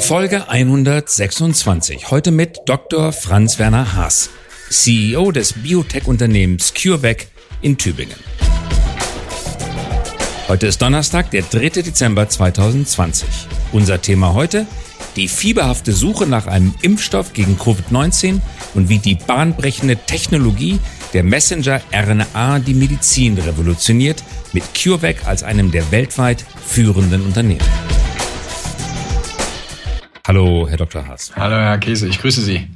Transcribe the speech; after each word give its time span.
Folge 0.00 0.48
126. 0.48 2.10
Heute 2.10 2.30
mit 2.30 2.60
Dr. 2.66 3.12
Franz 3.12 3.58
Werner 3.58 3.94
Haas, 3.94 4.30
CEO 4.70 5.30
des 5.30 5.52
Biotech-Unternehmens 5.52 6.72
CureVac 6.74 7.26
in 7.60 7.76
Tübingen. 7.76 8.16
Heute 10.48 10.66
ist 10.66 10.80
Donnerstag, 10.82 11.30
der 11.30 11.42
3. 11.42 11.82
Dezember 11.82 12.28
2020. 12.28 13.28
Unser 13.72 14.00
Thema 14.00 14.34
heute 14.34 14.66
die 15.16 15.28
fieberhafte 15.28 15.92
Suche 15.92 16.26
nach 16.26 16.46
einem 16.46 16.74
Impfstoff 16.82 17.32
gegen 17.32 17.56
Covid-19 17.56 18.40
und 18.74 18.88
wie 18.88 18.98
die 18.98 19.16
bahnbrechende 19.16 19.96
Technologie 19.96 20.78
der 21.12 21.24
Messenger-RNA 21.24 22.60
die 22.60 22.74
Medizin 22.74 23.36
revolutioniert, 23.38 24.22
mit 24.52 24.62
CureVac 24.74 25.26
als 25.26 25.42
einem 25.42 25.70
der 25.70 25.90
weltweit 25.90 26.44
führenden 26.66 27.22
Unternehmen. 27.22 27.99
Hallo, 30.30 30.68
Herr 30.68 30.76
Dr. 30.76 31.08
Haas. 31.08 31.32
Hallo, 31.34 31.56
Herr 31.56 31.78
Käse, 31.78 32.06
ich 32.06 32.20
grüße 32.20 32.40
Sie. 32.40 32.68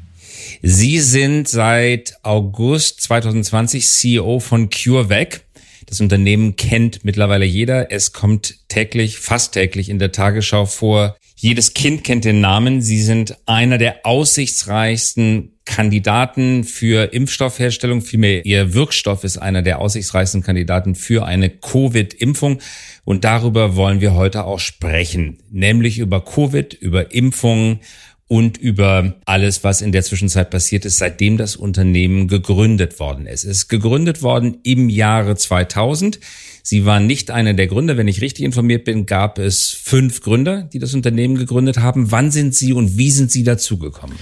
Sie 0.60 0.98
sind 0.98 1.46
seit 1.46 2.16
August 2.24 3.00
2020 3.02 3.86
CEO 3.86 4.40
von 4.40 4.70
CureVac. 4.70 5.42
Das 5.86 6.00
Unternehmen 6.00 6.56
kennt 6.56 7.04
mittlerweile 7.04 7.45
jeder. 7.45 7.92
Es 7.92 8.12
kommt 8.12 8.56
täglich, 8.66 9.20
fast 9.20 9.52
täglich 9.52 9.88
in 9.88 10.00
der 10.00 10.10
Tagesschau 10.10 10.66
vor. 10.66 11.16
Jedes 11.36 11.74
Kind 11.74 12.02
kennt 12.02 12.24
den 12.24 12.40
Namen. 12.40 12.82
Sie 12.82 13.00
sind 13.00 13.36
einer 13.46 13.78
der 13.78 14.04
aussichtsreichsten 14.04 15.52
Kandidaten 15.64 16.64
für 16.64 17.12
Impfstoffherstellung. 17.12 18.02
Vielmehr 18.02 18.45
Ihr 18.45 18.74
Wirkstoff 18.74 19.23
ist 19.23 19.38
einer 19.38 19.62
der 19.62 19.78
aussichtsreichsten 19.78 20.42
Kandidaten 20.42 20.96
für 20.96 21.24
eine 21.24 21.50
Covid-Impfung. 21.50 22.59
Und 23.04 23.24
darüber 23.24 23.76
wollen 23.76 24.00
wir 24.00 24.14
heute 24.14 24.44
auch 24.44 24.60
sprechen. 24.60 25.38
Nämlich 25.50 25.98
über 25.98 26.24
Covid, 26.24 26.74
über 26.74 27.12
Impfungen 27.12 27.80
und 28.26 28.56
über 28.56 29.15
alles, 29.26 29.62
was 29.65 29.82
in 29.82 29.92
der 29.92 30.02
Zwischenzeit 30.02 30.51
passiert 30.51 30.87
ist, 30.87 30.98
seitdem 30.98 31.37
das 31.37 31.56
Unternehmen 31.56 32.26
gegründet 32.26 32.98
worden 32.98 33.26
ist. 33.26 33.45
Es 33.45 33.59
ist 33.59 33.68
gegründet 33.68 34.23
worden 34.23 34.59
im 34.62 34.88
Jahre 34.88 35.37
2000. 35.37 36.18
Sie 36.62 36.87
waren 36.87 37.06
nicht 37.06 37.30
einer 37.30 37.52
der 37.52 37.66
Gründer. 37.66 37.98
Wenn 37.98 38.09
ich 38.09 38.23
richtig 38.23 38.46
informiert 38.46 38.84
bin, 38.84 39.04
gab 39.04 39.38
es 39.38 39.70
fünf 39.70 40.23
Gründer, 40.23 40.62
die 40.62 40.79
das 40.79 40.95
Unternehmen 40.95 41.36
gegründet 41.36 41.79
haben. 41.79 42.10
Wann 42.10 42.30
sind 42.30 42.54
Sie 42.54 42.73
und 42.73 42.96
wie 42.96 43.10
sind 43.10 43.30
Sie 43.30 43.45
dazugekommen? 43.45 44.16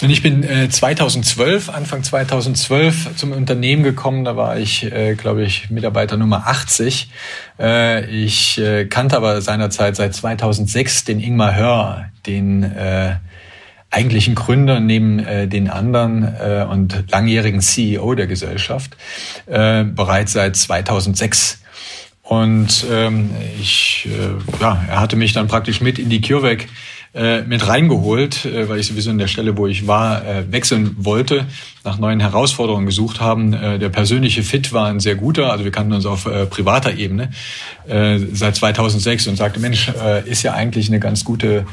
Ich 0.00 0.22
bin 0.22 0.44
äh, 0.44 0.68
2012, 0.68 1.70
Anfang 1.70 2.04
2012 2.04 3.16
zum 3.16 3.32
Unternehmen 3.32 3.82
gekommen. 3.82 4.24
Da 4.24 4.36
war 4.36 4.56
ich, 4.56 4.84
äh, 4.84 5.14
glaube 5.14 5.42
ich, 5.42 5.70
Mitarbeiter 5.70 6.16
Nummer 6.16 6.46
80. 6.46 7.10
Äh, 7.58 8.06
ich 8.06 8.58
äh, 8.58 8.84
kannte 8.84 9.16
aber 9.16 9.40
seinerzeit 9.40 9.96
seit 9.96 10.14
2006 10.14 11.04
den 11.04 11.18
Ingmar 11.18 11.56
Hör, 11.56 12.04
den 12.26 12.62
äh, 12.62 13.16
eigentlichen 13.90 14.36
Gründer 14.36 14.78
neben 14.78 15.18
äh, 15.18 15.48
den 15.48 15.68
anderen 15.68 16.22
äh, 16.22 16.64
und 16.70 17.10
langjährigen 17.10 17.60
CEO 17.60 18.14
der 18.14 18.28
Gesellschaft 18.28 18.96
äh, 19.46 19.82
bereits 19.82 20.32
seit 20.32 20.54
2006. 20.54 21.60
Und 22.22 22.84
ähm, 22.92 23.30
ich, 23.60 24.06
äh, 24.06 24.62
ja, 24.62 24.84
er 24.88 25.00
hatte 25.00 25.16
mich 25.16 25.32
dann 25.32 25.48
praktisch 25.48 25.80
mit 25.80 25.98
in 25.98 26.08
die 26.08 26.20
CureVac 26.20 26.66
äh, 27.14 27.42
mit 27.42 27.66
reingeholt, 27.66 28.44
äh, 28.44 28.68
weil 28.68 28.80
ich 28.80 28.86
sowieso 28.86 29.10
an 29.10 29.18
der 29.18 29.28
Stelle, 29.28 29.56
wo 29.56 29.66
ich 29.66 29.86
war, 29.86 30.24
äh, 30.24 30.52
wechseln 30.52 30.94
wollte, 30.98 31.46
nach 31.84 31.98
neuen 31.98 32.20
Herausforderungen 32.20 32.86
gesucht 32.86 33.20
haben. 33.20 33.52
Äh, 33.52 33.78
der 33.78 33.88
persönliche 33.88 34.42
Fit 34.42 34.72
war 34.72 34.88
ein 34.88 35.00
sehr 35.00 35.14
guter, 35.14 35.50
also 35.50 35.64
wir 35.64 35.72
kannten 35.72 35.92
uns 35.92 36.06
auf 36.06 36.26
äh, 36.26 36.46
privater 36.46 36.94
Ebene 36.94 37.30
äh, 37.86 38.18
seit 38.32 38.56
2006 38.56 39.26
und 39.28 39.36
sagte, 39.36 39.58
Mensch, 39.60 39.88
äh, 39.88 40.28
ist 40.28 40.42
ja 40.42 40.52
eigentlich 40.52 40.88
eine 40.88 41.00
ganz 41.00 41.24
gute 41.24 41.66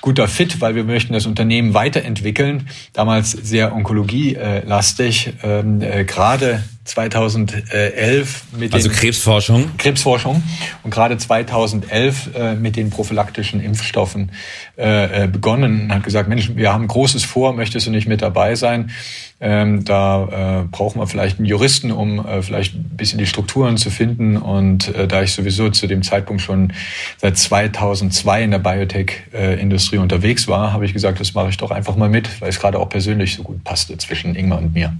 guter 0.00 0.28
Fit, 0.28 0.60
weil 0.60 0.74
wir 0.74 0.84
möchten 0.84 1.12
das 1.12 1.26
Unternehmen 1.26 1.74
weiterentwickeln. 1.74 2.68
Damals 2.92 3.32
sehr 3.32 3.74
onkologielastig, 3.74 5.34
ähm, 5.42 5.82
äh, 5.82 6.04
gerade 6.04 6.62
2011 6.84 8.44
mit 8.58 8.74
also 8.74 8.88
den 8.88 8.96
Krebsforschung. 8.96 9.70
Krebsforschung 9.76 10.42
und 10.82 10.90
gerade 10.90 11.18
2011 11.18 12.30
äh, 12.34 12.54
mit 12.54 12.76
den 12.76 12.90
prophylaktischen 12.90 13.60
Impfstoffen 13.60 14.32
äh, 14.76 15.24
äh, 15.24 15.26
begonnen 15.28 15.82
und 15.82 15.94
hat 15.94 16.02
gesagt, 16.02 16.28
Mensch, 16.28 16.50
wir 16.54 16.72
haben 16.72 16.88
großes 16.88 17.24
vor, 17.24 17.52
möchtest 17.52 17.86
du 17.86 17.90
nicht 17.90 18.08
mit 18.08 18.22
dabei 18.22 18.54
sein? 18.56 18.90
Ähm, 19.40 19.84
da 19.86 20.60
äh, 20.60 20.64
brauchen 20.70 21.00
wir 21.00 21.06
vielleicht 21.06 21.38
einen 21.38 21.46
Juristen, 21.46 21.90
um 21.90 22.24
äh, 22.26 22.42
vielleicht 22.42 22.74
ein 22.74 22.96
bisschen 22.96 23.18
die 23.18 23.26
Strukturen 23.26 23.78
zu 23.78 23.90
finden. 23.90 24.36
Und 24.36 24.94
äh, 24.94 25.08
da 25.08 25.22
ich 25.22 25.32
sowieso 25.32 25.70
zu 25.70 25.86
dem 25.86 26.02
Zeitpunkt 26.02 26.42
schon 26.42 26.74
seit 27.16 27.38
2002 27.38 28.44
in 28.44 28.50
der 28.50 28.58
Biotech-Industrie 28.58 29.98
unterwegs 29.98 30.46
war, 30.46 30.74
habe 30.74 30.84
ich 30.84 30.92
gesagt, 30.92 31.20
das 31.20 31.32
mache 31.32 31.48
ich 31.48 31.56
doch 31.56 31.70
einfach 31.70 31.96
mal 31.96 32.10
mit, 32.10 32.40
weil 32.42 32.50
es 32.50 32.60
gerade 32.60 32.78
auch 32.78 32.90
persönlich 32.90 33.34
so 33.34 33.42
gut 33.42 33.64
passte 33.64 33.96
zwischen 33.96 34.34
Ingmar 34.34 34.58
und 34.58 34.74
mir. 34.74 34.92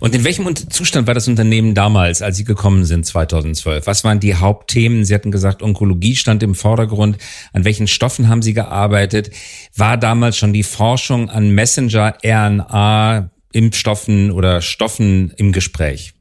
Und 0.00 0.14
in 0.14 0.24
welchem 0.24 0.54
Zustand 0.70 1.06
war 1.06 1.14
das 1.14 1.28
Unternehmen 1.28 1.74
damals, 1.74 2.22
als 2.22 2.36
Sie 2.36 2.44
gekommen 2.44 2.84
sind 2.84 3.04
2012? 3.04 3.86
Was 3.86 4.04
waren 4.04 4.20
die 4.20 4.34
Hauptthemen? 4.34 5.04
Sie 5.04 5.14
hatten 5.14 5.30
gesagt, 5.30 5.62
Onkologie 5.62 6.14
stand 6.14 6.42
im 6.42 6.54
Vordergrund. 6.54 7.18
An 7.52 7.64
welchen 7.64 7.88
Stoffen 7.88 8.28
haben 8.28 8.42
Sie 8.42 8.54
gearbeitet? 8.54 9.30
War 9.76 9.96
damals 9.96 10.36
schon 10.36 10.52
die 10.52 10.62
Forschung 10.62 11.30
an 11.30 11.50
Messenger, 11.50 12.16
RNA, 12.24 13.30
Impfstoffen 13.52 14.30
oder 14.30 14.60
Stoffen 14.60 15.32
im 15.36 15.52
Gespräch? 15.52 16.14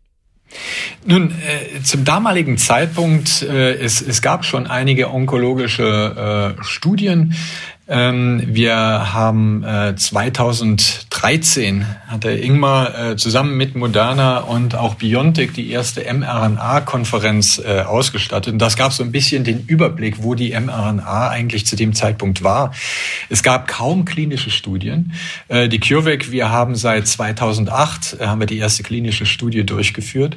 Nun, 1.06 1.32
äh, 1.32 1.82
zum 1.84 2.06
damaligen 2.06 2.58
Zeitpunkt, 2.58 3.42
äh, 3.42 3.74
es, 3.74 4.02
es 4.02 4.22
gab 4.22 4.46
schon 4.46 4.68
einige 4.68 5.12
onkologische 5.12 6.56
äh, 6.58 6.64
Studien. 6.64 7.36
Ähm, 7.90 8.44
wir 8.46 8.75
haben 8.75 9.64
äh, 9.64 9.96
2013 9.96 11.86
hat 12.08 12.25
der 12.25 12.44
Ingmar 12.44 13.12
äh, 13.12 13.16
zusammen 13.16 13.56
mit 13.56 13.75
Moderna 13.75 14.40
und 14.40 14.75
auch 14.75 14.96
Biontech 14.96 15.53
die 15.53 15.72
erste 15.72 16.02
mRNA-Konferenz 16.02 17.59
äh, 17.59 17.81
ausgestattet. 17.81 18.52
Und 18.52 18.59
das 18.59 18.76
gab 18.76 18.92
so 18.92 19.03
ein 19.03 19.14
bisschen 19.14 19.46
den 19.46 19.66
Überblick, 19.68 20.22
wo 20.22 20.36
die 20.36 20.50
mRNA 20.52 21.30
eigentlich 21.30 21.66
zu 21.66 21.78
dem 21.78 21.94
Zeitpunkt 21.94 22.44
war. 22.44 22.74
Es 23.30 23.42
gab 23.42 23.70
kaum 23.70 24.03
klinische 24.03 24.52
Studien. 24.52 25.14
Äh, 25.47 25.70
die 25.70 25.80
CureVac, 25.80 26.30
wir 26.30 26.50
haben 26.50 26.76
seit 26.76 27.08
2008 27.08 28.18
äh, 28.20 28.26
haben 28.26 28.42
wir 28.42 28.47
die 28.47 28.58
erste 28.58 28.84
klinische 28.84 29.26
Studie 29.26 29.66
durchgeführt 29.66 30.36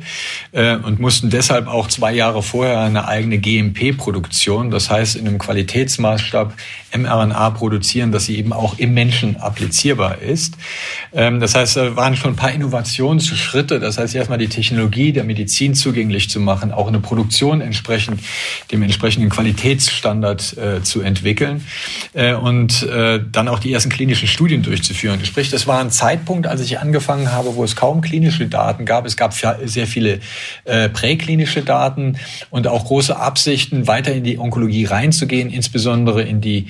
und 0.53 1.00
mussten 1.00 1.31
deshalb 1.31 1.66
auch 1.66 1.89
zwei 1.89 2.12
Jahre 2.12 2.43
vorher 2.43 2.81
eine 2.81 3.06
eigene 3.06 3.39
GMP-Produktion, 3.39 4.71
das 4.71 4.91
heißt 4.91 5.16
in 5.16 5.27
einem 5.27 5.39
Qualitätsmaßstab 5.39 6.55
mRNA 6.97 7.40
produzieren, 7.49 8.12
dass 8.12 8.27
sie 8.27 8.37
eben 8.37 8.53
auch 8.53 8.78
im 8.78 8.93
Menschen 8.93 9.37
applizierbar 9.37 10.19
ist. 10.19 10.55
Ähm, 11.12 11.41
das 11.41 11.55
heißt, 11.55 11.77
da 11.77 11.97
waren 11.97 12.17
schon 12.17 12.33
ein 12.33 12.37
paar 12.37 12.53
Innovationsschritte. 12.53 13.81
Das 13.81 13.99
heißt, 13.99 14.15
erstmal 14.15 14.39
die 14.39 14.49
Technologie 14.49 15.12
der 15.12 15.25
Medizin 15.25 15.75
zugänglich 15.75 16.28
zu 16.28 16.41
machen, 16.41 16.73
auch 16.73 16.89
eine 16.89 17.01
Produktion 17.01 17.61
entsprechend 17.61 18.21
dem 18.71 18.83
entsprechenden 18.83 19.31
Qualitätsstandard 19.31 20.56
äh, 20.59 20.83
zu 20.83 21.01
entwickeln 21.01 21.65
äh, 22.12 22.34
und 22.34 22.83
äh, 22.83 23.21
dann 23.31 23.49
auch 23.49 23.59
die 23.59 23.72
ersten 23.72 23.91
klinischen 23.91 24.28
Studien 24.28 24.62
durchzuführen. 24.62 25.25
Sprich, 25.25 25.51
das 25.51 25.67
war 25.67 25.81
ein 25.81 25.91
Zeitpunkt, 25.91 26.47
als 26.47 26.61
ich 26.61 26.78
angefangen 26.78 27.33
habe, 27.33 27.57
wo 27.57 27.65
es 27.65 27.77
kaum 27.77 28.01
klinische 28.01 28.47
Daten 28.47 28.84
gab. 28.84 29.07
Es 29.07 29.17
gab 29.17 29.34
sehr 29.34 29.87
viele 29.87 30.21
präklinische 30.93 31.62
Daten 31.62 32.17
und 32.51 32.67
auch 32.67 32.84
große 32.84 33.17
Absichten, 33.17 33.87
weiter 33.87 34.12
in 34.12 34.25
die 34.25 34.39
Onkologie 34.39 34.84
reinzugehen, 34.84 35.51
insbesondere 35.51 36.22
in 36.22 36.41
die 36.41 36.67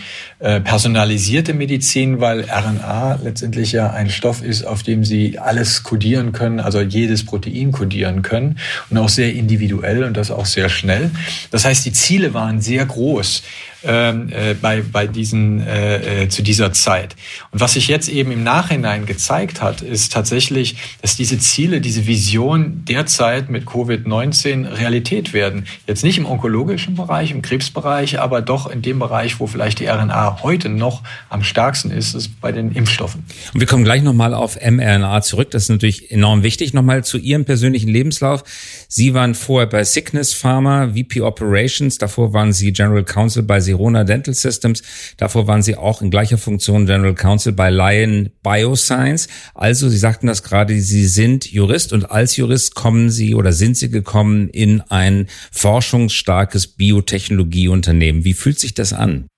personalisierte 0.60 1.54
Medizin, 1.54 2.20
weil 2.20 2.42
RNA 2.42 3.20
letztendlich 3.22 3.72
ja 3.72 3.90
ein 3.90 4.10
Stoff 4.10 4.42
ist, 4.42 4.64
auf 4.64 4.82
dem 4.82 5.04
Sie 5.04 5.38
alles 5.38 5.82
kodieren 5.82 6.32
können, 6.32 6.60
also 6.60 6.80
jedes 6.80 7.24
Protein 7.24 7.72
kodieren 7.72 8.22
können 8.22 8.58
und 8.90 8.98
auch 8.98 9.08
sehr 9.08 9.32
individuell 9.34 10.04
und 10.04 10.16
das 10.16 10.30
auch 10.30 10.46
sehr 10.46 10.68
schnell. 10.68 11.10
Das 11.50 11.64
heißt, 11.64 11.84
die 11.86 11.92
Ziele 11.92 12.34
waren 12.34 12.60
sehr 12.60 12.84
groß. 12.86 13.42
Ähm, 13.82 14.28
äh, 14.30 14.52
bei, 14.52 14.82
bei 14.82 15.06
diesen, 15.06 15.66
äh, 15.66 16.24
äh, 16.24 16.28
zu 16.28 16.42
dieser 16.42 16.72
Zeit. 16.74 17.16
Und 17.50 17.60
was 17.60 17.72
sich 17.72 17.88
jetzt 17.88 18.10
eben 18.10 18.30
im 18.30 18.44
Nachhinein 18.44 19.06
gezeigt 19.06 19.62
hat, 19.62 19.80
ist 19.80 20.12
tatsächlich, 20.12 20.76
dass 21.00 21.16
diese 21.16 21.38
Ziele, 21.38 21.80
diese 21.80 22.06
Vision 22.06 22.84
derzeit 22.84 23.48
mit 23.48 23.64
Covid-19 23.66 24.78
Realität 24.78 25.32
werden. 25.32 25.66
Jetzt 25.86 26.04
nicht 26.04 26.18
im 26.18 26.26
onkologischen 26.26 26.94
Bereich, 26.94 27.30
im 27.30 27.40
Krebsbereich, 27.40 28.20
aber 28.20 28.42
doch 28.42 28.66
in 28.66 28.82
dem 28.82 28.98
Bereich, 28.98 29.40
wo 29.40 29.46
vielleicht 29.46 29.80
die 29.80 29.86
RNA 29.86 30.42
heute 30.42 30.68
noch 30.68 31.02
am 31.30 31.42
stärksten 31.42 31.90
ist, 31.90 32.14
ist 32.14 32.38
bei 32.42 32.52
den 32.52 32.72
Impfstoffen. 32.72 33.24
Und 33.54 33.60
wir 33.60 33.66
kommen 33.66 33.84
gleich 33.84 34.02
nochmal 34.02 34.34
auf 34.34 34.58
mRNA 34.60 35.22
zurück. 35.22 35.50
Das 35.52 35.64
ist 35.64 35.68
natürlich 35.70 36.10
enorm 36.10 36.42
wichtig. 36.42 36.74
Nochmal 36.74 37.02
zu 37.02 37.16
Ihrem 37.16 37.46
persönlichen 37.46 37.88
Lebenslauf. 37.88 38.44
Sie 38.92 39.14
waren 39.14 39.36
vorher 39.36 39.68
bei 39.68 39.84
Sickness 39.84 40.34
Pharma, 40.34 40.94
VP 40.94 41.20
Operations. 41.20 41.96
Davor 41.98 42.32
waren 42.32 42.52
Sie 42.52 42.72
General 42.72 43.04
Counsel 43.04 43.44
bei 43.44 43.60
Sirona 43.60 44.02
Dental 44.02 44.34
Systems. 44.34 44.82
Davor 45.16 45.46
waren 45.46 45.62
Sie 45.62 45.76
auch 45.76 46.02
in 46.02 46.10
gleicher 46.10 46.38
Funktion 46.38 46.86
General 46.86 47.14
Counsel 47.14 47.52
bei 47.52 47.70
Lion 47.70 48.30
Bioscience. 48.42 49.28
Also, 49.54 49.88
Sie 49.88 49.96
sagten 49.96 50.26
das 50.26 50.42
gerade, 50.42 50.80
Sie 50.80 51.06
sind 51.06 51.52
Jurist 51.52 51.92
und 51.92 52.10
als 52.10 52.36
Jurist 52.36 52.74
kommen 52.74 53.10
Sie 53.10 53.36
oder 53.36 53.52
sind 53.52 53.76
Sie 53.76 53.90
gekommen 53.90 54.48
in 54.48 54.80
ein 54.80 55.28
forschungsstarkes 55.52 56.66
Biotechnologieunternehmen. 56.66 58.24
Wie 58.24 58.34
fühlt 58.34 58.58
sich 58.58 58.74
das 58.74 58.92
an? 58.92 59.28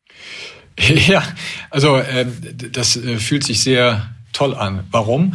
Ja, 0.79 1.23
also 1.69 1.99
äh, 1.99 2.25
das 2.73 2.97
äh, 2.97 3.19
fühlt 3.19 3.45
sich 3.45 3.63
sehr 3.63 4.15
toll 4.33 4.55
an. 4.55 4.85
Warum? 4.91 5.35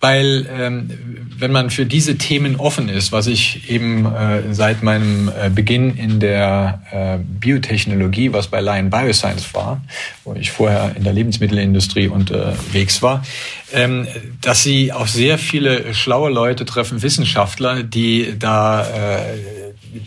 Weil 0.00 0.46
ähm, 0.50 0.90
wenn 1.38 1.52
man 1.52 1.70
für 1.70 1.86
diese 1.86 2.16
Themen 2.18 2.56
offen 2.56 2.88
ist, 2.88 3.12
was 3.12 3.26
ich 3.26 3.70
eben 3.70 4.06
äh, 4.06 4.54
seit 4.54 4.82
meinem 4.82 5.28
äh, 5.28 5.50
Beginn 5.50 5.96
in 5.96 6.20
der 6.20 6.82
äh, 6.90 7.18
Biotechnologie, 7.18 8.32
was 8.32 8.48
bei 8.48 8.60
Lion 8.60 8.90
Bioscience 8.90 9.54
war, 9.54 9.80
wo 10.24 10.34
ich 10.34 10.50
vorher 10.50 10.94
in 10.96 11.04
der 11.04 11.12
Lebensmittelindustrie 11.12 12.08
unterwegs 12.08 13.02
war, 13.02 13.24
ähm, 13.72 14.06
dass 14.40 14.62
sie 14.62 14.92
auch 14.92 15.06
sehr 15.06 15.38
viele 15.38 15.94
schlaue 15.94 16.30
Leute 16.30 16.64
treffen, 16.64 17.02
Wissenschaftler, 17.02 17.82
die 17.82 18.34
da 18.38 18.82
äh, 18.82 19.38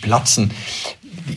platzen 0.01 0.51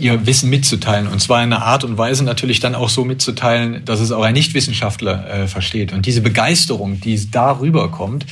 ihr 0.01 0.27
Wissen 0.27 0.51
mitzuteilen. 0.51 1.07
Und 1.07 1.21
zwar 1.21 1.43
in 1.43 1.53
einer 1.53 1.65
Art 1.65 1.85
und 1.85 1.99
Weise 1.99 2.25
natürlich 2.25 2.61
dann 2.61 2.75
auch 2.75 2.89
so 2.89 3.05
mitzuteilen, 3.05 3.85
dass 3.85 4.01
es 4.01 4.13
auch 4.13 4.23
ein 4.23 4.35
Nichtwissenschaftler 4.35 5.29
äh, 5.29 5.47
versteht. 5.47 5.93
Und 5.93 6.07
diese 6.07 6.21
Begeisterung, 6.21 7.01
die 7.01 7.31
darüber 7.31 7.91
kommt, 7.91 8.27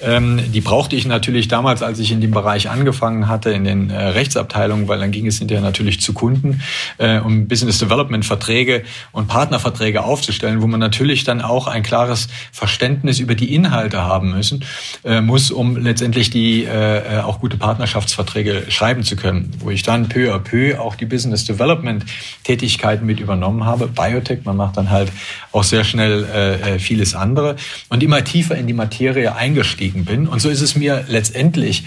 ähm, 0.00 0.40
die 0.52 0.60
brauchte 0.60 0.96
ich 0.96 1.06
natürlich 1.06 1.48
damals, 1.48 1.82
als 1.82 1.98
ich 1.98 2.10
in 2.10 2.20
dem 2.20 2.30
Bereich 2.30 2.70
angefangen 2.70 3.28
hatte, 3.28 3.50
in 3.50 3.64
den 3.64 3.90
äh, 3.90 3.96
Rechtsabteilungen, 3.96 4.88
weil 4.88 4.98
dann 4.98 5.10
ging 5.10 5.26
es 5.26 5.38
hinterher 5.38 5.62
natürlich 5.62 6.00
zu 6.00 6.12
Kunden, 6.12 6.62
äh, 6.98 7.18
um 7.18 7.48
Business 7.48 7.78
Development 7.78 8.24
Verträge 8.24 8.82
und 9.12 9.28
Partnerverträge 9.28 10.04
aufzustellen, 10.04 10.62
wo 10.62 10.66
man 10.66 10.80
natürlich 10.80 11.24
dann 11.24 11.40
auch 11.40 11.66
ein 11.66 11.82
klares 11.82 12.28
Verständnis 12.52 13.18
über 13.18 13.34
die 13.34 13.54
Inhalte 13.54 14.02
haben 14.02 14.32
müssen, 14.32 14.64
äh, 15.04 15.20
muss, 15.20 15.50
um 15.50 15.76
letztendlich 15.76 16.30
die 16.30 16.64
äh, 16.64 17.20
auch 17.20 17.40
gute 17.40 17.56
Partnerschaftsverträge 17.56 18.64
schreiben 18.68 19.02
zu 19.02 19.16
können, 19.16 19.52
wo 19.58 19.70
ich 19.70 19.82
dann 19.82 20.08
peu 20.08 20.34
à 20.34 20.38
peu 20.38 20.78
auch 20.78 20.94
die 20.94 21.03
Business 21.04 21.44
Development 21.44 22.04
Tätigkeiten 22.44 23.06
mit 23.06 23.20
übernommen 23.20 23.64
habe. 23.64 23.88
Biotech, 23.88 24.40
man 24.44 24.56
macht 24.56 24.76
dann 24.76 24.90
halt 24.90 25.10
auch 25.52 25.64
sehr 25.64 25.84
schnell 25.84 26.24
äh, 26.24 26.74
äh, 26.74 26.78
vieles 26.78 27.14
andere 27.14 27.56
und 27.88 28.02
immer 28.02 28.24
tiefer 28.24 28.56
in 28.56 28.66
die 28.66 28.72
Materie 28.72 29.34
eingestiegen 29.34 30.04
bin. 30.04 30.26
Und 30.28 30.40
so 30.40 30.48
ist 30.48 30.60
es 30.60 30.76
mir 30.76 31.04
letztendlich 31.08 31.84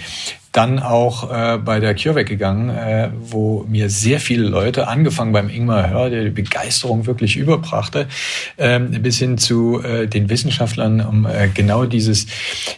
dann 0.58 0.80
auch 0.80 1.30
äh, 1.30 1.56
bei 1.56 1.78
der 1.78 1.94
CureVac 1.94 2.26
gegangen, 2.26 2.68
äh, 2.70 3.10
wo 3.20 3.64
mir 3.68 3.88
sehr 3.88 4.18
viele 4.18 4.42
Leute, 4.42 4.88
angefangen 4.88 5.30
beim 5.30 5.48
Ingmar 5.48 5.88
Hör, 5.88 6.10
der 6.10 6.24
die 6.24 6.30
Begeisterung 6.30 7.06
wirklich 7.06 7.36
überbrachte, 7.36 8.08
äh, 8.56 8.80
bis 8.80 9.20
hin 9.20 9.38
zu 9.38 9.80
äh, 9.80 10.08
den 10.08 10.28
Wissenschaftlern, 10.28 11.00
um 11.00 11.26
äh, 11.26 11.46
genau 11.54 11.84
dieses, 11.84 12.26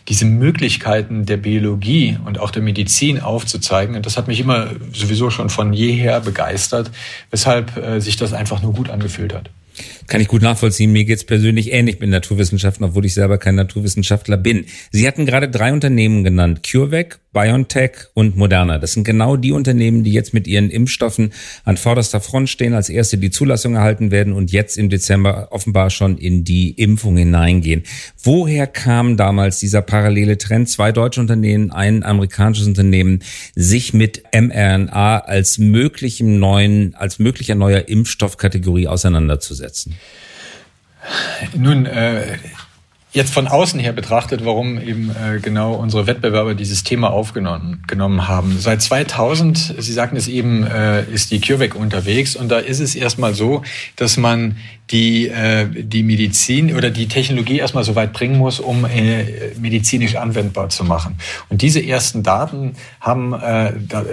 diese 0.09 0.27
Möglichkeiten 0.27 1.25
der 1.25 1.39
Biologie 1.39 2.19
und 2.27 2.39
auch 2.39 2.51
der 2.51 2.61
Medizin 2.61 3.19
aufzuzeigen. 3.19 3.97
Und 3.97 4.05
das 4.05 4.19
hat 4.19 4.29
mich 4.29 4.41
immer 4.41 4.69
sowieso 4.93 5.31
schon 5.31 5.49
von 5.49 5.73
jeher 5.73 6.21
begeistert, 6.21 6.91
weshalb 7.31 7.79
äh, 7.79 8.01
sich 8.01 8.19
das 8.19 8.35
einfach 8.35 8.61
nur 8.61 8.75
gut 8.75 8.91
angefühlt 8.91 9.35
hat. 9.35 9.49
Kann 10.11 10.21
ich 10.21 10.27
gut 10.27 10.43
nachvollziehen. 10.43 10.91
Mir 10.91 11.05
geht's 11.05 11.23
persönlich 11.23 11.71
ähnlich 11.71 12.01
mit 12.01 12.11
Naturwissenschaften, 12.11 12.85
obwohl 12.85 13.07
ich 13.07 13.15
selber 13.15 13.39
kein 13.39 13.55
Naturwissenschaftler 13.55 14.37
bin. 14.37 14.65
Sie 14.91 15.07
hatten 15.07 15.25
gerade 15.25 15.49
drei 15.49 15.73
Unternehmen 15.73 16.25
genannt. 16.25 16.63
CureVac, 16.69 17.21
BioNTech 17.33 17.93
und 18.15 18.37
Moderna. 18.37 18.79
Das 18.79 18.93
sind 18.93 19.05
genau 19.05 19.37
die 19.37 19.53
Unternehmen, 19.53 20.03
die 20.03 20.13
jetzt 20.13 20.35
mit 20.35 20.49
ihren 20.49 20.69
Impfstoffen 20.69 21.33
an 21.63 21.77
vorderster 21.77 22.21
Front 22.21 22.49
stehen, 22.49 22.75
als 22.75 22.89
erste 22.89 23.19
die 23.19 23.31
Zulassung 23.31 23.77
erhalten 23.77 24.11
werden 24.11 24.33
und 24.33 24.51
jetzt 24.51 24.77
im 24.79 24.91
Dezember 24.91 25.47
offenbar 25.53 25.91
schon 25.91 26.19
in 26.19 26.43
die 26.43 26.73
Impfung 26.73 27.17
hineingehen. 27.17 27.85
Woher 28.21 28.67
kam 28.67 29.17
damals 29.17 29.61
dieser 29.61 29.81
parallele 29.81 30.39
Trend, 30.39 30.69
zwei 30.69 30.91
deutsche 30.91 31.21
Unternehmen, 31.21 31.71
ein 31.71 32.03
amerikanisches 32.03 32.67
Unternehmen, 32.67 33.21
sich 33.55 33.95
mit 33.95 34.25
mRNA 34.35 35.19
als 35.19 35.59
möglichem 35.59 36.41
neuen, 36.41 36.97
als 36.97 37.21
möglicher 37.21 37.55
neuer 37.55 37.87
Impfstoffkategorie 37.87 38.89
auseinanderzusetzen? 38.89 39.95
Nun, 41.55 41.87
äh, 41.87 42.39
jetzt 43.13 43.35
von 43.35 43.49
außen 43.49 43.81
her 43.81 43.93
betrachtet, 43.93 44.45
warum 44.45 44.81
eben 44.81 45.11
äh, 45.11 45.41
genau 45.41 45.75
unsere 45.75 46.07
Wettbewerber 46.07 46.55
dieses 46.55 46.85
Thema 46.85 47.11
aufgenommen 47.11 47.83
genommen 47.89 48.29
haben. 48.29 48.59
Seit 48.59 48.83
2000, 48.83 49.75
Sie 49.79 49.93
sagten 49.93 50.17
es 50.17 50.29
eben, 50.29 50.65
äh, 50.65 51.03
ist 51.11 51.33
die 51.33 51.41
CureVac 51.41 51.75
unterwegs 51.75 52.37
und 52.37 52.51
da 52.51 52.59
ist 52.59 52.79
es 52.79 52.95
erstmal 52.95 53.35
so, 53.35 53.63
dass 53.97 54.17
man 54.17 54.57
die, 54.91 55.29
äh, 55.29 55.67
die 55.69 56.05
Medizin 56.05 56.75
oder 56.77 56.91
die 56.91 57.09
Technologie 57.09 57.59
erstmal 57.59 57.85
so 57.85 57.97
weit 57.97 58.13
bringen 58.13 58.39
muss, 58.39 58.61
um 58.61 58.85
äh, 58.85 59.55
medizinisch 59.59 60.15
anwendbar 60.15 60.69
zu 60.69 60.85
machen. 60.85 61.17
Und 61.49 61.63
diese 61.63 61.85
ersten 61.85 62.23
Daten 62.23 62.77
haben 63.01 63.33
äh, 63.33 63.73
da, 63.89 64.05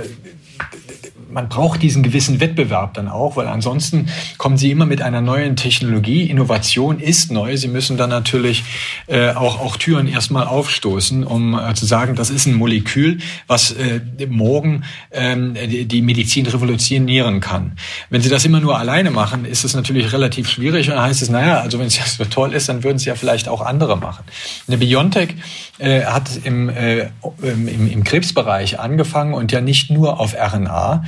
man 1.30 1.50
braucht 1.50 1.82
diesen 1.82 2.04
gewissen 2.04 2.40
Wettbewerb 2.40 2.94
dann 2.94 3.08
auch, 3.08 3.36
weil 3.36 3.48
ansonsten 3.48 4.08
kommen 4.38 4.58
Sie 4.58 4.72
immer 4.72 4.86
mit 4.86 5.02
einer 5.02 5.22
neuen 5.22 5.56
Technologie. 5.56 6.30
Innovation 6.30 7.00
ist 7.00 7.32
neu. 7.32 7.58
Sie 7.58 7.68
müssen 7.68 7.98
dann 7.98 8.10
natürlich 8.10 8.64
äh, 9.08 9.32
auch, 9.32 9.60
auch 9.60 9.78
Türen 9.78 10.08
erstmal 10.08 10.48
aufstoßen, 10.48 11.24
um 11.24 11.58
äh, 11.58 11.74
zu 11.74 11.86
sagen, 11.86 12.16
das 12.16 12.30
ist 12.30 12.46
ein 12.46 12.54
Molekül, 12.54 13.20
was 13.48 13.72
äh, 13.72 14.02
morgen 14.30 14.84
ähm, 15.12 15.56
die, 15.56 16.02
Medizin 16.02 16.46
revolutionieren 16.46 17.40
kann. 17.40 17.74
Wenn 18.10 18.22
Sie 18.22 18.30
das 18.30 18.46
immer 18.46 18.60
nur 18.60 18.78
alleine 18.78 19.12
machen, 19.12 19.46
ist 19.46 19.66
es 19.66 19.76
natürlich 19.76 20.14
relativ 20.14 20.50
schwierig. 20.50 20.90
Und 20.90 20.96
dann 20.96 21.04
heißt 21.06 21.22
es, 21.22 21.30
naja, 21.30 21.60
also 21.60 21.80
wenn 21.80 21.88
es 21.88 21.98
ja 21.98 22.06
so 22.06 22.24
toll 22.26 22.54
ist, 22.54 22.70
dann 22.70 22.84
würden 22.84 22.98
es 22.98 23.06
ja 23.06 23.16
vielleicht 23.16 23.50
auch 23.50 23.62
andere 23.62 23.98
machen. 23.98 24.24
Eine 24.68 24.78
Biontech 24.78 25.36
äh, 25.80 26.04
hat 26.06 26.30
im, 26.44 26.70
äh, 26.70 27.10
im, 27.42 27.92
im 27.92 28.04
Krebsbereich 28.04 28.80
angefangen 28.80 29.34
und 29.34 29.52
ja 29.52 29.62
nicht 29.62 29.92
nur 29.92 30.20
auf 30.20 30.34
RNA, 30.34 31.04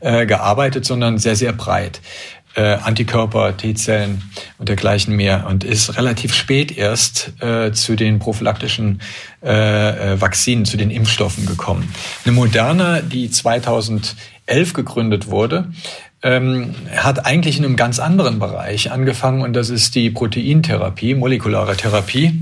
äh, 0.00 0.26
gearbeitet, 0.26 0.84
sondern 0.84 1.18
sehr, 1.18 1.36
sehr 1.36 1.52
breit. 1.52 2.00
Äh, 2.56 2.76
Antikörper, 2.76 3.56
T-Zellen 3.56 4.22
und 4.58 4.68
dergleichen 4.68 5.16
mehr 5.16 5.46
und 5.48 5.64
ist 5.64 5.96
relativ 5.96 6.34
spät 6.34 6.76
erst 6.76 7.32
äh, 7.42 7.72
zu 7.72 7.96
den 7.96 8.20
prophylaktischen 8.20 9.00
äh, 9.42 10.12
äh 10.12 10.20
Vakzinen, 10.20 10.64
zu 10.64 10.76
den 10.76 10.90
Impfstoffen 10.90 11.46
gekommen. 11.46 11.92
Eine 12.24 12.32
Moderne, 12.32 13.02
die 13.02 13.28
2011 13.28 14.14
gegründet 14.72 15.26
wurde, 15.26 15.72
ähm, 16.22 16.76
hat 16.94 17.26
eigentlich 17.26 17.58
in 17.58 17.64
einem 17.64 17.74
ganz 17.74 17.98
anderen 17.98 18.38
Bereich 18.38 18.92
angefangen 18.92 19.42
und 19.42 19.54
das 19.54 19.68
ist 19.68 19.96
die 19.96 20.10
Proteintherapie, 20.10 21.16
molekulare 21.16 21.76
Therapie 21.76 22.40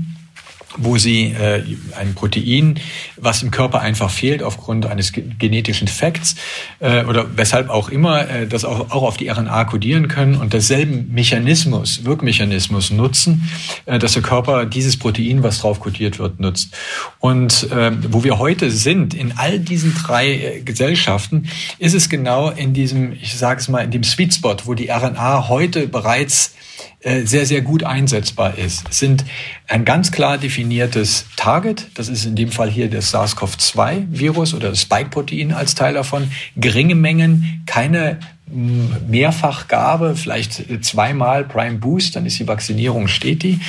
wo 0.77 0.97
sie 0.97 1.31
äh, 1.31 1.63
ein 1.97 2.15
Protein, 2.15 2.79
was 3.17 3.43
im 3.43 3.51
Körper 3.51 3.81
einfach 3.81 4.09
fehlt 4.09 4.43
aufgrund 4.43 4.85
eines 4.85 5.11
genetischen 5.13 5.87
Facts 5.87 6.35
äh, 6.79 7.03
oder 7.05 7.25
weshalb 7.35 7.69
auch 7.69 7.89
immer, 7.89 8.29
äh, 8.29 8.47
das 8.47 8.65
auch, 8.65 8.91
auch 8.91 9.03
auf 9.03 9.17
die 9.17 9.29
RNA 9.29 9.65
kodieren 9.65 10.07
können 10.07 10.35
und 10.35 10.53
derselben 10.53 11.13
Mechanismus, 11.13 12.05
Wirkmechanismus 12.05 12.91
nutzen, 12.91 13.49
äh, 13.85 13.99
dass 13.99 14.13
der 14.13 14.21
Körper 14.21 14.65
dieses 14.65 14.97
Protein, 14.97 15.43
was 15.43 15.59
drauf 15.59 15.79
kodiert 15.79 16.19
wird, 16.19 16.39
nutzt. 16.39 16.73
Und 17.19 17.71
äh, 17.71 17.91
wo 18.09 18.23
wir 18.23 18.39
heute 18.39 18.71
sind, 18.71 19.13
in 19.13 19.33
all 19.37 19.59
diesen 19.59 19.93
drei 19.93 20.31
äh, 20.31 20.61
Gesellschaften, 20.61 21.47
ist 21.79 21.93
es 21.93 22.09
genau 22.09 22.49
in 22.49 22.73
diesem, 22.73 23.13
ich 23.13 23.37
sage 23.37 23.59
es 23.59 23.69
mal, 23.69 23.81
in 23.81 23.91
dem 23.91 24.03
Sweet 24.03 24.33
Spot, 24.33 24.57
wo 24.65 24.73
die 24.73 24.89
RNA 24.89 25.49
heute 25.49 25.87
bereits 25.87 26.53
sehr, 27.01 27.45
sehr 27.45 27.61
gut 27.61 27.83
einsetzbar 27.83 28.57
ist. 28.57 28.85
Es 28.89 28.99
sind 28.99 29.25
ein 29.67 29.83
ganz 29.83 30.11
klar 30.11 30.37
definiertes 30.37 31.25
Target, 31.35 31.87
das 31.95 32.07
ist 32.07 32.25
in 32.25 32.35
dem 32.35 32.51
Fall 32.51 32.69
hier 32.69 32.89
das 32.89 33.13
SARS-CoV-2-Virus 33.13 34.53
oder 34.53 34.69
das 34.69 34.81
Spike-Protein 34.81 35.51
als 35.51 35.75
Teil 35.75 35.95
davon, 35.95 36.31
geringe 36.55 36.95
Mengen, 36.95 37.63
keine 37.65 38.19
Mehrfachgabe, 38.53 40.15
vielleicht 40.15 40.63
zweimal 40.83 41.43
Prime 41.45 41.79
Boost, 41.79 42.15
dann 42.15 42.25
ist 42.25 42.37
die 42.39 42.47
Vaccinierung 42.47 43.07
stetig. 43.07 43.59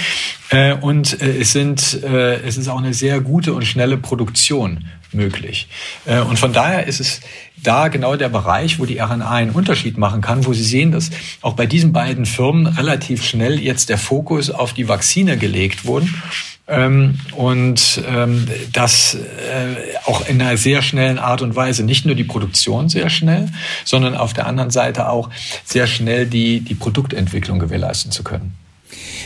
Äh, 0.50 0.75
und 0.75 1.21
äh, 1.23 1.38
es 1.38 1.52
sind, 1.52 1.80
es 2.02 2.56
ist 2.56 2.68
auch 2.68 2.78
eine 2.78 2.94
sehr 2.94 3.21
gute 3.21 3.54
und 3.54 3.64
schnelle 3.64 3.97
Produktion 3.97 4.85
möglich. 5.14 5.68
Und 6.04 6.38
von 6.38 6.52
daher 6.52 6.87
ist 6.87 7.00
es 7.00 7.21
da 7.56 7.88
genau 7.88 8.16
der 8.16 8.28
Bereich, 8.28 8.78
wo 8.78 8.87
die 8.87 8.99
RNA 8.99 9.30
einen 9.30 9.50
Unterschied 9.50 9.99
machen 9.99 10.21
kann, 10.21 10.47
wo 10.47 10.52
Sie 10.52 10.62
sehen, 10.62 10.92
dass 10.92 11.11
auch 11.40 11.54
bei 11.54 11.66
diesen 11.66 11.92
beiden 11.92 12.26
Firmen 12.26 12.66
relativ 12.66 13.25
schnell 13.25 13.59
jetzt 13.59 13.88
der 13.88 13.99
Fokus 13.99 14.50
auf 14.50 14.73
die 14.73 14.88
Vakzine 14.88 15.37
gelegt 15.37 15.85
wurde. 15.85 16.09
Ähm, 16.66 17.18
und 17.33 18.02
ähm, 18.09 18.49
das 18.73 19.14
äh, 19.14 19.97
auch 20.06 20.26
in 20.26 20.40
einer 20.40 20.56
sehr 20.56 20.80
schnellen 20.80 21.18
Art 21.18 21.42
und 21.42 21.54
Weise. 21.56 21.85
Nicht 21.85 22.06
nur 22.06 22.14
die 22.14 22.25
Produktion 22.25 22.88
sehr 22.88 23.11
schnell, 23.11 23.50
sondern 23.85 24.16
auf 24.16 24.33
der 24.33 24.47
anderen 24.47 24.71
Seite 24.71 25.11
auch 25.11 25.28
sehr 25.64 25.87
schnell 25.87 26.26
die, 26.26 26.61
die 26.61 26.75
Produktentwicklung 26.75 27.59
gewährleisten 27.59 28.12
zu 28.12 28.25
können. 28.25 28.54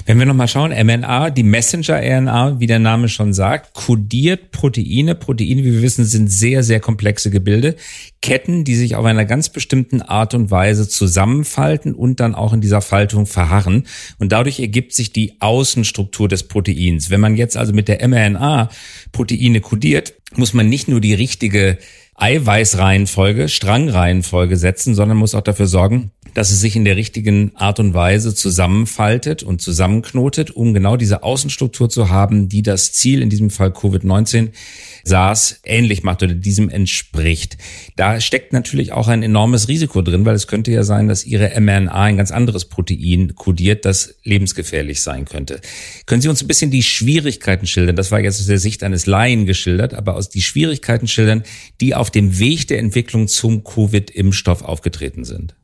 Wenn 0.06 0.18
wir 0.18 0.26
nochmal 0.26 0.48
schauen, 0.48 0.70
mRNA, 0.70 1.30
die 1.30 1.42
Messenger-RNA, 1.42 2.60
wie 2.60 2.66
der 2.66 2.78
Name 2.78 3.08
schon 3.08 3.32
sagt, 3.32 3.74
kodiert 3.74 4.50
Proteine. 4.50 5.14
Proteine, 5.14 5.64
wie 5.64 5.74
wir 5.74 5.82
wissen, 5.82 6.04
sind 6.04 6.30
sehr, 6.30 6.62
sehr 6.62 6.80
komplexe 6.80 7.30
Gebilde. 7.30 7.76
Ketten, 8.20 8.64
die 8.64 8.74
sich 8.74 8.96
auf 8.96 9.04
einer 9.04 9.24
ganz 9.24 9.48
bestimmten 9.48 10.02
Art 10.02 10.34
und 10.34 10.50
Weise 10.50 10.88
zusammenfalten 10.88 11.94
und 11.94 12.20
dann 12.20 12.34
auch 12.34 12.52
in 12.52 12.60
dieser 12.60 12.80
Faltung 12.80 13.26
verharren. 13.26 13.86
Und 14.18 14.32
dadurch 14.32 14.60
ergibt 14.60 14.94
sich 14.94 15.12
die 15.12 15.40
Außenstruktur 15.40 16.28
des 16.28 16.48
Proteins. 16.48 17.10
Wenn 17.10 17.20
man 17.20 17.36
jetzt 17.36 17.56
also 17.56 17.72
mit 17.72 17.88
der 17.88 18.06
mRNA 18.06 18.70
Proteine 19.12 19.60
kodiert, 19.60 20.14
muss 20.34 20.54
man 20.54 20.68
nicht 20.68 20.88
nur 20.88 21.00
die 21.00 21.14
richtige 21.14 21.78
Eiweißreihenfolge, 22.18 23.48
Strangreihenfolge 23.48 24.56
setzen, 24.56 24.94
sondern 24.94 25.16
muss 25.16 25.36
auch 25.36 25.42
dafür 25.42 25.68
sorgen, 25.68 26.10
dass 26.38 26.52
es 26.52 26.60
sich 26.60 26.76
in 26.76 26.84
der 26.84 26.94
richtigen 26.94 27.50
Art 27.56 27.80
und 27.80 27.94
Weise 27.94 28.32
zusammenfaltet 28.32 29.42
und 29.42 29.60
zusammenknotet, 29.60 30.52
um 30.52 30.72
genau 30.72 30.96
diese 30.96 31.24
Außenstruktur 31.24 31.90
zu 31.90 32.10
haben, 32.10 32.48
die 32.48 32.62
das 32.62 32.92
Ziel 32.92 33.22
in 33.22 33.28
diesem 33.28 33.50
Fall 33.50 33.70
Covid-19 33.70 34.50
SARS 35.02 35.58
ähnlich 35.64 36.04
macht 36.04 36.22
oder 36.22 36.34
diesem 36.34 36.70
entspricht. 36.70 37.58
Da 37.96 38.20
steckt 38.20 38.52
natürlich 38.52 38.92
auch 38.92 39.08
ein 39.08 39.24
enormes 39.24 39.66
Risiko 39.66 40.00
drin, 40.00 40.24
weil 40.26 40.36
es 40.36 40.46
könnte 40.46 40.70
ja 40.70 40.84
sein, 40.84 41.08
dass 41.08 41.26
Ihre 41.26 41.60
mRNA 41.60 42.04
ein 42.04 42.16
ganz 42.16 42.30
anderes 42.30 42.66
Protein 42.66 43.34
kodiert, 43.34 43.84
das 43.84 44.14
lebensgefährlich 44.22 45.02
sein 45.02 45.24
könnte. 45.24 45.60
Können 46.06 46.22
Sie 46.22 46.28
uns 46.28 46.40
ein 46.40 46.46
bisschen 46.46 46.70
die 46.70 46.84
Schwierigkeiten 46.84 47.66
schildern? 47.66 47.96
Das 47.96 48.12
war 48.12 48.20
jetzt 48.20 48.38
aus 48.38 48.46
der 48.46 48.60
Sicht 48.60 48.84
eines 48.84 49.06
Laien 49.06 49.44
geschildert, 49.44 49.92
aber 49.92 50.14
aus 50.14 50.28
die 50.28 50.42
Schwierigkeiten 50.42 51.08
schildern, 51.08 51.42
die 51.80 51.96
auf 51.96 52.12
dem 52.12 52.38
Weg 52.38 52.68
der 52.68 52.78
Entwicklung 52.78 53.26
zum 53.26 53.64
Covid-Impfstoff 53.64 54.62
aufgetreten 54.62 55.24
sind. 55.24 55.57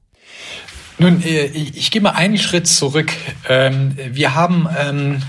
Nun, 0.98 1.22
äh, 1.22 1.46
ich 1.46 1.90
gehe 1.90 2.02
mal 2.02 2.10
einen 2.10 2.38
Schritt 2.38 2.66
zurück. 2.66 3.12
Ähm, 3.48 3.96
wir 4.12 4.34
haben 4.34 4.68
ähm, 4.78 5.22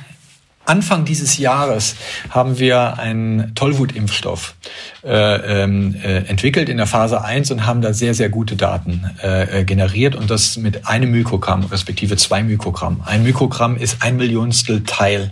Anfang 0.65 1.05
dieses 1.05 1.38
Jahres 1.38 1.95
haben 2.29 2.57
wir 2.57 2.97
einen 2.97 3.53
Tollwut-Impfstoff 3.55 4.55
äh, 5.03 5.63
ähm, 5.63 5.95
äh, 6.03 6.27
entwickelt 6.27 6.69
in 6.69 6.77
der 6.77 6.88
Phase 6.88 7.24
1 7.24 7.51
und 7.51 7.65
haben 7.65 7.81
da 7.81 7.93
sehr, 7.93 8.13
sehr 8.13 8.29
gute 8.29 8.55
Daten 8.55 9.09
äh, 9.21 9.63
generiert 9.63 10.15
und 10.15 10.29
das 10.29 10.57
mit 10.57 10.88
einem 10.88 11.12
Mikrogramm, 11.12 11.65
respektive 11.65 12.17
zwei 12.17 12.41
Mikrogramm. 12.41 13.01
Ein 13.05 13.24
Mikrogramm 13.24 13.77
ist 13.77 14.01
ein 14.01 14.17
Millionstel 14.17 14.83
Teil 14.83 15.31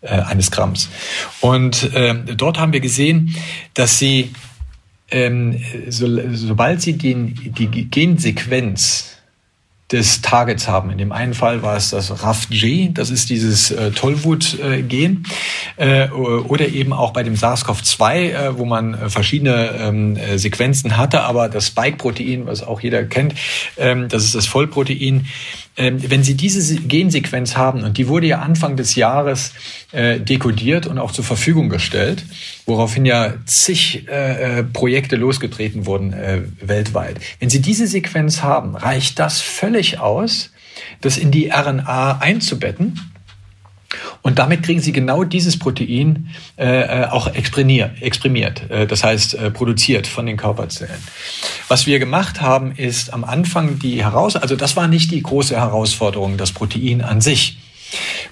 äh, 0.00 0.08
eines 0.08 0.50
Gramms. 0.50 0.88
Und 1.40 1.94
äh, 1.94 2.14
dort 2.36 2.58
haben 2.58 2.72
wir 2.72 2.80
gesehen, 2.80 3.36
dass 3.74 3.98
sie, 3.98 4.32
ähm, 5.10 5.60
so, 5.88 6.06
sobald 6.32 6.82
sie 6.82 6.94
den, 6.94 7.34
die 7.34 7.90
Gensequenz 7.90 9.16
des 9.92 10.20
Targets 10.20 10.66
haben. 10.66 10.90
In 10.90 10.98
dem 10.98 11.12
einen 11.12 11.32
Fall 11.32 11.62
war 11.62 11.76
es 11.76 11.90
das 11.90 12.22
RAF-G, 12.22 12.90
das 12.92 13.10
ist 13.10 13.30
dieses 13.30 13.70
äh, 13.70 13.92
Tollwut-Gen, 13.92 15.24
äh, 15.76 16.08
oder 16.08 16.66
eben 16.66 16.92
auch 16.92 17.12
bei 17.12 17.22
dem 17.22 17.34
SARS-CoV-2, 17.34 18.14
äh, 18.14 18.58
wo 18.58 18.64
man 18.64 18.94
äh, 18.94 19.10
verschiedene 19.10 19.70
ähm, 19.78 20.16
äh, 20.16 20.38
Sequenzen 20.38 20.96
hatte, 20.96 21.22
aber 21.22 21.48
das 21.48 21.68
Spike-Protein, 21.68 22.46
was 22.46 22.64
auch 22.64 22.80
jeder 22.80 23.04
kennt, 23.04 23.34
ähm, 23.76 24.08
das 24.08 24.24
ist 24.24 24.34
das 24.34 24.46
Vollprotein, 24.46 25.26
wenn 25.76 26.22
Sie 26.22 26.34
diese 26.34 26.76
Gensequenz 26.76 27.56
haben, 27.56 27.84
und 27.84 27.98
die 27.98 28.08
wurde 28.08 28.26
ja 28.26 28.38
Anfang 28.38 28.76
des 28.76 28.94
Jahres 28.94 29.52
äh, 29.92 30.18
dekodiert 30.18 30.86
und 30.86 30.98
auch 30.98 31.12
zur 31.12 31.24
Verfügung 31.24 31.68
gestellt, 31.68 32.24
woraufhin 32.64 33.04
ja 33.04 33.34
zig 33.44 34.08
äh, 34.08 34.60
äh, 34.60 34.62
Projekte 34.62 35.16
losgetreten 35.16 35.86
wurden 35.86 36.14
weltweit. 36.60 37.20
Wenn 37.40 37.50
Sie 37.50 37.60
diese 37.60 37.86
Sequenz 37.86 38.42
haben, 38.42 38.74
reicht 38.74 39.18
das 39.18 39.40
völlig 39.40 39.98
aus, 39.98 40.50
das 41.00 41.18
in 41.18 41.30
die 41.30 41.50
RNA 41.50 42.18
einzubetten 42.18 43.00
und 44.22 44.38
damit 44.38 44.62
kriegen 44.62 44.80
sie 44.80 44.92
genau 44.92 45.24
dieses 45.24 45.58
Protein 45.58 46.28
äh, 46.58 47.02
äh 47.02 47.06
auch 47.06 47.28
exprimiert, 47.34 48.70
äh, 48.70 48.86
das 48.86 49.04
heißt 49.04 49.34
äh, 49.34 49.50
produziert 49.50 50.06
von 50.06 50.26
den 50.26 50.36
Körperzellen. 50.36 51.00
Was 51.68 51.86
wir 51.86 51.98
gemacht 51.98 52.40
haben, 52.40 52.72
ist 52.72 53.12
am 53.12 53.24
Anfang 53.24 53.78
die 53.78 54.02
Heraus, 54.02 54.36
also 54.36 54.56
das 54.56 54.76
war 54.76 54.88
nicht 54.88 55.10
die 55.10 55.22
große 55.22 55.56
Herausforderung, 55.56 56.36
das 56.36 56.52
Protein 56.52 57.02
an 57.02 57.20
sich. 57.20 57.58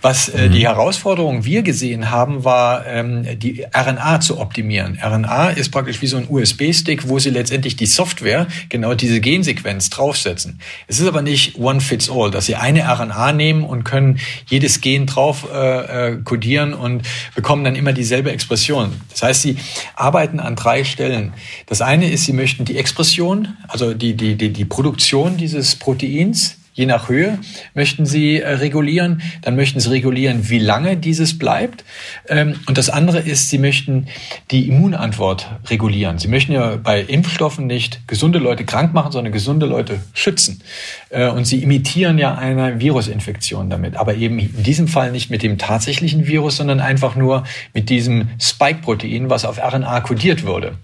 Was 0.02 0.28
äh, 0.28 0.49
mhm. 0.49 0.52
die 0.52 0.66
Herausforderung 0.66 1.44
wir 1.44 1.62
gesehen 1.62 2.11
haben, 2.11 2.44
war 2.44 2.87
ähm, 2.87 3.38
die 3.38 3.64
RNA 3.75 4.20
zu 4.20 4.38
optimieren. 4.38 4.99
RNA 5.02 5.50
ist 5.50 5.70
praktisch 5.70 6.02
wie 6.02 6.06
so 6.06 6.16
ein 6.16 6.26
USB-Stick, 6.28 7.08
wo 7.08 7.18
sie 7.18 7.30
letztendlich 7.30 7.76
die 7.76 7.87
Software, 7.87 8.46
genau 8.68 8.94
diese 8.94 9.20
Gensequenz 9.20 9.90
draufsetzen. 9.90 10.61
Es 10.88 11.00
ist 11.00 11.06
aber 11.06 11.23
nicht 11.23 11.58
one 11.58 11.80
fits 11.80 12.11
all, 12.11 12.30
dass 12.30 12.46
sie 12.46 12.56
eine 12.56 12.82
RNA 12.82 13.32
nehmen 13.32 13.64
und 13.64 13.84
können 13.84 14.18
jedes 14.46 14.80
Gen 14.80 15.06
drauf 15.06 15.46
äh, 15.52 16.11
äh, 16.11 16.16
codieren 16.23 16.75
und 16.75 17.02
bekommen 17.34 17.64
dann 17.64 17.76
immer 17.76 17.92
dieselbe 17.92 18.30
Expression. 18.32 19.00
Das 19.11 19.23
heißt, 19.23 19.42
sie 19.42 19.56
arbeiten 19.94 20.40
an 20.40 20.56
drei 20.56 20.84
Stellen. 20.84 21.32
Das 21.66 21.80
eine 21.80 22.11
ist, 22.11 22.25
sie 22.25 22.32
möchten 22.32 22.64
die 22.64 22.76
Expression, 22.76 23.56
also 23.68 23.94
die, 23.94 24.14
die, 24.14 24.34
die, 24.37 24.52
die 24.52 24.64
Produktion 24.64 25.37
dieses 25.37 25.76
Proteins 25.76 26.58
je 26.74 26.86
nach 26.86 27.08
Höhe 27.08 27.38
möchten 27.72 28.04
Sie 28.04 28.40
äh, 28.40 28.54
regulieren. 28.54 29.22
Dann 29.42 29.56
möchten 29.56 29.80
Sie 29.80 29.90
regulieren, 29.90 30.50
wie 30.50 30.58
lange 30.58 30.96
dieses 30.96 31.38
bleibt. 31.38 31.84
Ähm, 32.28 32.56
und 32.66 32.76
das 32.76 32.90
andere 32.90 33.20
ist, 33.20 33.48
Sie 33.48 33.58
möchten 33.58 34.08
die 34.50 34.68
Immunantwort 34.68 35.48
regulieren. 35.70 36.18
Sie 36.18 36.28
möchten 36.28 36.52
ja 36.52 36.76
bei 36.76 37.00
Impfstoffen 37.00 37.66
nicht 37.66 38.06
gesunde 38.06 38.38
Leute 38.38 38.64
krank 38.64 38.92
machen, 38.92 39.12
sondern 39.12 39.32
gesunde 39.32 39.66
Leute 39.66 40.00
schützen. 40.12 40.62
Äh, 41.10 41.28
und 41.28 41.46
Sie 41.46 41.62
imitieren 41.62 42.18
ja 42.18 42.34
eine 42.34 42.80
Virusinfektion 42.80 43.70
damit. 43.70 43.96
Aber 43.96 44.14
eben 44.14 44.38
in 44.38 44.62
diesem 44.62 44.88
Fall 44.88 45.12
nicht 45.12 45.30
mit 45.30 45.42
dem 45.42 45.58
tatsächlichen 45.58 46.26
Virus, 46.26 46.56
sondern 46.56 46.80
einfach 46.80 47.14
nur 47.14 47.44
mit 47.72 47.88
diesem 47.88 48.28
Spike-Protein, 48.40 49.30
was 49.30 49.44
auf 49.44 49.58
RNA 49.58 50.00
kodiert 50.00 50.44
wurde. 50.44 50.76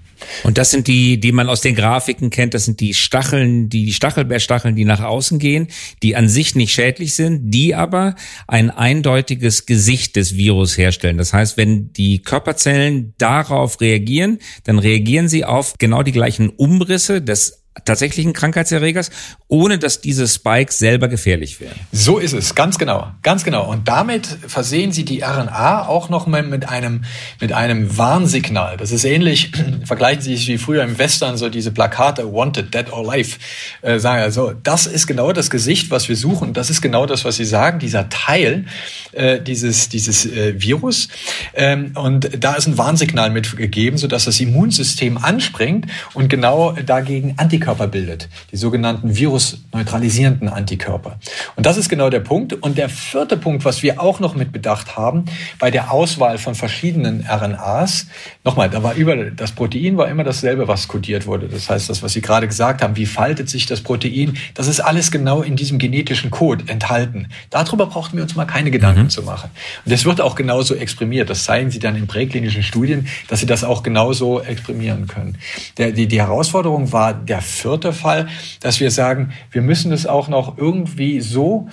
Und 0.42 0.58
das 0.58 0.70
sind 0.70 0.86
die, 0.86 1.18
die 1.18 1.32
man 1.32 1.48
aus 1.48 1.60
den 1.60 1.74
Grafiken 1.74 2.30
kennt, 2.30 2.54
das 2.54 2.64
sind 2.64 2.80
die 2.80 2.94
Stacheln, 2.94 3.68
die 3.68 3.92
Stachelbeerstacheln, 3.92 4.76
die 4.76 4.84
nach 4.84 5.00
außen 5.00 5.38
gehen, 5.38 5.68
die 6.02 6.16
an 6.16 6.28
sich 6.28 6.54
nicht 6.54 6.72
schädlich 6.72 7.14
sind, 7.14 7.50
die 7.50 7.74
aber 7.74 8.14
ein 8.46 8.70
eindeutiges 8.70 9.66
Gesicht 9.66 10.16
des 10.16 10.36
Virus 10.36 10.76
herstellen. 10.78 11.18
Das 11.18 11.32
heißt, 11.32 11.56
wenn 11.56 11.92
die 11.92 12.20
Körperzellen 12.20 13.14
darauf 13.18 13.80
reagieren, 13.80 14.38
dann 14.64 14.78
reagieren 14.78 15.28
sie 15.28 15.44
auf 15.44 15.74
genau 15.78 16.02
die 16.02 16.12
gleichen 16.12 16.48
Umrisse 16.50 17.22
des 17.22 17.59
tatsächlichen 17.84 18.32
Krankheitserregers, 18.32 19.10
ohne 19.46 19.78
dass 19.78 20.00
diese 20.00 20.26
Spikes 20.26 20.78
selber 20.78 21.06
gefährlich 21.06 21.60
wären. 21.60 21.74
So 21.92 22.18
ist 22.18 22.32
es, 22.32 22.56
ganz 22.56 22.78
genau, 22.78 23.12
ganz 23.22 23.44
genau. 23.44 23.70
Und 23.70 23.86
damit 23.86 24.26
versehen 24.26 24.90
Sie 24.90 25.04
die 25.04 25.22
RNA 25.22 25.86
auch 25.86 26.08
noch 26.08 26.26
mal 26.26 26.42
mit 26.42 26.68
einem, 26.68 27.04
mit 27.40 27.52
einem 27.52 27.96
Warnsignal. 27.96 28.76
Das 28.76 28.90
ist 28.90 29.04
ähnlich, 29.04 29.52
vergleichen 29.84 30.20
Sie 30.20 30.36
sich 30.36 30.48
wie 30.48 30.58
früher 30.58 30.82
im 30.82 30.98
Western 30.98 31.36
so 31.36 31.48
diese 31.48 31.70
Plakate 31.70 32.32
Wanted, 32.32 32.74
Dead 32.74 32.92
or 32.92 33.08
Alive, 33.08 33.38
äh, 33.82 34.00
sagen 34.00 34.20
also, 34.20 34.52
das 34.62 34.86
ist 34.86 35.06
genau 35.06 35.32
das 35.32 35.48
Gesicht, 35.48 35.92
was 35.92 36.08
wir 36.08 36.16
suchen. 36.16 36.52
Das 36.52 36.70
ist 36.70 36.82
genau 36.82 37.06
das, 37.06 37.24
was 37.24 37.36
Sie 37.36 37.44
sagen, 37.44 37.78
dieser 37.78 38.08
Teil 38.08 38.66
äh, 39.12 39.40
dieses, 39.40 39.88
dieses 39.88 40.26
äh, 40.26 40.60
Virus. 40.60 41.08
Ähm, 41.54 41.92
und 41.94 42.30
da 42.42 42.54
ist 42.54 42.66
ein 42.66 42.78
Warnsignal 42.78 43.30
mitgegeben, 43.30 43.96
sodass 43.96 44.24
das 44.24 44.40
Immunsystem 44.40 45.18
anspringt 45.18 45.86
und 46.14 46.28
genau 46.28 46.72
dagegen 46.72 47.34
Antikörper 47.36 47.59
Antikörper 47.60 47.88
bildet, 47.88 48.28
die 48.52 48.56
sogenannten 48.56 49.16
virusneutralisierenden 49.16 50.48
Antikörper. 50.48 51.18
Und 51.56 51.66
das 51.66 51.76
ist 51.76 51.90
genau 51.90 52.08
der 52.08 52.20
Punkt. 52.20 52.54
Und 52.54 52.78
der 52.78 52.88
vierte 52.88 53.36
Punkt, 53.36 53.66
was 53.66 53.82
wir 53.82 54.00
auch 54.00 54.18
noch 54.18 54.34
mit 54.34 54.50
bedacht 54.50 54.96
haben, 54.96 55.26
bei 55.58 55.70
der 55.70 55.92
Auswahl 55.92 56.38
von 56.38 56.54
verschiedenen 56.54 57.26
RNAs, 57.28 58.06
nochmal, 58.44 58.70
da 58.70 58.82
war 58.82 58.94
über, 58.94 59.16
das 59.16 59.52
Protein 59.52 59.98
war 59.98 60.08
immer 60.08 60.24
dasselbe, 60.24 60.68
was 60.68 60.88
kodiert 60.88 61.26
wurde. 61.26 61.48
Das 61.48 61.68
heißt, 61.68 61.90
das, 61.90 62.02
was 62.02 62.14
Sie 62.14 62.22
gerade 62.22 62.48
gesagt 62.48 62.82
haben, 62.82 62.96
wie 62.96 63.04
faltet 63.04 63.50
sich 63.50 63.66
das 63.66 63.82
Protein, 63.82 64.38
das 64.54 64.66
ist 64.66 64.80
alles 64.80 65.10
genau 65.10 65.42
in 65.42 65.56
diesem 65.56 65.78
genetischen 65.78 66.30
Code 66.30 66.64
enthalten. 66.68 67.28
Darüber 67.50 67.86
brauchten 67.86 68.16
wir 68.16 68.22
uns 68.22 68.36
mal 68.36 68.46
keine 68.46 68.70
Gedanken 68.70 69.02
mhm. 69.02 69.10
zu 69.10 69.22
machen. 69.22 69.50
Und 69.84 69.92
das 69.92 70.06
wird 70.06 70.22
auch 70.22 70.34
genauso 70.34 70.74
exprimiert. 70.74 71.28
Das 71.28 71.44
zeigen 71.44 71.70
Sie 71.70 71.78
dann 71.78 71.96
in 71.96 72.06
präklinischen 72.06 72.62
Studien, 72.62 73.06
dass 73.28 73.40
Sie 73.40 73.46
das 73.46 73.64
auch 73.64 73.82
genauso 73.82 74.40
exprimieren 74.40 75.06
können. 75.06 75.36
Der, 75.76 75.92
die, 75.92 76.06
die 76.06 76.20
Herausforderung 76.20 76.92
war 76.92 77.12
der 77.12 77.42
vierte 77.50 77.92
Fall, 77.92 78.28
dass 78.60 78.80
wir 78.80 78.90
sagen, 78.90 79.32
wir 79.50 79.62
müssen 79.62 79.92
es 79.92 80.06
auch 80.06 80.28
noch 80.28 80.58
irgendwie 80.58 81.20
so 81.20 81.68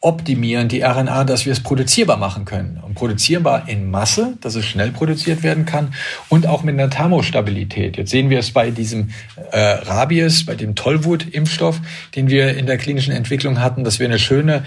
optimieren, 0.00 0.68
die 0.68 0.82
RNA, 0.82 1.24
dass 1.24 1.46
wir 1.46 1.52
es 1.52 1.60
produzierbar 1.60 2.16
machen 2.16 2.44
können. 2.44 2.80
Und 2.84 2.94
produzierbar 2.94 3.68
in 3.68 3.90
Masse, 3.90 4.36
dass 4.40 4.54
es 4.54 4.64
schnell 4.64 4.92
produziert 4.92 5.42
werden 5.42 5.64
kann 5.64 5.94
und 6.28 6.46
auch 6.46 6.62
mit 6.62 6.74
einer 6.74 6.90
Thermostabilität. 6.90 7.96
Jetzt 7.96 8.10
sehen 8.10 8.30
wir 8.30 8.38
es 8.38 8.52
bei 8.52 8.70
diesem 8.70 9.10
äh, 9.50 9.58
Rabies, 9.58 10.46
bei 10.46 10.54
dem 10.54 10.74
Tollwut-Impfstoff, 10.76 11.80
den 12.14 12.28
wir 12.28 12.56
in 12.56 12.66
der 12.66 12.78
klinischen 12.78 13.12
Entwicklung 13.12 13.60
hatten, 13.60 13.82
dass 13.82 13.98
wir 13.98 14.06
eine 14.06 14.18
schöne 14.18 14.64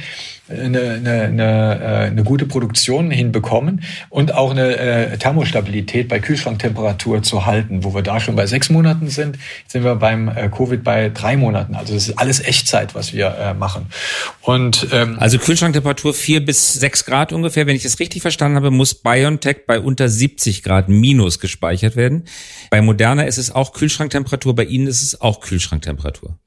eine, 0.50 0.80
eine, 0.80 1.22
eine, 1.24 1.80
äh, 1.82 1.86
eine 2.08 2.24
gute 2.24 2.46
Produktion 2.46 3.12
hinbekommen 3.12 3.84
und 4.10 4.34
auch 4.34 4.52
eine 4.52 4.78
äh, 4.78 5.18
Thermostabilität 5.18 6.08
bei 6.08 6.20
Kühlschranktemperatur 6.20 7.24
zu 7.24 7.46
halten, 7.46 7.84
wo 7.84 7.94
wir 7.94 8.02
da 8.02 8.20
schon 8.20 8.36
bei 8.36 8.46
sechs 8.46 8.70
Monaten 8.70 9.10
sind, 9.10 9.38
sind 9.68 9.84
wir 9.84 9.96
beim 9.96 10.28
äh, 10.30 10.50
Covid 10.50 10.84
bei 10.84 11.10
drei 11.10 11.38
Monaten. 11.38 11.76
Also 11.76 11.94
das 11.94 12.08
ist 12.08 12.18
alles 12.18 12.40
Echtzeit, 12.40 12.96
was 12.96 13.14
wir 13.14 13.28
äh, 13.28 13.54
machen. 13.54 13.88
Und 14.42 14.88
ähm, 14.92 15.18
also 15.20 15.38
Kühlschranktemperatur 15.38 16.14
vier 16.14 16.44
bis 16.44 16.74
sechs 16.74 17.06
Grad 17.06 17.34
ungefähr, 17.34 17.68
wenn 17.68 17.76
ich 17.76 17.86
es 17.86 18.00
richtig 18.00 18.22
verstanden 18.22 18.58
habe, 18.58 18.72
muss 18.72 18.96
BioNTech 18.96 19.66
bei 19.68 19.80
unter 19.80 20.10
70 20.10 20.64
Grad 20.64 20.90
minus 20.90 21.40
gespeichert 21.40 21.96
werden. 21.96 22.26
Bei 22.70 22.82
Moderna 22.82 23.24
ist 23.24 23.38
es 23.38 23.52
auch 23.52 23.74
Kühlschranktemperatur, 23.74 24.56
bei 24.56 24.66
Ihnen 24.66 24.88
ist 24.88 25.02
es 25.02 25.22
auch 25.22 25.42
Kühlschranktemperatur. 25.42 26.38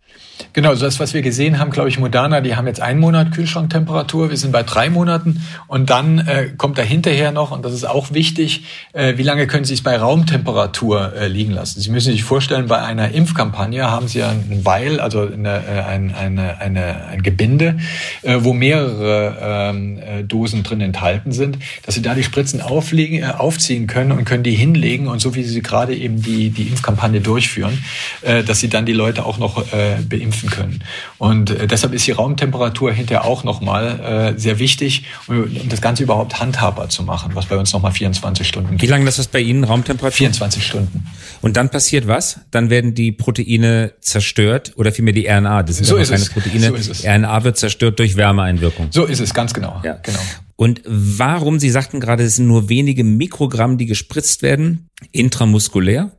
Genau, 0.52 0.70
also 0.70 0.84
das, 0.84 1.00
was 1.00 1.14
wir 1.14 1.22
gesehen 1.22 1.58
haben, 1.58 1.70
glaube 1.70 1.88
ich, 1.88 1.98
Moderna, 1.98 2.40
die 2.40 2.56
haben 2.56 2.66
jetzt 2.66 2.80
einen 2.80 3.00
Monat 3.00 3.32
Kühlschranktemperatur, 3.32 4.30
wir 4.30 4.36
sind 4.36 4.52
bei 4.52 4.62
drei 4.62 4.90
Monaten 4.90 5.42
und 5.66 5.90
dann 5.90 6.18
äh, 6.18 6.50
kommt 6.56 6.78
da 6.78 6.82
hinterher 6.82 7.32
noch, 7.32 7.50
und 7.50 7.64
das 7.64 7.72
ist 7.72 7.84
auch 7.84 8.12
wichtig, 8.12 8.64
äh, 8.92 9.16
wie 9.16 9.22
lange 9.22 9.46
können 9.46 9.64
Sie 9.64 9.74
es 9.74 9.82
bei 9.82 9.96
Raumtemperatur 9.96 11.14
äh, 11.14 11.28
liegen 11.28 11.52
lassen. 11.52 11.80
Sie 11.80 11.90
müssen 11.90 12.12
sich 12.12 12.24
vorstellen, 12.24 12.66
bei 12.66 12.82
einer 12.82 13.12
Impfkampagne 13.12 13.90
haben 13.90 14.08
Sie 14.08 14.22
ein 14.22 14.60
Weil, 14.64 15.00
also 15.00 15.26
eine, 15.26 15.64
äh, 15.66 15.80
ein, 15.82 16.14
eine, 16.14 16.60
eine, 16.60 17.06
ein 17.06 17.22
Gebinde, 17.22 17.78
äh, 18.22 18.38
wo 18.40 18.52
mehrere 18.52 19.36
ähm, 19.40 19.98
äh, 19.98 20.22
Dosen 20.22 20.62
drin 20.62 20.80
enthalten 20.80 21.32
sind, 21.32 21.58
dass 21.84 21.94
Sie 21.94 22.02
da 22.02 22.14
die 22.14 22.22
Spritzen 22.22 22.60
auflegen, 22.60 23.22
äh, 23.22 23.32
aufziehen 23.36 23.86
können 23.86 24.12
und 24.12 24.24
können 24.24 24.42
die 24.42 24.54
hinlegen 24.54 25.08
und 25.08 25.20
so 25.20 25.34
wie 25.34 25.42
Sie 25.42 25.62
gerade 25.62 25.94
eben 25.94 26.22
die, 26.22 26.50
die 26.50 26.68
Impfkampagne 26.68 27.20
durchführen, 27.20 27.82
äh, 28.22 28.42
dass 28.42 28.60
Sie 28.60 28.68
dann 28.68 28.86
die 28.86 28.92
Leute 28.92 29.24
auch 29.24 29.38
noch 29.38 29.72
äh, 29.72 29.96
beimpfen 30.32 30.50
können. 30.50 30.84
Und 31.18 31.50
äh, 31.50 31.66
deshalb 31.66 31.92
ist 31.92 32.06
die 32.06 32.12
Raumtemperatur 32.12 32.92
hinterher 32.92 33.24
auch 33.24 33.44
nochmal 33.44 34.34
äh, 34.36 34.38
sehr 34.38 34.58
wichtig, 34.58 35.04
um 35.28 35.68
das 35.68 35.80
Ganze 35.80 36.02
überhaupt 36.02 36.40
handhabbar 36.40 36.88
zu 36.88 37.02
machen, 37.02 37.32
was 37.34 37.46
bei 37.46 37.56
uns 37.56 37.72
nochmal 37.72 37.92
24 37.92 38.46
Stunden. 38.46 38.80
Wie 38.80 38.86
lange 38.86 39.08
ist 39.08 39.18
das 39.18 39.28
bei 39.28 39.40
Ihnen, 39.40 39.64
Raumtemperatur? 39.64 40.16
24 40.16 40.66
Stunden. 40.66 41.06
Und 41.40 41.56
dann 41.56 41.70
passiert 41.70 42.06
was? 42.06 42.40
Dann 42.50 42.70
werden 42.70 42.94
die 42.94 43.12
Proteine 43.12 43.92
zerstört 44.00 44.72
oder 44.76 44.92
vielmehr 44.92 45.14
die 45.14 45.26
RNA. 45.26 45.62
Das 45.64 45.76
sind 45.76 45.86
so 45.86 45.96
ist 45.96 46.10
keine 46.10 46.22
es. 46.22 46.30
Proteine. 46.30 46.68
So 46.68 46.74
ist 46.74 46.88
es. 46.88 47.04
RNA 47.04 47.44
wird 47.44 47.56
zerstört 47.58 47.98
durch 47.98 48.16
Wärmeeinwirkung. 48.16 48.88
So 48.90 49.04
ist 49.04 49.20
es, 49.20 49.34
ganz 49.34 49.52
genau. 49.54 49.80
Ja. 49.84 49.98
genau. 50.02 50.20
Und 50.56 50.82
warum, 50.86 51.58
Sie 51.58 51.70
sagten 51.70 51.98
gerade, 51.98 52.22
es 52.22 52.36
sind 52.36 52.46
nur 52.46 52.68
wenige 52.68 53.02
Mikrogramm, 53.02 53.78
die 53.78 53.86
gespritzt 53.86 54.42
werden, 54.42 54.88
intramuskulär. 55.10 56.12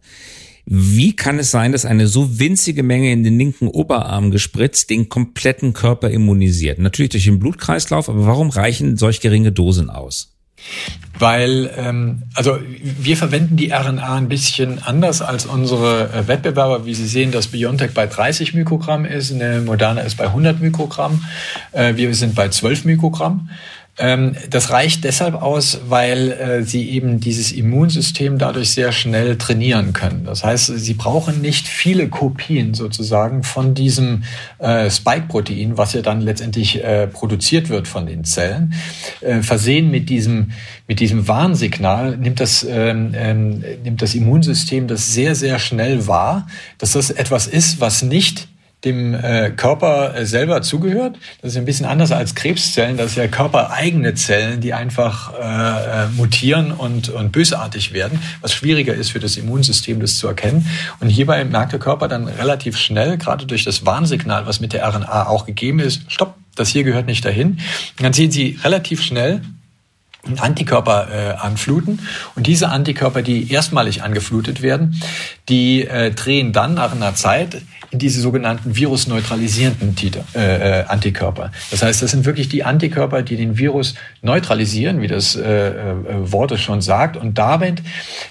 Wie 0.65 1.15
kann 1.15 1.39
es 1.39 1.51
sein, 1.51 1.73
dass 1.73 1.85
eine 1.85 2.07
so 2.07 2.39
winzige 2.39 2.83
Menge 2.83 3.11
in 3.11 3.23
den 3.23 3.37
linken 3.37 3.67
Oberarm 3.67 4.31
gespritzt 4.31 4.89
den 4.89 5.09
kompletten 5.09 5.73
Körper 5.73 6.09
immunisiert? 6.09 6.79
Natürlich 6.79 7.11
durch 7.11 7.25
den 7.25 7.39
Blutkreislauf, 7.39 8.07
aber 8.07 8.25
warum 8.25 8.49
reichen 8.49 8.95
solch 8.95 9.19
geringe 9.19 9.51
Dosen 9.51 9.89
aus? 9.89 10.29
Weil, 11.19 11.69
ähm, 11.77 12.23
also 12.33 12.57
wir 12.81 13.17
verwenden 13.17 13.55
die 13.55 13.71
RNA 13.71 14.15
ein 14.15 14.29
bisschen 14.29 14.81
anders 14.81 15.21
als 15.21 15.45
unsere 15.45 16.11
äh, 16.13 16.27
Wettbewerber. 16.27 16.85
Wie 16.85 16.93
Sie 16.93 17.07
sehen, 17.07 17.31
dass 17.31 17.47
BioNTech 17.47 17.93
bei 17.93 18.07
30 18.07 18.53
Mikrogramm 18.53 19.05
ist, 19.05 19.31
eine 19.31 19.61
Moderna 19.61 20.01
ist 20.01 20.15
bei 20.15 20.25
100 20.25 20.61
Mikrogramm, 20.61 21.23
äh, 21.71 21.95
wir 21.95 22.13
sind 22.15 22.35
bei 22.35 22.49
12 22.49 22.85
Mikrogramm. 22.85 23.49
Ähm, 23.99 24.35
das 24.49 24.71
reicht 24.71 25.03
deshalb 25.03 25.35
aus, 25.35 25.81
weil 25.87 26.31
äh, 26.31 26.63
sie 26.63 26.89
eben 26.89 27.19
dieses 27.19 27.51
Immunsystem 27.51 28.39
dadurch 28.39 28.71
sehr 28.71 28.91
schnell 28.91 29.37
trainieren 29.37 29.93
können. 29.93 30.25
Das 30.25 30.43
heißt, 30.43 30.65
sie 30.77 30.95
brauchen 30.95 31.41
nicht 31.41 31.67
viele 31.67 32.09
Kopien 32.09 32.73
sozusagen 32.73 33.43
von 33.43 33.75
diesem 33.75 34.23
äh, 34.57 34.89
Spike-Protein, 34.89 35.77
was 35.77 35.93
ja 35.93 36.01
dann 36.01 36.21
letztendlich 36.21 36.83
äh, 36.83 37.05
produziert 37.05 37.69
wird 37.69 37.87
von 37.87 38.07
den 38.07 38.23
Zellen. 38.23 38.73
Versehen 39.41 39.91
mit 39.91 40.09
diesem, 40.09 40.51
mit 40.87 40.99
diesem 40.99 41.27
Warnsignal 41.27 42.17
nimmt 42.17 42.39
das, 42.39 42.65
ähm, 42.67 43.13
ähm, 43.15 43.63
nimmt 43.83 44.01
das 44.01 44.15
Immunsystem 44.15 44.87
das 44.87 45.13
sehr, 45.13 45.35
sehr 45.35 45.59
schnell 45.59 46.07
wahr, 46.07 46.47
dass 46.77 46.93
das 46.93 47.11
etwas 47.11 47.47
ist, 47.47 47.79
was 47.79 48.01
nicht 48.01 48.47
dem 48.83 49.13
äh, 49.13 49.51
Körper 49.51 50.15
äh, 50.15 50.25
selber 50.25 50.61
zugehört. 50.61 51.15
Das 51.41 51.51
ist 51.51 51.57
ein 51.57 51.65
bisschen 51.65 51.85
anders 51.85 52.11
als 52.11 52.35
Krebszellen. 52.35 52.97
Das 52.97 53.11
ist 53.11 53.17
ja 53.17 53.27
körpereigene 53.27 54.13
Zellen, 54.15 54.59
die 54.59 54.73
einfach 54.73 55.33
äh, 55.33 56.03
äh, 56.03 56.07
mutieren 56.09 56.71
und, 56.71 57.09
und 57.09 57.31
bösartig 57.31 57.93
werden, 57.93 58.19
was 58.41 58.53
schwieriger 58.53 58.93
ist 58.93 59.11
für 59.11 59.19
das 59.19 59.37
Immunsystem, 59.37 59.99
das 59.99 60.17
zu 60.17 60.27
erkennen. 60.27 60.67
Und 60.99 61.09
hierbei 61.09 61.43
merkt 61.45 61.71
der 61.71 61.79
Körper 61.79 62.07
dann 62.07 62.27
relativ 62.27 62.77
schnell, 62.77 63.17
gerade 63.17 63.45
durch 63.45 63.63
das 63.63 63.85
Warnsignal, 63.85 64.45
was 64.45 64.59
mit 64.59 64.73
der 64.73 64.85
RNA 64.87 65.27
auch 65.27 65.45
gegeben 65.45 65.79
ist, 65.79 66.01
stopp, 66.11 66.35
das 66.55 66.69
hier 66.69 66.83
gehört 66.83 67.07
nicht 67.07 67.23
dahin. 67.23 67.51
Und 67.97 68.03
dann 68.03 68.13
sehen 68.13 68.31
Sie 68.31 68.59
relativ 68.63 69.01
schnell, 69.01 69.41
Antikörper 70.37 71.07
äh, 71.11 71.33
anfluten. 71.33 71.99
Und 72.35 72.47
diese 72.47 72.69
Antikörper, 72.69 73.21
die 73.21 73.51
erstmalig 73.51 74.03
angeflutet 74.03 74.61
werden, 74.61 75.01
die 75.49 75.85
äh, 75.85 76.11
drehen 76.11 76.53
dann 76.53 76.75
nach 76.75 76.93
einer 76.93 77.13
Zeit 77.15 77.61
in 77.91 77.99
diese 77.99 78.21
sogenannten 78.21 78.75
virusneutralisierenden 78.75 79.95
äh, 80.33 80.79
äh, 80.79 80.85
Antikörper. 80.85 81.51
Das 81.69 81.83
heißt, 81.83 82.01
das 82.01 82.11
sind 82.11 82.25
wirklich 82.25 82.49
die 82.49 82.63
Antikörper, 82.63 83.21
die 83.21 83.35
den 83.35 83.57
Virus 83.57 83.95
neutralisieren, 84.21 85.01
wie 85.01 85.07
das 85.07 85.35
äh, 85.35 85.67
äh, 85.69 86.31
Wort 86.31 86.51
es 86.51 86.61
schon 86.61 86.81
sagt, 86.81 87.17
und 87.17 87.37
damit 87.37 87.83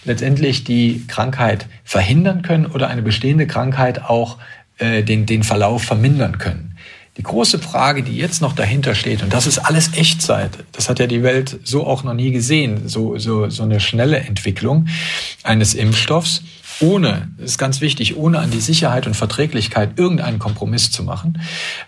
letztendlich 0.04 0.64
die 0.64 1.04
Krankheit 1.06 1.66
verhindern 1.84 2.42
können 2.42 2.66
oder 2.66 2.88
eine 2.88 3.02
bestehende 3.02 3.46
Krankheit 3.46 4.02
auch 4.02 4.38
äh, 4.78 5.02
den, 5.02 5.26
den 5.26 5.44
Verlauf 5.44 5.84
vermindern 5.84 6.38
können. 6.38 6.71
Die 7.18 7.22
große 7.22 7.58
Frage, 7.58 8.02
die 8.02 8.16
jetzt 8.16 8.40
noch 8.40 8.54
dahinter 8.54 8.94
steht, 8.94 9.22
und 9.22 9.34
das 9.34 9.46
ist 9.46 9.58
alles 9.58 9.92
Echtzeit, 9.94 10.64
das 10.72 10.88
hat 10.88 10.98
ja 10.98 11.06
die 11.06 11.22
Welt 11.22 11.60
so 11.62 11.86
auch 11.86 12.04
noch 12.04 12.14
nie 12.14 12.30
gesehen, 12.30 12.88
so, 12.88 13.18
so, 13.18 13.50
so 13.50 13.64
eine 13.64 13.80
schnelle 13.80 14.18
Entwicklung 14.18 14.88
eines 15.42 15.74
Impfstoffs, 15.74 16.42
ohne, 16.80 17.30
ist 17.38 17.58
ganz 17.58 17.80
wichtig, 17.80 18.16
ohne 18.16 18.38
an 18.38 18.50
die 18.50 18.60
Sicherheit 18.60 19.06
und 19.06 19.14
Verträglichkeit 19.14 19.98
irgendeinen 19.98 20.38
Kompromiss 20.38 20.90
zu 20.90 21.04
machen, 21.04 21.40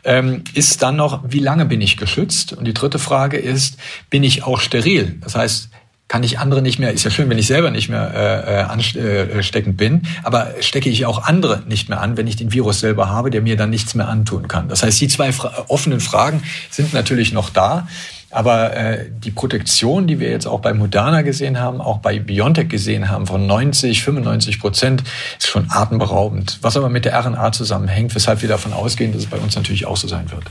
ähm, 0.05 0.45
ist 0.53 0.83
dann 0.83 0.97
noch, 0.97 1.23
wie 1.27 1.41
lange 1.41 1.65
bin 1.65 1.81
ich 1.81 1.97
geschützt? 1.97 2.53
Und 2.53 2.67
die 2.67 2.75
dritte 2.75 2.99
Frage 2.99 3.39
ist, 3.39 3.79
bin 4.11 4.23
ich 4.23 4.45
auch 4.45 4.61
steril? 4.61 5.19
Das 5.23 5.35
heißt, 5.35 5.71
kann 6.09 6.23
ich 6.23 6.39
andere 6.39 6.61
nicht 6.61 6.79
mehr, 6.79 6.93
ist 6.93 7.05
ja 7.05 7.11
schön, 7.11 7.31
wenn 7.31 7.39
ich 7.39 7.47
selber 7.47 7.71
nicht 7.71 7.89
mehr 7.89 8.15
äh, 8.15 8.63
ansteckend 8.63 9.77
bin, 9.77 10.03
aber 10.23 10.55
stecke 10.61 10.91
ich 10.91 11.07
auch 11.07 11.25
andere 11.25 11.63
nicht 11.67 11.89
mehr 11.89 12.01
an, 12.01 12.17
wenn 12.17 12.27
ich 12.27 12.37
den 12.37 12.53
Virus 12.53 12.81
selber 12.81 13.09
habe, 13.09 13.31
der 13.31 13.41
mir 13.41 13.57
dann 13.57 13.71
nichts 13.71 13.95
mehr 13.95 14.09
antun 14.09 14.47
kann. 14.47 14.69
Das 14.69 14.83
heißt, 14.83 15.01
die 15.01 15.09
zwei 15.09 15.33
fra 15.33 15.65
offenen 15.69 16.01
Fragen 16.01 16.43
sind 16.71 16.93
natürlich 16.93 17.33
noch 17.33 17.51
da. 17.51 17.89
Aber 18.31 18.77
äh, 18.77 19.07
die 19.17 19.31
Protektion, 19.31 20.09
die 20.09 20.19
wir 20.19 20.29
jetzt 20.29 20.47
auch 20.47 20.59
bei 20.59 20.75
Moderna 20.75 21.23
gesehen 21.23 21.61
haben, 21.61 21.81
auch 21.81 21.99
bei 21.99 22.19
BioNTech 22.19 22.69
gesehen 22.69 23.09
haben, 23.09 23.29
von 23.29 23.47
90, 23.47 24.03
95 24.03 24.59
Prozent, 24.59 25.05
ist 25.39 25.47
schon 25.47 25.67
atemberaubend. 25.71 26.59
Was 26.61 26.77
aber 26.77 26.89
mit 26.89 27.05
der 27.05 27.17
RNA 27.17 27.53
zusammenhängt, 27.53 28.13
weshalb 28.13 28.43
wir 28.43 28.49
davon 28.49 28.73
ausgehen, 28.73 29.13
dass 29.13 29.23
es 29.23 29.29
bei 29.29 29.37
uns 29.37 29.55
natürlich 29.55 29.87
auch 29.87 29.97
so 29.97 30.09
sein 30.09 30.33
wird. 30.33 30.43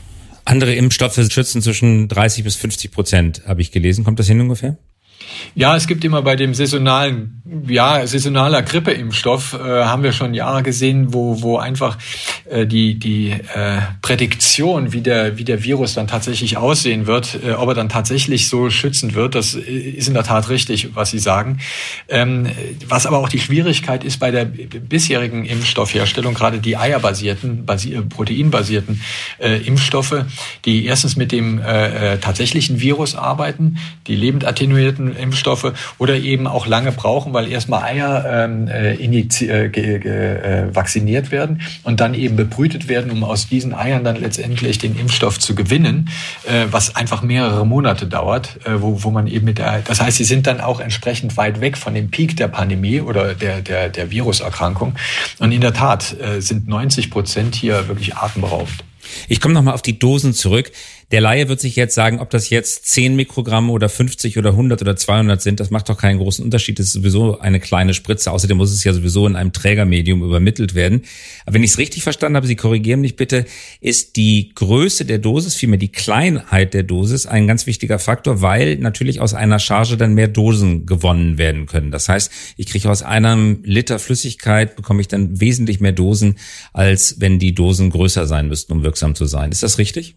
Andere 0.46 0.74
Impfstoffe 0.74 1.20
schützen 1.30 1.62
zwischen 1.62 2.08
30 2.08 2.46
bis 2.46 2.56
50 2.56 2.92
Prozent, 2.92 3.42
habe 3.48 3.62
ich 3.62 3.74
gelesen. 3.74 4.06
Kommt 4.06 4.18
das 4.18 4.28
hin 4.28 4.40
ungefähr? 4.40 4.78
Ja, 5.56 5.76
es 5.76 5.88
gibt 5.88 6.04
immer 6.04 6.22
bei 6.22 6.36
dem 6.36 6.54
saisonalen, 6.54 7.42
ja, 7.68 8.06
saisonaler 8.08 8.64
Grippeimpfstoff, 8.64 9.54
äh, 9.54 9.84
haben 9.84 10.02
wir 10.02 10.12
schon 10.12 10.34
Jahre 10.34 10.64
gesehen, 10.64 11.14
wo, 11.14 11.42
wo 11.42 11.58
einfach 11.58 11.98
äh, 12.50 12.66
die, 12.66 12.98
die 12.98 13.32
äh, 13.32 13.82
Prädiktion, 14.02 14.94
wie 14.94 15.02
der, 15.02 15.38
wie 15.38 15.44
der 15.44 15.64
Virus 15.64 15.94
dann 15.94 16.08
tatsächlich 16.08 16.58
aussehen 16.58 17.06
wird, 17.06 17.40
äh, 17.46 17.52
ob 17.52 17.70
er 17.70 17.76
dann 17.76 17.90
tatsächlich 17.90 18.50
so 18.50 18.70
schützen 18.70 19.14
wird, 19.14 19.36
das 19.36 19.54
ist 19.54 20.08
in 20.08 20.14
der 20.16 20.24
Tat 20.24 20.50
richtig, 20.50 20.96
was 20.96 21.12
Sie 21.12 21.20
sagen. 21.20 21.60
Ähm, 22.10 22.48
was 22.88 23.06
aber 23.06 23.20
auch 23.20 23.30
die 23.30 23.40
Schwierigkeit 23.40 24.04
ist 24.04 24.20
bei 24.20 24.32
der 24.32 24.46
bisherigen 24.46 25.46
Impfstoffherstellung, 25.46 26.34
gerade 26.34 26.60
die 26.60 26.78
eierbasierten, 26.78 27.66
basi 27.66 28.02
proteinbasierten 28.10 29.02
äh, 29.40 29.58
Impfstoffe, 29.58 30.26
die 30.66 30.86
erstens 30.86 31.16
mit 31.16 31.32
dem 31.32 31.60
äh, 31.60 32.14
äh 32.14 32.18
tatsächlichen 32.18 32.80
Virus 32.80 33.16
arbeiten, 33.16 33.78
die 34.08 34.16
lebend 34.16 34.46
attenuierten 34.46 35.03
Impfstoffe 35.12 35.74
oder 35.98 36.16
eben 36.16 36.48
auch 36.48 36.68
lange 36.68 36.92
brauchen, 36.92 37.34
weil 37.34 37.52
erstmal 37.52 37.84
Eier 37.84 38.46
ähm, 38.46 38.68
äh, 38.68 38.94
äh, 38.94 39.66
äh, 39.66 40.76
vacciniert 40.76 41.32
werden 41.32 41.62
und 41.84 42.00
dann 42.00 42.14
eben 42.14 42.36
bebrütet 42.36 42.88
werden, 42.88 43.12
um 43.12 43.24
aus 43.24 43.48
diesen 43.48 43.74
Eiern 43.74 44.04
dann 44.04 44.16
letztendlich 44.16 44.78
den 44.78 44.98
Impfstoff 44.98 45.40
zu 45.40 45.56
gewinnen, 45.56 46.10
äh, 46.46 46.66
was 46.72 46.96
einfach 46.96 47.22
mehrere 47.22 47.66
Monate 47.66 48.08
dauert, 48.08 48.60
äh, 48.66 48.82
wo, 48.82 49.04
wo 49.04 49.12
man 49.12 49.28
eben 49.28 49.46
mit 49.46 49.58
der, 49.58 49.80
das 49.80 50.02
heißt, 50.02 50.18
sie 50.18 50.24
sind 50.24 50.48
dann 50.48 50.62
auch 50.62 50.80
entsprechend 50.80 51.38
weit 51.38 51.62
weg 51.62 51.78
von 51.78 51.94
dem 51.94 52.10
Peak 52.10 52.38
der 52.38 52.48
Pandemie 52.48 53.02
oder 53.02 53.34
der, 53.34 53.62
der, 53.62 53.90
der 53.90 54.12
Viruserkrankung. 54.12 54.96
Und 55.40 55.52
in 55.52 55.62
der 55.62 55.74
Tat 55.74 56.16
äh, 56.20 56.42
sind 56.42 56.68
90 56.68 57.12
Prozent 57.12 57.56
hier 57.56 57.88
wirklich 57.88 58.16
atemberaubend. 58.16 58.84
Ich 59.30 59.42
komme 59.42 59.54
nochmal 59.54 59.74
auf 59.74 59.82
die 59.82 60.00
Dosen 60.00 60.34
zurück. 60.34 60.72
Der 61.14 61.22
Laie 61.22 61.48
wird 61.48 61.62
sich 61.62 61.76
jetzt 61.76 61.94
sagen, 61.94 62.20
ob 62.20 62.32
das 62.32 62.50
jetzt 62.50 62.88
10 62.88 63.16
Mikrogramm 63.16 63.70
oder 63.70 63.88
50 63.88 64.40
oder 64.40 64.50
100 64.50 64.82
oder 64.82 64.96
200 64.96 65.42
sind, 65.42 65.60
das 65.60 65.70
macht 65.70 65.90
doch 65.90 65.98
keinen 65.98 66.18
großen 66.18 66.44
Unterschied. 66.44 66.80
Das 66.80 66.88
ist 66.88 66.94
sowieso 66.94 67.40
eine 67.40 67.60
kleine 67.60 67.94
Spritze. 67.94 68.32
Außerdem 68.32 68.58
muss 68.58 68.72
es 68.72 68.84
ja 68.84 68.94
sowieso 68.94 69.28
in 69.28 69.36
einem 69.36 69.54
Trägermedium 69.54 70.24
übermittelt 70.24 70.74
werden. 70.74 71.04
Aber 71.46 71.54
wenn 71.54 71.64
ich 71.64 71.70
es 71.70 71.78
richtig 71.78 72.02
verstanden 72.02 72.36
habe, 72.36 72.48
Sie 72.48 72.56
korrigieren 72.56 73.02
mich 73.02 73.16
bitte, 73.16 73.46
ist 73.80 74.16
die 74.16 74.54
Größe 74.56 75.06
der 75.06 75.20
Dosis, 75.20 75.54
vielmehr 75.54 75.78
die 75.78 75.92
Kleinheit 75.92 76.74
der 76.74 76.82
Dosis, 76.82 77.28
ein 77.28 77.46
ganz 77.46 77.68
wichtiger 77.68 78.00
Faktor, 78.00 78.42
weil 78.42 78.78
natürlich 78.78 79.22
aus 79.22 79.36
einer 79.36 79.60
Charge 79.60 79.98
dann 79.98 80.16
mehr 80.16 80.28
Dosen 80.28 80.88
gewonnen 80.88 81.38
werden 81.38 81.68
können. 81.68 81.92
Das 81.92 82.10
heißt, 82.10 82.32
ich 82.58 82.66
kriege 82.66 82.90
aus 82.90 83.04
einem 83.04 83.60
Liter 83.64 84.00
Flüssigkeit, 84.00 84.76
bekomme 84.76 85.02
ich 85.02 85.10
dann 85.10 85.40
wesentlich 85.40 85.80
mehr 85.80 85.92
Dosen, 85.92 86.38
als 86.74 87.20
wenn 87.20 87.38
die 87.38 87.54
Dosen 87.54 87.92
größer 87.92 88.26
sein 88.26 88.48
müssten, 88.48 88.74
um 88.74 88.84
wirksam 88.94 89.16
zu 89.16 89.26
sein. 89.26 89.52
Ist 89.52 89.64
das 89.64 89.80
richtig? 89.80 90.16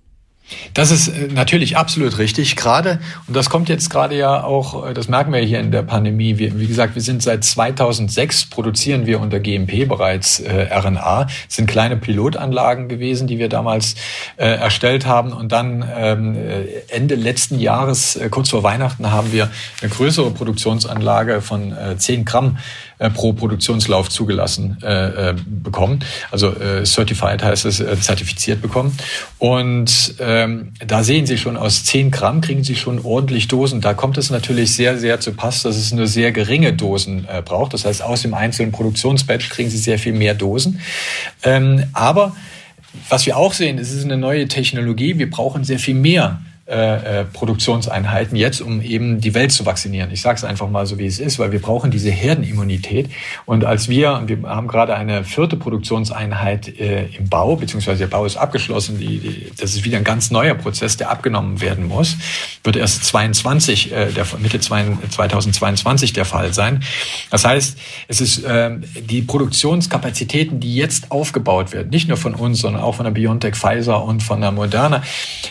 Das 0.75 0.93
ist 0.93 1.09
äh, 1.09 1.27
natürlich 1.33 1.77
absolut 1.77 2.19
richtig, 2.19 2.55
gerade, 2.55 3.01
und 3.27 3.35
das 3.35 3.51
kommt 3.51 3.69
jetzt 3.69 3.91
gerade 3.91 4.17
ja 4.17 4.45
auch, 4.45 4.87
äh, 4.87 4.95
das 4.95 5.09
merken 5.09 5.33
wir 5.33 5.41
hier 5.41 5.59
in 5.59 5.73
der 5.73 5.83
Pandemie, 5.83 6.39
wir, 6.39 6.61
wie 6.61 6.69
gesagt, 6.69 6.95
wir 6.95 7.03
sind 7.03 7.21
seit 7.21 7.43
2006, 7.43 8.51
produzieren 8.51 9.07
wir 9.07 9.21
unter 9.21 9.41
GMP 9.41 9.89
bereits 9.89 10.39
äh, 10.39 10.69
RNA, 10.73 11.25
das 11.25 11.57
sind 11.57 11.67
kleine 11.67 11.97
Pilotanlagen 11.97 12.89
gewesen, 12.89 13.27
die 13.27 13.41
wir 13.41 13.49
damals 13.49 13.97
äh, 14.37 14.47
erstellt 14.47 15.05
haben 15.05 15.33
und 15.33 15.51
dann 15.51 15.85
ähm, 15.97 16.37
äh, 16.37 16.95
Ende 16.95 17.17
letzten 17.17 17.59
Jahres, 17.59 18.15
äh, 18.15 18.29
kurz 18.29 18.51
vor 18.51 18.63
Weihnachten, 18.63 19.11
haben 19.11 19.33
wir 19.33 19.51
eine 19.81 19.91
größere 19.91 20.31
Produktionsanlage 20.31 21.41
von 21.41 21.73
äh, 21.73 21.97
10 21.97 22.25
Gramm 22.25 22.59
äh, 22.99 23.11
pro 23.11 23.33
Produktionslauf 23.33 24.09
zugelassen 24.09 24.79
äh, 24.83 25.31
äh, 25.31 25.35
bekommen. 25.47 26.01
Also 26.31 26.55
äh, 26.55 26.85
certified 26.85 27.43
heißt 27.43 27.67
es, 27.67 27.81
äh, 27.81 27.99
zertifiziert 28.01 28.63
bekommen. 28.63 28.97
Und 29.39 30.15
ähm, 30.19 30.73
da 30.87 31.03
sehen 31.03 31.27
Sie 31.27 31.39
schon, 31.39 31.57
aus 31.57 31.85
10 31.85 32.11
Gramm 32.11 32.41
kriegen 32.41 32.65
Sie 32.65 32.77
schon 32.77 33.05
ordentlich 33.05 33.49
Dosen. 33.49 33.81
Da 33.81 33.95
kommt 33.95 34.19
es 34.19 34.31
natürlich 34.31 34.75
sehr, 34.75 34.99
sehr 34.99 35.21
zu 35.21 35.33
Pass, 35.33 35.63
dass 35.63 35.77
es 35.77 35.93
nur 35.93 36.07
sehr 36.07 36.33
geringe 36.33 36.73
Dosen 36.73 37.27
äh, 37.29 37.43
braucht. 37.43 37.75
Das 37.75 37.85
heißt, 37.85 38.03
aus 38.03 38.23
dem 38.23 38.35
einzelnen 38.35 38.73
Produktionsbatch 38.73 39.51
kriegen 39.51 39.71
Sie 39.71 39.79
sehr 39.79 39.99
viel 39.99 40.13
mehr 40.13 40.35
Dosen. 40.35 40.81
Ähm, 41.43 41.85
aber 41.93 42.35
was 43.09 43.27
wir 43.27 43.37
auch 43.37 43.53
sehen, 43.53 43.79
es 43.79 43.93
ist 43.93 44.05
eine 44.05 44.17
neue 44.17 44.49
Technologie. 44.49 45.19
Wir 45.19 45.31
brauchen 45.31 45.65
sehr 45.65 45.79
viel 45.79 45.95
mehr 45.95 46.41
äh, 46.69 47.21
äh, 47.21 47.25
Produktionseinheiten 47.25 48.37
jetzt, 48.37 48.61
um 48.61 48.83
eben 48.83 49.21
die 49.21 49.35
Welt 49.35 49.53
zu 49.53 49.65
vaccinieren. 49.65 50.11
Ich 50.11 50.21
sage 50.21 50.35
es 50.35 50.43
einfach 50.43 50.69
mal 50.69 50.85
so, 50.85 50.99
wie 50.99 51.07
es 51.07 51.21
ist, 51.21 51.39
weil 51.39 51.53
wir 51.53 51.63
brauchen 51.63 51.93
diese 51.93 52.11
Herdenimmunität. 52.11 53.09
Und 53.45 53.65
als 53.65 53.89
wir, 53.89 54.25
wir 54.27 54.43
haben 54.49 54.67
gerade 54.67 54.97
eine 54.97 55.23
vierte 55.23 55.57
Produktionseinheit 55.57 56.67
äh, 56.81 57.07
im 57.17 57.29
Bau, 57.29 57.55
beziehungsweise 57.55 58.01
der 58.01 58.07
Bau 58.09 58.25
ist 58.25 58.37
abgeschlossen, 58.37 58.99
die, 58.99 59.21
die, 59.21 59.53
das 59.57 59.75
ist 59.75 59.85
wieder 59.85 59.99
ein 59.99 60.03
ganz 60.03 60.33
neuer 60.33 60.55
Prozess, 60.55 60.97
der 60.97 61.09
abgenommen 61.09 61.61
werden 61.61 61.87
muss, 61.87 62.17
wird 62.65 62.75
erst 62.75 63.05
22, 63.05 63.93
äh, 63.93 64.11
der, 64.11 64.27
Mitte 64.41 64.59
2022 64.59 66.15
der 66.15 66.25
Fall 66.25 66.53
sein. 66.53 66.83
Das 67.31 67.45
heißt, 67.45 67.79
es 68.09 68.21
ist 68.21 68.43
äh, 68.43 68.73
die 69.09 69.23
Produktionskapazitäten, 69.23 70.59
die 70.59 70.75
jetzt 70.75 71.13
aufgebaut 71.13 71.73
werden, 71.73 71.91
nicht 71.91 72.09
nur 72.09 72.17
von 72.17 72.35
uns, 72.35 72.59
sondern 72.59 72.83
auch 72.83 72.97
von 72.97 73.05
der 73.05 73.13
BioNTech, 73.13 73.55
Pfizer 73.55 74.03
und 74.03 74.25
von 74.25 74.41
der 74.41 74.51
Moderna, 74.51 75.05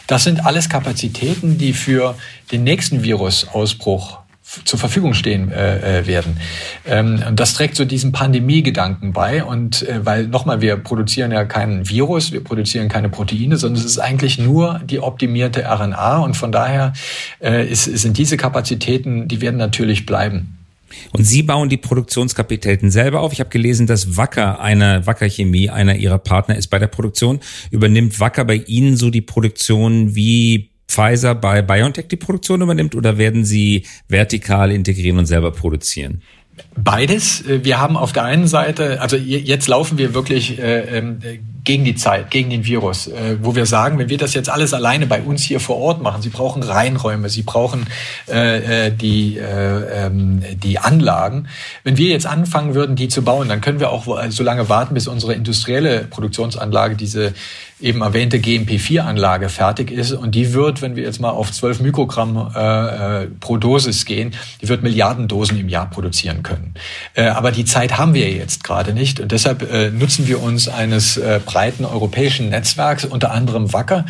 das 0.07 0.25
sind 0.25 0.45
alles 0.45 0.67
Kapazitäten, 0.67 1.04
Kapazitäten, 1.05 1.57
die 1.57 1.73
für 1.73 2.15
den 2.51 2.63
nächsten 2.63 3.03
Virusausbruch 3.03 4.19
zur 4.63 4.79
Verfügung 4.79 5.13
stehen 5.13 5.51
äh, 5.51 5.99
äh, 5.99 6.07
werden. 6.07 6.37
Ähm, 6.85 7.21
und 7.27 7.39
das 7.39 7.55
trägt 7.55 7.75
so 7.75 7.83
diesen 7.83 8.11
Pandemie-Gedanken 8.11 9.11
bei. 9.11 9.43
Und 9.43 9.87
äh, 9.87 10.05
weil 10.05 10.27
nochmal, 10.27 10.61
wir 10.61 10.77
produzieren 10.77 11.31
ja 11.31 11.45
keinen 11.45 11.89
Virus, 11.89 12.31
wir 12.31 12.43
produzieren 12.43 12.87
keine 12.87 13.09
Proteine, 13.09 13.57
sondern 13.57 13.79
es 13.79 13.85
ist 13.85 13.99
eigentlich 13.99 14.37
nur 14.37 14.79
die 14.85 14.99
optimierte 14.99 15.63
RNA. 15.65 16.19
Und 16.19 16.37
von 16.37 16.51
daher 16.51 16.93
äh, 17.41 17.67
ist, 17.67 17.85
sind 17.85 18.17
diese 18.17 18.37
Kapazitäten, 18.37 19.27
die 19.27 19.41
werden 19.41 19.57
natürlich 19.57 20.05
bleiben. 20.05 20.57
Und 21.11 21.23
Sie 21.23 21.43
bauen 21.43 21.69
die 21.69 21.77
Produktionskapazitäten 21.77 22.91
selber 22.91 23.21
auf. 23.21 23.33
Ich 23.33 23.39
habe 23.39 23.49
gelesen, 23.49 23.87
dass 23.87 24.15
Wacker, 24.15 24.59
einer 24.59 25.05
Wacker 25.05 25.27
Chemie, 25.27 25.69
einer 25.69 25.95
Ihrer 25.95 26.19
Partner 26.19 26.55
ist 26.55 26.67
bei 26.67 26.79
der 26.79 26.87
Produktion. 26.87 27.39
Übernimmt 27.71 28.19
Wacker 28.19 28.45
bei 28.45 28.55
Ihnen 28.55 28.95
so 28.95 29.09
die 29.09 29.21
Produktion 29.21 30.15
wie 30.15 30.69
Pfizer 30.87 31.35
bei 31.35 31.61
BioNTech 31.61 32.07
die 32.07 32.15
Produktion 32.15 32.61
übernimmt 32.61 32.95
oder 32.95 33.17
werden 33.17 33.45
Sie 33.45 33.85
vertikal 34.07 34.71
integrieren 34.71 35.17
und 35.17 35.25
selber 35.25 35.51
produzieren? 35.51 36.21
Beides. 36.77 37.43
Wir 37.47 37.79
haben 37.79 37.97
auf 37.97 38.13
der 38.13 38.23
einen 38.23 38.47
Seite, 38.47 39.01
also 39.01 39.17
jetzt 39.17 39.67
laufen 39.67 39.97
wir 39.97 40.13
wirklich 40.13 40.59
äh, 40.59 40.97
ähm, 40.97 41.19
gegen 41.65 41.83
die 41.83 41.95
Zeit, 41.95 42.31
gegen 42.31 42.49
den 42.49 42.65
Virus, 42.65 43.07
äh, 43.07 43.37
wo 43.41 43.55
wir 43.55 43.65
sagen, 43.65 43.97
wenn 43.97 44.07
wir 44.07 44.17
das 44.17 44.33
jetzt 44.33 44.49
alles 44.49 44.73
alleine 44.73 45.07
bei 45.07 45.21
uns 45.21 45.43
hier 45.43 45.59
vor 45.59 45.77
Ort 45.77 46.01
machen, 46.01 46.21
Sie 46.21 46.29
brauchen 46.29 46.63
Reinräume, 46.63 47.29
Sie 47.29 47.41
brauchen 47.41 47.87
äh, 48.29 48.87
äh 48.87 48.91
die, 48.91 49.37
äh, 49.37 50.05
ähm, 50.05 50.43
die 50.63 50.79
Anlagen. 50.79 51.47
Wenn 51.83 51.97
wir 51.97 52.09
jetzt 52.09 52.27
anfangen 52.27 52.75
würden, 52.75 52.95
die 52.95 53.07
zu 53.07 53.23
bauen, 53.23 53.49
dann 53.49 53.61
können 53.61 53.79
wir 53.79 53.89
auch 53.89 54.05
so 54.29 54.43
lange 54.43 54.69
warten, 54.69 54.93
bis 54.93 55.07
unsere 55.07 55.33
industrielle 55.33 56.05
Produktionsanlage, 56.09 56.95
diese 56.95 57.33
eben 57.81 58.01
erwähnte 58.01 58.37
GMP4-Anlage 58.37 59.49
fertig 59.49 59.91
ist. 59.91 60.13
Und 60.13 60.33
die 60.33 60.53
wird, 60.53 60.81
wenn 60.81 60.95
wir 60.95 61.03
jetzt 61.03 61.19
mal 61.19 61.31
auf 61.31 61.51
12 61.51 61.81
Mikrogramm 61.81 62.51
äh, 62.55 63.23
äh, 63.23 63.27
pro 63.39 63.57
Dosis 63.57 64.05
gehen, 64.05 64.33
die 64.61 64.69
wird 64.69 64.81
Milliarden 64.81 65.27
Dosen 65.27 65.59
im 65.59 65.67
Jahr 65.67 65.89
produzieren 65.89 66.41
können. 66.41 66.73
Äh, 67.15 67.27
aber 67.27 67.51
die 67.51 67.65
Zeit 67.65 67.97
haben 67.97 68.13
wir 68.13 68.31
jetzt 68.31 68.63
gerade 68.63 68.93
nicht. 68.93 69.19
Und 69.19 69.31
deshalb 69.31 69.69
äh, 69.71 69.89
nutzen 69.89 70.27
wir 70.27 70.41
uns 70.41 70.69
eines 70.69 71.17
äh, 71.17 71.39
breiten 71.55 71.85
europäischen 71.85 72.49
Netzwerks, 72.49 73.05
unter 73.05 73.31
anderem 73.31 73.71
Wacker, 73.71 74.05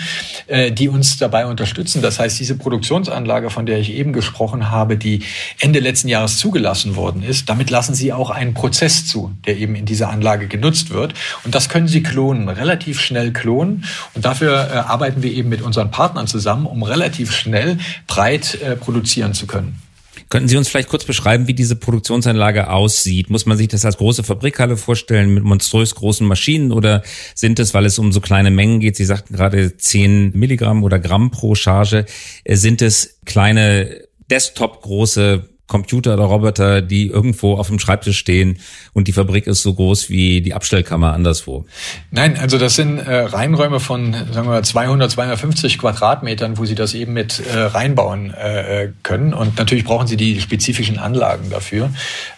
äh, 0.48 0.72
die 0.72 0.90
uns 0.90 1.20
dabei 1.20 1.46
unterstützen. 1.46 2.02
Das 2.02 2.18
heißt, 2.18 2.40
diese 2.40 2.58
Produktionsanlage, 2.58 3.52
von 3.52 3.68
der 3.68 3.78
ich 3.78 3.92
eben 3.92 4.14
gesprochen 4.14 4.72
habe, 4.72 4.98
die 4.98 5.22
Ende 5.60 5.78
letzten 5.78 6.08
Jahres 6.08 6.40
zugelassen 6.40 6.96
worden 6.96 7.22
ist, 7.22 7.48
damit 7.48 7.70
lassen 7.70 7.94
sie 7.94 8.14
auch 8.14 8.32
einen 8.32 8.56
Prozess 8.56 9.06
zu, 9.06 9.32
der 9.46 9.58
eben 9.58 9.76
in 9.76 9.86
dieser 9.86 10.10
Anlage 10.10 10.48
genutzt 10.48 10.90
wird. 10.90 11.14
Und 11.44 11.54
das 11.54 11.70
können 11.70 11.88
sie 11.88 12.02
klonen, 12.02 12.50
relativ 12.50 13.00
schnell 13.00 13.32
klonen. 13.32 13.86
Und 14.16 14.26
dafür 14.26 14.68
äh, 14.72 14.78
arbeiten 14.78 15.22
wir 15.22 15.32
eben 15.32 15.50
mit 15.50 15.62
unseren 15.62 15.92
Partnern 15.92 16.26
zusammen, 16.26 16.66
um 16.66 16.82
relativ 16.82 17.32
schnell 17.32 17.78
breit 18.08 18.56
äh, 18.56 18.76
produzieren 18.76 19.36
zu 19.36 19.46
können. 19.46 19.85
Könnten 20.30 20.48
Sie 20.48 20.58
uns 20.58 20.68
vielleicht 20.68 20.90
kurz 20.90 21.06
beschreiben, 21.06 21.48
wie 21.48 21.54
diese 21.54 21.76
Produktionsanlage 21.76 22.70
aussieht? 22.70 23.30
Muss 23.30 23.46
man 23.46 23.58
sich 23.58 23.68
das 23.68 23.86
als 23.86 23.98
große 23.98 24.24
Fabrikhalle 24.24 24.78
vorstellen 24.78 25.34
mit 25.34 25.44
monströs 25.44 25.96
großen 25.96 26.26
Maschinen 26.28 26.72
oder 26.72 27.04
sind 27.36 27.60
es, 27.60 27.74
weil 27.74 27.86
es 27.86 28.00
um 28.00 28.12
so 28.12 28.22
kleine 28.22 28.52
Mengen 28.52 28.80
geht, 28.80 28.96
Sie 28.96 29.06
sagten 29.06 29.36
gerade 29.36 29.78
10 29.78 30.32
Milligramm 30.34 30.84
oder 30.84 31.00
Gramm 31.00 31.32
pro 31.32 31.56
Charge, 31.56 32.06
äh, 32.44 32.56
sind 32.56 32.82
es 32.82 33.20
kleine 33.26 34.06
Desktop 34.30 34.82
große 34.82 35.55
Computer 35.68 36.14
oder 36.14 36.26
Roboter, 36.26 36.82
die 36.82 37.08
irgendwo 37.08 37.56
auf 37.56 37.68
dem 37.68 37.80
Schreibtisch 37.80 38.18
stehen 38.18 38.60
und 38.94 39.08
die 39.08 39.14
Fabrik 39.14 39.48
ist 39.48 39.64
so 39.64 39.74
groß 39.74 40.10
wie 40.10 40.42
die 40.42 40.54
Abstellkammer 40.54 41.14
anderswo. 41.14 41.66
Nein, 42.12 42.38
also 42.38 42.58
das 42.58 42.76
sind 42.76 43.00
äh, 43.00 43.22
Reinräume 43.22 43.80
von 43.80 44.16
sagen 44.32 44.48
wir 44.48 44.62
200, 44.62 45.10
250 45.10 45.80
Quadratmetern, 45.80 46.58
wo 46.58 46.66
Sie 46.66 46.76
das 46.76 46.94
eben 46.94 47.14
mit 47.14 47.40
äh, 47.40 47.58
reinbauen 47.58 48.34
äh, 48.34 48.90
können 49.04 49.34
und 49.34 49.58
natürlich 49.58 49.86
brauchen 49.86 50.08
Sie 50.08 50.18
die 50.18 50.40
spezifischen 50.40 51.00
Anlagen 51.00 51.50
dafür 51.50 51.90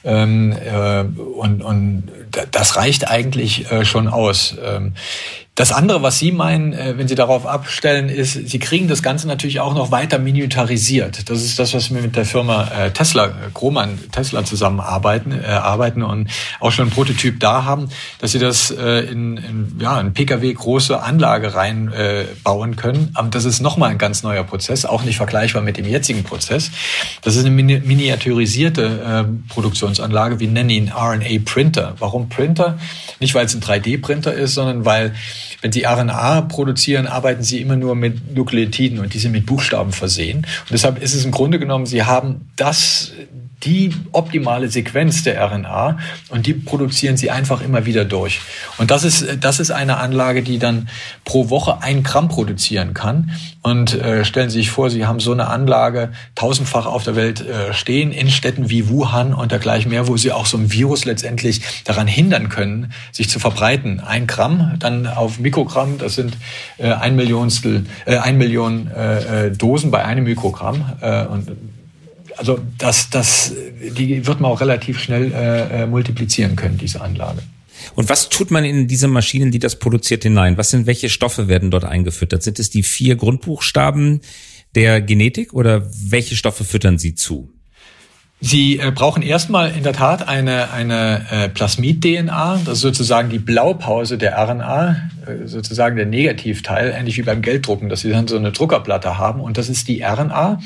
ähm, 0.04 0.54
äh, 0.54 1.02
und, 1.02 1.62
und 1.62 2.04
das 2.52 2.76
reicht 2.76 3.10
eigentlich 3.10 3.72
äh, 3.72 3.86
schon 3.86 4.08
aus. 4.08 4.56
Ähm, 4.64 4.94
das 5.58 5.72
andere, 5.72 6.04
was 6.04 6.20
Sie 6.20 6.32
meinen, 6.32 6.74
äh, 6.74 6.94
wenn 6.98 7.08
Sie 7.08 7.16
darauf 7.16 7.48
abstellen, 7.48 8.10
ist, 8.10 8.34
Sie 8.34 8.60
kriegen 8.60 8.88
das 8.88 9.02
Ganze 9.02 9.28
natürlich 9.28 9.60
auch 9.60 9.74
noch 9.74 9.90
weiter 9.90 10.20
miniaturisiert. 10.20 11.28
Das 11.32 11.42
ist 11.42 11.58
das, 11.58 11.74
was 11.74 11.92
wir 11.92 12.00
mit 12.00 12.16
der 12.16 12.26
Firma 12.26 12.68
äh, 12.68 12.92
Tesla, 12.92 13.34
Grohmann 13.56 13.98
Tesla 14.12 14.46
zusammenarbeiten 14.46 15.32
äh, 15.32 15.48
arbeiten 15.48 16.04
und 16.04 16.30
auch 16.60 16.72
schon 16.72 16.84
einen 16.84 16.92
Prototyp 16.92 17.40
da 17.40 17.66
haben, 17.66 17.90
dass 18.20 18.34
Sie 18.34 18.40
das 18.40 18.70
äh, 18.70 19.00
in, 19.00 19.38
in 19.38 19.78
ja, 19.80 19.98
ein 19.98 20.14
PKW 20.14 20.54
große 20.54 21.02
Anlage 21.02 21.56
reinbauen 21.56 22.74
äh, 22.74 22.76
können. 22.76 23.10
Aber 23.16 23.30
das 23.30 23.44
ist 23.46 23.60
nochmal 23.60 23.90
ein 23.90 23.98
ganz 23.98 24.22
neuer 24.22 24.44
Prozess, 24.44 24.86
auch 24.86 25.02
nicht 25.02 25.18
vergleichbar 25.18 25.64
mit 25.64 25.78
dem 25.78 25.88
jetzigen 25.88 26.24
Prozess. 26.24 26.70
Das 27.24 27.36
ist 27.36 27.46
eine 27.46 27.50
mini 27.50 27.80
miniaturisierte 27.84 29.26
äh, 29.28 29.52
Produktionsanlage. 29.52 30.40
Wir 30.40 30.50
nennen 30.50 30.70
ihn 30.70 30.92
RNA 30.96 31.42
Printer. 31.46 31.96
Warum 31.98 32.30
Printer? 32.30 32.78
Nicht, 33.20 33.34
weil 33.34 33.48
es 33.48 33.56
ein 33.56 33.62
3D-Printer 33.62 34.36
ist, 34.36 34.54
sondern 34.54 34.86
weil 34.86 35.16
wenn 35.62 35.72
Sie 35.72 35.84
RNA 35.84 36.42
produzieren, 36.42 37.08
arbeiten 37.08 37.44
Sie 37.44 37.62
immer 37.62 37.76
nur 37.76 37.96
mit 37.96 38.36
Nukleotiden 38.36 39.00
und 39.00 39.14
die 39.14 39.20
sind 39.20 39.32
mit 39.32 39.46
Buchstaben 39.46 39.92
versehen. 39.92 40.38
Und 40.40 40.72
deshalb 40.72 41.02
ist 41.02 41.14
es 41.14 41.26
im 41.26 41.32
Grunde 41.32 41.60
genommen, 41.60 41.86
Sie 41.86 42.04
haben 42.04 42.50
das, 42.56 43.12
die 43.64 43.94
optimale 44.12 44.70
Sequenz 44.70 45.24
der 45.24 45.44
RNA 45.44 45.98
und 46.30 46.46
die 46.46 46.54
produzieren 46.54 47.18
sie 47.18 47.32
einfach 47.32 47.62
immer 47.62 47.86
wieder 47.86 48.06
durch. 48.06 48.40
Und 48.78 48.92
das 48.92 49.04
ist, 49.04 49.26
das 49.40 49.60
ist 49.60 49.72
eine 49.72 49.98
Anlage, 49.98 50.44
die 50.44 50.60
dann 50.60 50.90
pro 51.26 51.50
Woche 51.50 51.82
ein 51.82 52.04
Gramm 52.04 52.30
produzieren 52.30 52.94
kann. 52.94 53.32
Und 53.64 53.96
äh, 53.96 54.24
stellen 54.24 54.50
Sie 54.50 54.60
sich 54.60 54.70
vor, 54.70 54.90
Sie 54.90 55.06
haben 55.06 55.20
so 55.20 55.32
eine 55.32 55.48
Anlage 55.48 56.12
tausendfach 56.36 56.86
auf 56.86 57.04
der 57.04 57.16
Welt 57.16 57.42
äh, 57.42 57.74
stehen, 57.74 58.12
in 58.12 58.30
Städten 58.30 58.70
wie 58.70 58.90
Wuhan 58.90 59.34
und 59.34 59.52
dergleichen 59.52 59.90
mehr, 59.90 60.08
wo 60.08 60.18
Sie 60.18 60.32
auch 60.32 60.46
so 60.46 60.58
ein 60.58 60.72
Virus 60.72 61.06
letztendlich 61.06 61.62
daran 61.84 62.08
hindern 62.08 62.50
können, 62.50 62.94
sich 63.12 63.30
zu 63.30 63.40
verbreiten. 63.40 64.00
Ein 64.00 64.28
Gramm, 64.28 64.76
dann 64.80 65.08
auf 65.08 65.40
Mikrogramm, 65.40 65.98
das 65.98 66.16
sind 66.16 66.38
äh, 66.78 66.92
ein 66.92 67.16
Millionstel, 67.16 67.86
äh, 68.06 68.18
ein 68.18 68.38
Million 68.38 68.90
äh, 68.96 69.48
äh 69.48 69.52
Dosen 69.52 69.90
bei 69.90 70.06
einem 70.06 70.26
Mikrogramm. 70.26 70.86
Äh, 71.02 71.26
und 71.26 71.52
also 72.38 72.60
das, 72.78 73.10
das, 73.10 73.54
die 73.98 74.26
wird 74.26 74.40
man 74.40 74.52
auch 74.52 74.62
relativ 74.62 75.00
schnell 75.00 75.32
äh, 75.34 75.84
äh, 75.84 75.88
multiplizieren 75.88 76.56
können, 76.56 76.78
diese 76.78 77.02
Anlage. 77.02 77.42
Und 77.96 78.10
was 78.10 78.30
tut 78.30 78.52
man 78.52 78.66
in 78.66 78.88
diese 78.88 79.08
Maschinen, 79.08 79.52
die 79.52 79.60
das 79.60 79.78
produziert, 79.78 80.24
hinein? 80.24 80.58
Was 80.58 80.72
sind, 80.72 80.88
welche 80.88 81.10
Stoffe 81.10 81.48
werden 81.48 81.72
dort 81.72 81.86
eingefüttert? 81.86 82.44
Sind 82.44 82.60
es 82.60 82.70
die 82.70 82.84
vier 82.84 83.16
Grundbuchstaben 83.16 84.22
der 84.76 85.02
Genetik 85.02 85.54
oder 85.54 85.90
welche 85.92 86.36
Stoffe 86.36 86.64
füttern 86.64 86.98
Sie 86.98 87.16
zu? 87.16 87.52
Sie 88.40 88.78
äh, 88.78 88.92
brauchen 88.92 89.24
erstmal 89.24 89.72
in 89.76 89.84
der 89.84 89.94
Tat 89.94 90.28
eine, 90.28 90.72
eine 90.72 91.26
äh, 91.32 91.50
Plasmid-DNA, 91.50 92.62
das 92.66 92.76
ist 92.76 92.82
sozusagen 92.82 93.30
die 93.30 93.40
Blaupause 93.40 94.18
der 94.20 94.38
RNA, 94.38 95.10
sozusagen 95.46 95.96
der 95.98 96.06
Negativteil, 96.06 96.94
ähnlich 96.98 97.18
wie 97.18 97.24
beim 97.24 97.42
Gelddrucken, 97.42 97.90
dass 97.90 98.02
Sie 98.02 98.10
dann 98.10 98.28
so 98.28 98.38
eine 98.38 98.52
Druckerplatte 98.52 99.18
haben. 99.18 99.42
Und 99.42 99.58
das 99.58 99.70
ist 99.70 99.88
die 99.88 100.02
RNA, 100.02 100.60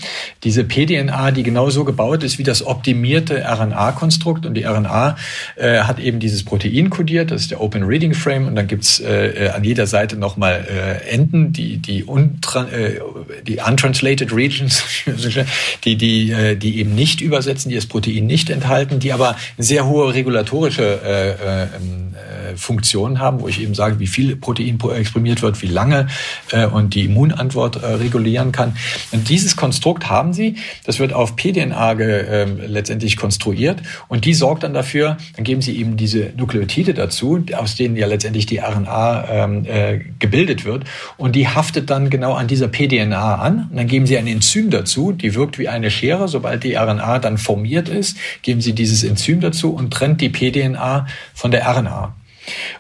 diese 0.44 0.64
pDNA, 0.64 1.32
die 1.32 1.44
genauso 1.44 1.86
gebaut 1.86 2.24
ist 2.24 2.38
wie 2.38 2.44
das 2.44 2.66
optimierte 2.66 3.44
RNA-Konstrukt. 3.44 4.46
Und 4.46 4.54
die 4.54 4.64
RNA 4.64 5.16
äh, 5.56 5.80
hat 5.80 6.00
eben 6.00 6.20
dieses 6.20 6.44
Protein 6.44 6.90
kodiert, 6.90 7.32
das 7.32 7.42
ist 7.42 7.52
der 7.52 7.62
Open 7.62 7.84
Reading 7.84 8.14
Frame. 8.14 8.48
Und 8.48 8.56
dann 8.56 8.68
gibt's 8.68 9.00
äh, 9.00 9.50
an 9.54 9.64
jeder 9.64 9.88
Seite 9.88 10.18
nochmal 10.18 10.68
äh, 10.70 11.10
Enden, 11.10 11.52
die, 11.54 11.78
die, 11.78 12.04
untran 12.04 12.68
äh, 12.70 13.00
die 13.48 13.58
untranslated 13.58 14.34
regions, 14.34 14.84
die, 15.84 15.96
die, 15.96 16.32
äh, 16.32 16.56
die 16.56 16.80
eben 16.80 16.94
nicht 16.94 17.22
übersetzen 17.22 17.70
die 17.70 17.76
das 17.76 17.86
Protein 17.86 18.28
nicht 18.28 18.50
enthalten, 18.50 19.00
die 19.00 19.14
aber 19.14 19.36
sehr 19.58 19.88
hohe 19.88 20.14
regulatorische 20.14 20.84
äh, 21.04 21.30
äh, 21.32 21.64
äh, 21.64 22.56
Funktion 22.56 23.20
haben, 23.20 23.40
wo 23.40 23.48
ich 23.48 23.62
eben 23.62 23.74
sage, 23.74 24.00
wie 24.00 24.08
viel 24.08 24.36
Protein 24.36 24.51
exprimiert 24.60 25.42
wird, 25.42 25.62
wie 25.62 25.68
lange 25.68 26.08
äh, 26.52 26.66
und 26.66 26.94
die 26.94 27.06
Immunantwort 27.06 27.78
äh, 27.78 27.86
regulieren 27.86 28.52
kann. 28.52 28.76
Und 29.12 29.30
dieses 29.30 29.56
Konstrukt 29.56 30.10
haben 30.10 30.34
sie, 30.34 30.56
das 30.86 31.00
wird 31.00 31.14
auf 31.14 31.36
pDNA 31.36 31.94
äh, 31.94 32.46
letztendlich 32.46 33.18
konstruiert. 33.18 33.82
Und 34.08 34.26
die 34.26 34.34
sorgt 34.34 34.64
dann 34.64 34.74
dafür, 34.74 35.18
dann 35.36 35.44
geben 35.44 35.62
sie 35.62 35.78
eben 35.78 35.98
diese 35.98 36.32
Nukleotide 36.38 36.94
dazu, 36.94 37.44
aus 37.56 37.76
denen 37.76 37.96
ja 37.96 38.08
letztendlich 38.08 38.46
die 38.46 38.58
RNA 38.60 39.26
ähm, 39.30 39.66
äh, 39.66 40.00
gebildet 40.20 40.66
wird. 40.66 40.84
Und 41.18 41.36
die 41.36 41.48
haftet 41.48 41.90
dann 41.90 42.10
genau 42.10 42.34
an 42.34 42.48
dieser 42.48 42.68
pDNA 42.68 43.36
an. 43.36 43.68
Und 43.70 43.78
dann 43.78 43.88
geben 43.88 44.06
sie 44.06 44.18
ein 44.18 44.28
Enzym 44.28 44.70
dazu, 44.70 45.12
die 45.12 45.36
wirkt 45.36 45.60
wie 45.60 45.68
eine 45.68 45.92
Schere, 45.92 46.28
sobald 46.28 46.64
die 46.64 46.76
RNA 46.76 47.20
dann 47.20 47.38
formiert 47.38 47.90
ist, 47.90 48.18
geben 48.42 48.62
Sie 48.62 48.74
dieses 48.74 49.04
Enzym 49.04 49.42
dazu 49.42 49.74
und 49.74 49.92
trennt 49.92 50.22
die 50.22 50.30
pDNA 50.30 51.08
von 51.34 51.52
der 51.52 51.66
RNA. 51.68 52.16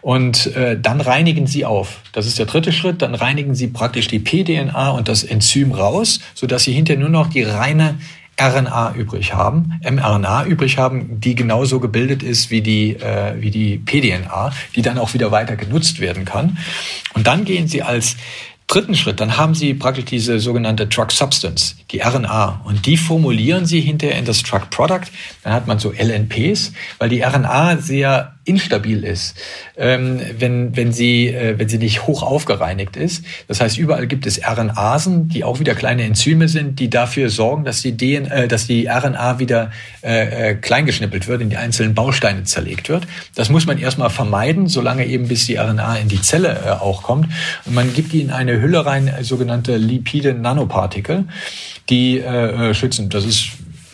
Und 0.02 0.56
äh, 0.56 0.80
dann 0.80 1.02
reinigen 1.02 1.48
Sie 1.48 1.66
auf. 1.66 2.00
Das 2.14 2.26
ist 2.26 2.40
der 2.40 2.46
dritte 2.46 2.72
Schritt. 2.72 3.02
Dann 3.02 3.16
reinigen 3.16 3.56
Sie 3.56 3.68
praktisch 3.68 4.08
die 4.08 4.20
pDNA 4.20 4.90
und 4.92 5.08
das 5.08 5.24
Enzym 5.24 5.72
raus, 5.72 6.20
sodass 6.34 6.64
Sie 6.64 6.74
hinterher 6.74 7.00
nur 7.00 7.10
noch 7.10 7.28
die 7.28 7.44
reine 7.44 8.00
RNA 8.40 8.96
übrig 8.96 9.34
haben, 9.34 9.80
mRNA 9.84 10.46
übrig 10.46 10.78
haben, 10.78 11.20
die 11.20 11.36
genauso 11.36 11.80
gebildet 11.80 12.24
ist 12.24 12.50
wie 12.50 12.62
die, 12.62 12.96
äh, 12.96 13.36
wie 13.40 13.52
die 13.52 13.78
pDNA, 13.78 14.52
die 14.76 14.82
dann 14.82 14.98
auch 14.98 15.14
wieder 15.14 15.32
weiter 15.32 15.56
genutzt 15.56 16.00
werden 16.00 16.26
kann. 16.26 16.58
Und 17.14 17.28
dann 17.28 17.46
gehen 17.46 17.68
Sie 17.68 17.84
als 17.84 18.16
dritten 18.72 18.96
Schritt, 18.96 19.20
dann 19.20 19.38
haben 19.38 19.54
Sie 19.54 19.74
praktisch 19.74 20.06
diese 20.06 20.40
sogenannte 20.40 20.88
Drug 20.88 21.12
Substance, 21.12 21.76
die 21.92 22.00
RNA. 22.00 22.62
Und 22.64 22.86
die 22.86 22.98
formulieren 22.98 23.66
Sie 23.66 23.82
hinterher 23.82 24.18
in 24.18 24.26
das 24.26 24.44
Drug 24.44 24.70
Product. 24.70 25.12
Dann 25.44 25.54
hat 25.54 25.68
man 25.68 25.78
so 25.78 25.92
LNPs, 25.92 26.72
weil 26.98 27.10
die 27.10 27.22
RNA 27.22 27.78
sehr 27.78 28.36
instabil 28.44 29.04
ist, 29.04 29.36
ähm, 29.78 30.20
wenn, 30.38 30.76
wenn, 30.76 30.92
sie, 30.92 31.28
äh, 31.28 31.60
wenn 31.60 31.70
sie 31.70 31.78
nicht 31.78 32.08
hoch 32.08 32.24
aufgereinigt 32.24 32.96
ist. 32.96 33.24
Das 33.48 33.62
heißt, 33.62 33.78
überall 33.78 34.08
gibt 34.08 34.26
es 34.26 34.42
RNAsen, 34.44 35.30
die 35.30 35.44
auch 35.44 35.60
wieder 35.60 35.76
kleine 35.76 36.04
Enzyme 36.04 36.48
sind, 36.48 36.80
die 36.80 36.90
dafür 36.90 37.30
sorgen, 37.30 37.66
dass 37.66 37.84
die, 37.84 37.96
DNA, 37.96 38.30
äh, 38.30 38.48
dass 38.48 38.66
die 38.66 38.88
RNA 38.88 39.38
wieder 39.38 39.72
äh, 40.04 40.52
äh, 40.52 40.56
kleingeschnippelt 40.56 41.28
wird, 41.28 41.42
in 41.42 41.52
die 41.52 41.58
einzelnen 41.58 41.94
Bausteine 41.94 42.44
zerlegt 42.44 42.90
wird. 42.90 43.06
Das 43.36 43.50
muss 43.50 43.68
man 43.68 43.78
erstmal 43.78 44.10
vermeiden, 44.10 44.68
solange 44.68 45.06
eben 45.06 45.28
bis 45.28 45.46
die 45.46 45.58
RNA 45.58 45.98
in 45.98 46.08
die 46.08 46.22
Zelle 46.22 46.64
äh, 46.66 46.70
auch 46.72 47.04
kommt. 47.04 47.28
Und 47.66 47.76
man 47.76 47.94
gibt 47.94 48.12
die 48.12 48.22
in 48.22 48.32
eine 48.32 48.60
Hülle 48.60 48.88
rein, 48.88 49.08
äh, 49.08 49.24
sogenannte 49.24 49.78
Lipide 49.78 50.34
Nanopartikel, 50.34 51.26
die 51.90 52.22
schützen. 52.74 53.10
Das 53.10 53.26
ist 53.26 53.50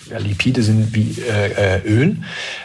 ja, 0.09 0.17
Lipide 0.17 0.63
sind 0.63 0.93
wie 0.93 1.21
äh, 1.21 1.77
äh, 1.77 1.81
Öl. 1.85 2.17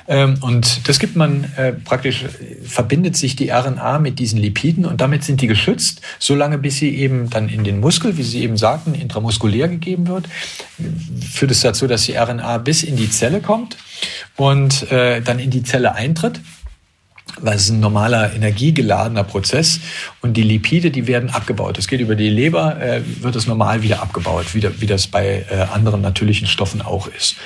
Ähm, 0.09 0.37
und 0.41 0.89
das 0.89 0.99
gibt 0.99 1.17
man 1.17 1.45
äh, 1.57 1.73
praktisch, 1.73 2.25
verbindet 2.65 3.17
sich 3.17 3.37
die 3.37 3.51
RNA 3.51 3.99
mit 3.99 4.19
diesen 4.19 4.39
Lipiden 4.39 4.85
und 4.85 5.01
damit 5.01 5.25
sind 5.25 5.41
die 5.41 5.47
geschützt, 5.47 6.03
solange 6.19 6.59
bis 6.59 6.77
sie 6.77 6.97
eben 6.97 7.31
dann 7.31 7.49
in 7.49 7.65
den 7.65 7.81
Muskel, 7.81 8.17
wie 8.17 8.23
Sie 8.23 8.43
eben 8.43 8.57
sagten, 8.57 8.95
intramuskulär 8.95 9.69
gegeben 9.69 10.07
wird. 10.07 10.29
Führt 11.33 11.51
es 11.51 11.61
dazu, 11.61 11.87
dass 11.87 12.05
die 12.05 12.15
RNA 12.15 12.59
bis 12.59 12.83
in 12.83 12.97
die 12.97 13.11
Zelle 13.11 13.41
kommt 13.41 13.77
und 14.37 14.91
äh, 14.91 15.21
dann 15.21 15.39
in 15.39 15.51
die 15.51 15.63
Zelle 15.63 15.95
eintritt 15.95 16.41
weil 17.41 17.57
es 17.57 17.65
ist 17.65 17.71
ein 17.71 17.81
normaler 17.81 18.33
energiegeladener 18.33 19.25
Prozess 19.25 19.81
und 20.21 20.37
die 20.37 20.43
Lipide, 20.43 20.91
die 20.91 21.07
werden 21.07 21.31
abgebaut. 21.31 21.79
Es 21.79 21.89
geht 21.89 22.01
über 22.01 22.15
die 22.15 22.29
Leber, 22.29 22.81
äh, 22.81 23.03
wird 23.21 23.37
es 23.37 23.47
normal 23.47 23.83
wieder 23.83 24.03
abgebaut, 24.03 24.55
wie, 24.55 24.63
wie 24.81 24.87
das 24.87 25.07
bei 25.07 25.45
äh, 25.51 25.63
anderen 25.73 26.01
natürlichen 26.01 26.47
Stoffen 26.47 26.83
auch 26.83 27.07
ist. 27.07 27.37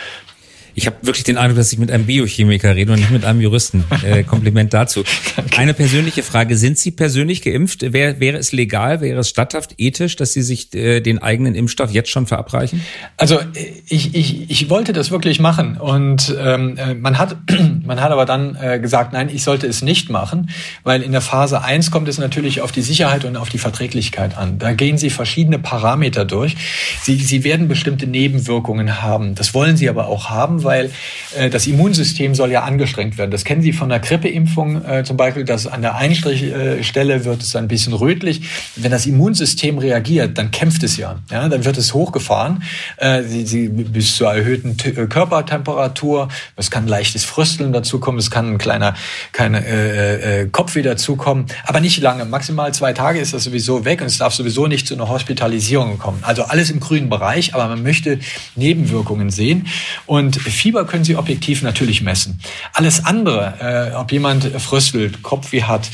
Ich 0.76 0.86
habe 0.86 0.96
wirklich 1.00 1.24
den 1.24 1.38
Eindruck, 1.38 1.56
dass 1.56 1.72
ich 1.72 1.78
mit 1.78 1.90
einem 1.90 2.04
Biochemiker 2.04 2.76
rede 2.76 2.92
und 2.92 2.98
nicht 2.98 3.10
mit 3.10 3.24
einem 3.24 3.40
Juristen. 3.40 3.84
Äh, 4.06 4.24
Kompliment 4.24 4.74
dazu. 4.74 5.04
Danke. 5.36 5.58
Eine 5.58 5.74
persönliche 5.74 6.22
Frage. 6.22 6.56
Sind 6.56 6.78
Sie 6.78 6.90
persönlich 6.90 7.40
geimpft? 7.40 7.80
Wär, 7.94 8.20
wäre 8.20 8.36
es 8.36 8.52
legal, 8.52 9.00
wäre 9.00 9.20
es 9.20 9.30
statthaft, 9.30 9.74
ethisch, 9.78 10.16
dass 10.16 10.34
Sie 10.34 10.42
sich 10.42 10.72
äh, 10.74 11.00
den 11.00 11.18
eigenen 11.22 11.54
Impfstoff 11.54 11.90
jetzt 11.90 12.10
schon 12.10 12.26
verabreichen? 12.26 12.82
Also 13.16 13.40
ich, 13.88 14.14
ich, 14.14 14.50
ich 14.50 14.70
wollte 14.70 14.92
das 14.92 15.10
wirklich 15.10 15.40
machen. 15.40 15.78
Und 15.78 16.36
ähm, 16.38 16.76
äh, 16.76 16.94
man, 16.94 17.16
hat, 17.16 17.36
man 17.84 18.00
hat 18.00 18.12
aber 18.12 18.26
dann 18.26 18.56
äh, 18.60 18.78
gesagt, 18.78 19.14
nein, 19.14 19.30
ich 19.32 19.42
sollte 19.42 19.66
es 19.66 19.80
nicht 19.80 20.10
machen, 20.10 20.50
weil 20.84 21.02
in 21.02 21.12
der 21.12 21.22
Phase 21.22 21.62
1 21.62 21.90
kommt 21.90 22.08
es 22.08 22.18
natürlich 22.18 22.60
auf 22.60 22.70
die 22.70 22.82
Sicherheit 22.82 23.24
und 23.24 23.36
auf 23.36 23.48
die 23.48 23.58
Verträglichkeit 23.58 24.36
an. 24.36 24.58
Da 24.58 24.74
gehen 24.74 24.98
Sie 24.98 25.08
verschiedene 25.08 25.58
Parameter 25.58 26.26
durch. 26.26 26.54
Sie, 27.02 27.16
Sie 27.16 27.44
werden 27.44 27.66
bestimmte 27.66 28.06
Nebenwirkungen 28.06 29.00
haben. 29.00 29.34
Das 29.34 29.54
wollen 29.54 29.76
Sie 29.78 29.88
aber 29.88 30.06
auch 30.06 30.28
haben, 30.28 30.62
weil 30.66 30.90
äh, 31.37 31.48
das 31.48 31.66
Immunsystem 31.66 32.35
soll 32.35 32.50
ja 32.50 32.64
angestrengt 32.64 33.16
werden. 33.16 33.31
Das 33.31 33.44
kennen 33.44 33.62
Sie 33.62 33.72
von 33.72 33.88
der 33.88 34.00
Grippeimpfung 34.00 34.85
äh, 34.85 35.05
zum 35.05 35.16
Beispiel, 35.16 35.44
dass 35.44 35.66
an 35.66 35.83
der 35.83 35.96
Einstrichstelle 35.96 37.24
wird 37.24 37.42
es 37.42 37.57
ein 37.57 37.68
bisschen 37.68 37.92
rötlich. 37.94 38.42
Wenn 38.76 38.90
das 38.90 39.07
Immunsystem 39.07 39.79
reagiert, 39.79 40.37
dann 40.37 40.50
kämpft 40.50 40.83
es 40.83 40.96
ja. 40.96 41.16
ja 41.31 41.48
dann 41.48 41.64
wird 41.64 41.79
es 41.79 41.94
hochgefahren 41.94 42.62
äh, 42.96 43.22
sie, 43.22 43.46
sie, 43.46 43.68
bis 43.68 44.16
zur 44.16 44.33
erhöhten 44.33 44.76
T 44.76 44.90
äh, 44.90 45.07
Körpertemperatur. 45.07 46.29
Es 46.57 46.70
kann 46.70 46.87
leichtes 46.87 47.24
Frösteln 47.24 47.72
dazukommen, 47.72 48.18
es 48.18 48.31
kann 48.31 48.55
ein 48.55 48.59
kleiner 48.59 48.94
keine, 49.33 49.64
äh, 49.66 50.42
äh, 50.42 50.48
Kopfweh 50.48 50.83
dazukommen, 50.83 51.46
aber 51.64 51.81
nicht 51.81 52.00
lange. 52.00 52.24
Maximal 52.24 52.72
zwei 52.74 52.92
Tage 52.92 53.20
ist 53.20 53.35
das 53.35 53.44
sowieso 53.44 53.85
weg 53.85 54.00
und 54.00 54.07
es 54.07 54.18
darf 54.18 54.35
sowieso 54.35 54.66
nicht 54.66 54.87
zu 54.87 54.94
einer 54.94 55.09
Hospitalisierung 55.09 55.98
kommen. 55.98 56.18
Also 56.22 56.44
alles 56.44 56.70
im 56.70 56.81
grünen 56.81 57.09
Bereich, 57.09 57.55
aber 57.55 57.68
man 57.68 57.83
möchte 57.83 58.18
Nebenwirkungen 58.55 59.31
sehen. 59.31 59.66
Und 60.07 60.46
Fieber 60.57 60.87
können 60.87 61.05
Sie 61.05 61.16
objektiv 61.16 61.62
natürlich 61.62 62.03
messen. 62.03 62.40
Alles 62.73 63.05
andere, 63.05 63.92
äh, 63.92 63.95
ob 63.95 64.12
jemand 64.12 64.45
fröstelt, 64.61 65.23
Kopfweh 65.23 65.62
hat, 65.62 65.88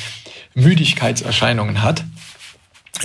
Müdigkeitserscheinungen 0.55 1.83
hat, 1.83 2.05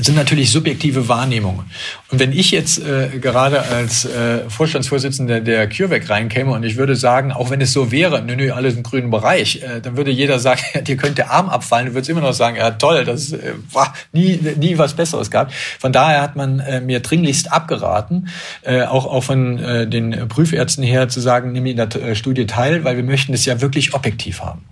sind 0.05 0.15
natürlich 0.15 0.51
subjektive 0.51 1.07
Wahrnehmungen. 1.07 1.65
Und 2.11 2.19
wenn 2.19 2.31
ich 2.31 2.51
jetzt 2.51 2.79
äh, 2.79 3.09
gerade 3.19 3.63
als 3.63 4.05
äh, 4.05 4.49
Vorstandsvorsitzender 4.49 5.41
der 5.41 5.67
CureVac 5.67 6.09
reinkäme 6.09 6.51
und 6.51 6.63
ich 6.63 6.77
würde 6.77 6.95
sagen, 6.95 7.31
auch 7.31 7.49
wenn 7.49 7.61
es 7.61 7.73
so 7.73 7.91
wäre, 7.91 8.21
nö, 8.21 8.35
nö, 8.35 8.51
alles 8.51 8.75
im 8.75 8.83
grünen 8.83 9.09
Bereich, 9.09 9.61
äh, 9.63 9.81
dann 9.81 9.97
würde 9.97 10.11
jeder 10.11 10.39
sagen, 10.39 10.61
ja, 10.73 10.81
dir 10.87 10.97
könnte 10.97 11.15
der 11.15 11.31
Arm 11.31 11.49
abfallen. 11.49 11.87
Du 11.87 11.93
würdest 11.93 12.09
immer 12.09 12.21
noch 12.21 12.33
sagen, 12.33 12.57
ja 12.57 12.71
toll, 12.71 13.05
das 13.05 13.33
äh, 13.33 13.53
war 13.71 13.93
nie, 14.13 14.39
nie 14.57 14.77
was 14.77 14.93
Besseres 14.93 15.31
gab. 15.31 15.51
Von 15.53 15.91
daher 15.91 16.21
hat 16.21 16.35
man 16.35 16.59
äh, 16.59 16.81
mir 16.81 16.99
dringlichst 16.99 17.51
abgeraten, 17.51 18.29
äh, 18.63 18.83
auch, 18.83 19.05
auch 19.05 19.23
von 19.23 19.59
äh, 19.59 19.87
den 19.87 20.27
Prüfärzten 20.27 20.83
her 20.83 21.09
zu 21.09 21.19
sagen, 21.19 21.51
nimm 21.51 21.65
in 21.65 21.77
der 21.77 21.93
äh, 21.95 22.15
Studie 22.15 22.45
teil, 22.45 22.83
weil 22.83 22.97
wir 22.97 23.03
möchten 23.03 23.33
es 23.33 23.45
ja 23.45 23.61
wirklich 23.61 23.93
objektiv 23.93 24.41
haben. 24.41 24.63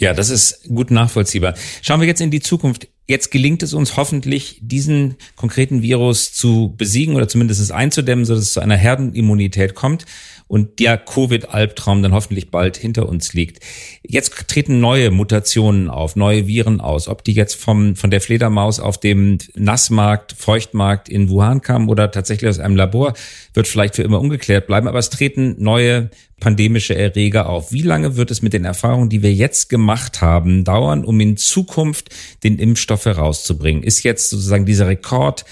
Ja, 0.00 0.14
das 0.14 0.30
ist 0.30 0.66
gut 0.68 0.90
nachvollziehbar. 0.90 1.54
Schauen 1.82 2.00
wir 2.00 2.08
jetzt 2.08 2.22
in 2.22 2.30
die 2.30 2.40
Zukunft. 2.40 2.88
Jetzt 3.10 3.32
gelingt 3.32 3.64
es 3.64 3.74
uns 3.74 3.96
hoffentlich, 3.96 4.60
diesen 4.62 5.16
konkreten 5.34 5.82
Virus 5.82 6.32
zu 6.32 6.74
besiegen 6.78 7.16
oder 7.16 7.26
zumindest 7.26 7.72
einzudämmen, 7.72 8.24
sodass 8.24 8.44
es 8.44 8.52
zu 8.52 8.60
einer 8.60 8.76
Herdenimmunität 8.76 9.74
kommt 9.74 10.06
und 10.50 10.80
der 10.80 10.98
Covid-Albtraum 10.98 12.02
dann 12.02 12.12
hoffentlich 12.12 12.50
bald 12.50 12.76
hinter 12.76 13.08
uns 13.08 13.34
liegt. 13.34 13.62
Jetzt 14.02 14.48
treten 14.48 14.80
neue 14.80 15.12
Mutationen 15.12 15.88
auf, 15.88 16.16
neue 16.16 16.48
Viren 16.48 16.80
aus. 16.80 17.06
Ob 17.06 17.22
die 17.22 17.34
jetzt 17.34 17.54
vom, 17.54 17.94
von 17.94 18.10
der 18.10 18.20
Fledermaus 18.20 18.80
auf 18.80 18.98
dem 18.98 19.38
Nassmarkt, 19.54 20.32
Feuchtmarkt 20.36 21.08
in 21.08 21.28
Wuhan 21.28 21.60
kamen 21.60 21.88
oder 21.88 22.10
tatsächlich 22.10 22.50
aus 22.50 22.58
einem 22.58 22.74
Labor, 22.74 23.14
wird 23.54 23.68
vielleicht 23.68 23.94
für 23.94 24.02
immer 24.02 24.20
ungeklärt 24.20 24.66
bleiben. 24.66 24.88
Aber 24.88 24.98
es 24.98 25.08
treten 25.08 25.54
neue 25.58 26.10
pandemische 26.40 26.96
Erreger 26.96 27.48
auf. 27.48 27.70
Wie 27.70 27.82
lange 27.82 28.16
wird 28.16 28.32
es 28.32 28.42
mit 28.42 28.52
den 28.52 28.64
Erfahrungen, 28.64 29.08
die 29.08 29.22
wir 29.22 29.32
jetzt 29.32 29.68
gemacht 29.68 30.20
haben, 30.20 30.64
dauern, 30.64 31.04
um 31.04 31.20
in 31.20 31.36
Zukunft 31.36 32.08
den 32.42 32.58
Impfstoff 32.58 33.04
herauszubringen? 33.04 33.84
Ist 33.84 34.02
jetzt 34.02 34.30
sozusagen 34.30 34.66
dieser 34.66 34.88
Rekord 34.88 35.44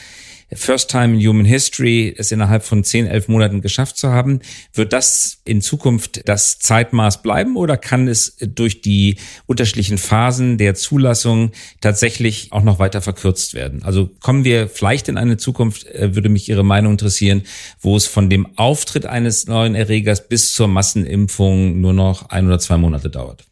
First 0.55 0.91
time 0.91 1.15
in 1.15 1.29
human 1.29 1.45
history, 1.45 2.15
es 2.17 2.33
innerhalb 2.33 2.63
von 2.63 2.83
10, 2.83 3.07
11 3.07 3.29
Monaten 3.29 3.61
geschafft 3.61 3.99
zu 3.99 4.09
haben. 4.11 4.41
Wird 4.73 4.95
das 4.95 5.43
in 5.45 5.61
Zukunft 5.61 6.27
das 6.27 6.59
Zeitmaß 6.59 7.23
bleiben 7.23 7.57
oder 7.57 7.77
kann 7.77 8.09
es 8.09 8.37
durch 8.39 8.81
die 8.81 9.17
unterschiedlichen 9.47 9.99
Phasen 9.99 10.57
der 10.57 10.75
Zulassung 10.75 11.53
tatsächlich 11.83 12.53
auch 12.53 12.63
noch 12.63 12.79
weiter 12.79 13.03
verkürzt 13.03 13.53
werden? 13.53 13.83
Also 13.83 14.11
kommen 14.21 14.45
wir 14.45 14.69
vielleicht 14.69 15.09
in 15.09 15.19
eine 15.19 15.37
Zukunft, 15.37 15.87
äh, 15.87 16.15
würde 16.15 16.31
mich 16.31 16.49
Ihre 16.49 16.65
Meinung 16.65 16.93
interessieren, 16.93 17.43
wo 17.81 17.97
es 17.97 18.07
von 18.07 18.31
dem 18.31 18.57
Auftritt 18.57 19.05
eines 19.05 19.47
neuen 19.47 19.75
Erregers 19.75 20.29
bis 20.29 20.55
zur 20.55 20.69
Massenimpfung 20.69 21.79
nur 21.81 21.93
noch 21.93 22.31
ein 22.31 22.47
oder 22.47 22.59
zwei 22.59 22.79
Monate 22.79 23.11
dauert? 23.11 23.45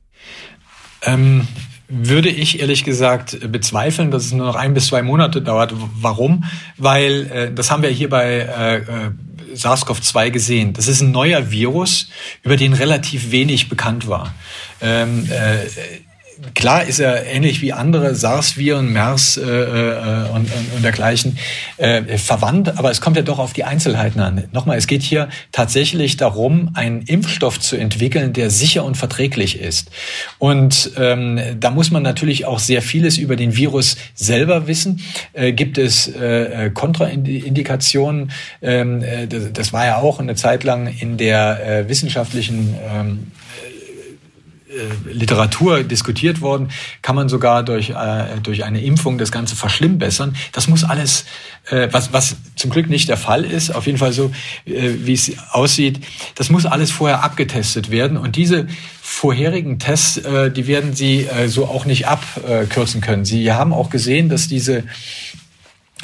Ähm, 1.02 1.46
würde 1.88 2.28
ich 2.28 2.60
ehrlich 2.60 2.84
gesagt 2.84 3.38
bezweifeln, 3.50 4.10
dass 4.10 4.26
es 4.26 4.32
nur 4.32 4.46
noch 4.46 4.56
ein 4.56 4.74
bis 4.74 4.86
zwei 4.86 5.02
Monate 5.02 5.40
dauert. 5.40 5.72
Warum? 6.00 6.44
Weil 6.76 7.30
äh, 7.30 7.52
das 7.52 7.70
haben 7.70 7.82
wir 7.82 7.90
hier 7.90 8.08
bei 8.08 8.26
äh, 8.26 8.76
äh 8.76 9.10
SARS-CoV-2 9.54 10.30
gesehen. 10.30 10.72
Das 10.74 10.86
ist 10.86 11.00
ein 11.00 11.12
neuer 11.12 11.50
Virus, 11.50 12.10
über 12.42 12.56
den 12.56 12.74
relativ 12.74 13.30
wenig 13.30 13.70
bekannt 13.70 14.06
war. 14.06 14.34
Ähm, 14.82 15.26
äh, 15.30 15.66
klar 16.54 16.84
ist 16.84 16.98
er 16.98 17.26
ähnlich 17.26 17.60
wie 17.60 17.72
andere 17.72 18.14
SARS-Viren, 18.14 18.92
MERS 18.92 19.36
äh, 19.36 19.42
äh, 19.42 20.28
und, 20.30 20.50
und, 20.74 20.82
dergleichen 20.82 21.38
äh, 21.76 22.18
verwandt, 22.18 22.78
aber 22.78 22.90
es 22.90 23.00
kommt 23.00 23.16
ja 23.16 23.22
doch 23.22 23.38
auf 23.38 23.52
die 23.52 23.64
Einzelheiten 23.64 24.20
an. 24.20 24.44
Nochmal, 24.52 24.76
es 24.76 24.86
geht 24.86 25.02
hier 25.02 25.28
tatsächlich 25.52 26.16
darum, 26.16 26.70
einen 26.74 27.02
Impfstoff 27.02 27.60
zu 27.60 27.76
entwickeln, 27.76 28.32
der 28.32 28.50
sicher 28.50 28.84
und 28.84 28.96
verträglich 28.96 29.60
ist. 29.60 29.90
Und 30.38 30.92
ähm, 30.96 31.40
da 31.58 31.70
muss 31.70 31.90
man 31.90 32.02
natürlich 32.02 32.44
auch 32.44 32.58
sehr 32.58 32.82
vieles 32.82 33.18
über 33.18 33.36
den 33.36 33.56
Virus 33.56 33.96
selber 34.14 34.66
wissen. 34.66 35.00
Äh, 35.32 35.52
gibt 35.52 35.78
es 35.78 36.08
äh, 36.08 36.70
Kontraindikationen? 36.72 38.30
Ähm, 38.62 39.02
äh, 39.02 39.26
das, 39.26 39.52
das 39.52 39.72
war 39.72 39.86
ja 39.86 39.96
auch 39.98 40.20
eine 40.20 40.34
Zeit 40.34 40.64
lang 40.64 40.86
in 40.86 41.16
der 41.16 41.66
äh, 41.66 41.88
wissenschaftlichen 41.88 42.74
ähm, 42.92 43.32
äh, 43.32 43.35
Literatur 45.10 45.82
diskutiert 45.82 46.40
worden, 46.40 46.68
kann 47.02 47.16
man 47.16 47.28
sogar 47.28 47.62
durch, 47.62 47.90
äh, 47.90 48.40
durch 48.42 48.64
eine 48.64 48.82
Impfung 48.82 49.18
das 49.18 49.32
Ganze 49.32 49.56
verschlimmbessern. 49.56 50.36
Das 50.52 50.68
muss 50.68 50.84
alles, 50.84 51.24
äh, 51.70 51.88
was, 51.90 52.12
was 52.12 52.36
zum 52.56 52.70
Glück 52.70 52.88
nicht 52.88 53.08
der 53.08 53.16
Fall 53.16 53.44
ist, 53.44 53.74
auf 53.74 53.86
jeden 53.86 53.98
Fall 53.98 54.12
so, 54.12 54.32
äh, 54.66 54.90
wie 55.04 55.14
es 55.14 55.32
aussieht, 55.50 56.00
das 56.34 56.50
muss 56.50 56.66
alles 56.66 56.90
vorher 56.90 57.22
abgetestet 57.22 57.90
werden. 57.90 58.16
Und 58.16 58.36
diese 58.36 58.66
vorherigen 59.00 59.78
Tests, 59.78 60.18
äh, 60.18 60.50
die 60.50 60.66
werden 60.66 60.94
Sie 60.94 61.24
äh, 61.24 61.48
so 61.48 61.66
auch 61.66 61.84
nicht 61.84 62.06
abkürzen 62.06 63.00
können. 63.00 63.24
Sie 63.24 63.52
haben 63.52 63.72
auch 63.72 63.90
gesehen, 63.90 64.28
dass 64.28 64.48
diese 64.48 64.84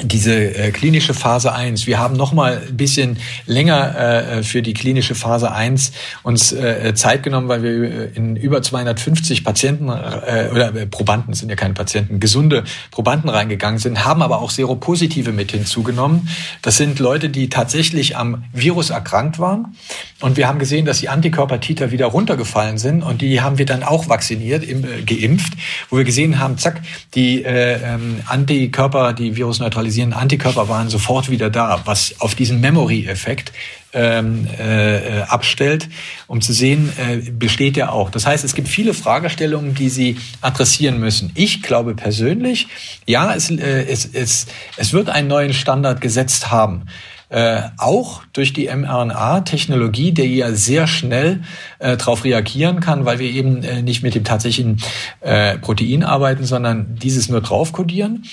diese 0.00 0.33
äh, 0.33 0.70
klinische 0.70 1.12
Phase 1.12 1.52
1. 1.52 1.87
Wir 1.87 1.98
haben 1.98 2.16
noch 2.16 2.33
mal 2.33 2.62
ein 2.66 2.76
bisschen 2.78 3.18
länger 3.44 4.38
äh, 4.38 4.42
für 4.42 4.62
die 4.62 4.72
klinische 4.72 5.14
Phase 5.14 5.52
1 5.52 5.92
uns 6.22 6.50
äh, 6.50 6.94
Zeit 6.94 7.22
genommen, 7.22 7.48
weil 7.48 7.62
wir 7.62 7.83
äh, 7.83 8.11
in 8.14 8.37
über 8.37 8.62
250 8.62 9.44
Patienten 9.44 9.90
äh, 9.90 10.48
oder 10.50 10.74
äh, 10.74 10.87
Probanden 10.87 11.35
sind 11.35 11.50
ja 11.50 11.57
keine 11.57 11.74
Patienten, 11.74 12.20
gesunde 12.20 12.64
Probanden 12.90 13.28
reingegangen 13.28 13.78
sind, 13.78 14.02
haben 14.02 14.22
aber 14.22 14.40
auch 14.40 14.48
Seropositive 14.48 15.31
mit 15.31 15.52
hinzugenommen. 15.52 16.26
Das 16.62 16.78
sind 16.78 16.98
Leute, 16.98 17.28
die 17.28 17.50
tatsächlich 17.50 18.16
am 18.16 18.44
Virus 18.55 18.88
erkrankt 18.88 19.38
waren 19.38 19.76
und 20.20 20.38
wir 20.38 20.48
haben 20.48 20.59
gesehen, 20.59 20.87
dass 20.87 21.00
die 21.00 21.11
Antikörpertiter 21.11 21.90
wieder 21.90 22.07
runtergefallen 22.07 22.78
sind 22.78 23.02
und 23.02 23.20
die 23.20 23.42
haben 23.42 23.59
wir 23.59 23.66
dann 23.66 23.83
auch 23.83 24.09
vacciniert, 24.09 24.64
im, 24.64 24.85
äh, 24.85 25.02
geimpft, 25.02 25.52
wo 25.90 25.98
wir 25.98 26.05
gesehen 26.05 26.38
haben, 26.38 26.57
zack, 26.57 26.81
die 27.14 27.44
äh, 27.44 27.74
ähm, 27.74 28.20
Antikörper, 28.26 29.12
die 29.12 29.37
virusneutralisierten 29.37 29.83
neutralisierenden 29.92 30.18
Antikörper 30.18 30.68
waren 30.68 30.88
sofort 30.88 31.31
wieder 31.31 31.50
da, 31.50 31.83
was 31.85 32.14
auf 32.18 32.35
diesen 32.35 32.61
Memory-Effekt 32.61 33.52
ähm, 33.92 34.46
äh, 34.59 35.20
abstellt, 35.22 35.88
um 36.26 36.40
zu 36.40 36.52
sehen, 36.52 36.90
äh, 36.96 37.31
besteht 37.31 37.76
er 37.76 37.92
auch. 37.92 38.11
Das 38.11 38.26
heißt, 38.26 38.42
es 38.44 38.55
gibt 38.55 38.68
viele 38.68 38.94
Fragestellungen, 38.94 39.74
die 39.74 39.90
Sie 39.90 40.16
adressieren 40.40 40.98
müssen. 40.98 41.31
Ich 41.35 41.62
glaube 41.62 41.94
persönlich, 41.94 42.68
ja, 43.07 43.35
es, 43.35 43.50
äh, 43.50 43.85
es, 43.85 44.07
es, 44.07 44.46
es 44.78 44.92
wird 44.94 45.11
einen 45.11 45.28
neuen 45.28 45.52
Standard 45.52 46.00
gesetzt 46.00 46.50
haben 46.50 46.87
äh, 47.32 47.62
auch 47.78 48.22
durch 48.34 48.52
die 48.52 48.68
mRNA-Technologie, 48.68 50.12
der 50.12 50.26
ja 50.26 50.52
sehr 50.52 50.86
schnell 50.86 51.40
äh, 51.78 51.96
darauf 51.96 52.24
reagieren 52.24 52.80
kann, 52.80 53.06
weil 53.06 53.18
wir 53.18 53.30
eben 53.30 53.62
äh, 53.62 53.80
nicht 53.80 54.02
mit 54.02 54.14
dem 54.14 54.22
tatsächlichen 54.22 54.82
äh, 55.22 55.56
Protein 55.56 56.04
arbeiten, 56.04 56.44
sondern 56.44 56.94
dieses 56.96 57.30
nur 57.30 57.40
draufkodieren. 57.40 58.24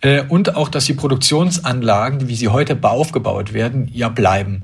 Äh, 0.00 0.22
und 0.22 0.56
auch, 0.56 0.70
dass 0.70 0.86
die 0.86 0.94
Produktionsanlagen, 0.94 2.28
wie 2.28 2.34
sie 2.34 2.48
heute 2.48 2.78
aufgebaut 2.82 3.52
werden, 3.52 3.90
ja 3.92 4.08
bleiben. 4.08 4.62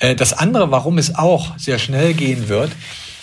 Äh, 0.00 0.14
das 0.14 0.34
andere, 0.34 0.70
warum 0.70 0.98
es 0.98 1.14
auch 1.14 1.56
sehr 1.56 1.78
schnell 1.78 2.12
gehen 2.12 2.48
wird, 2.50 2.70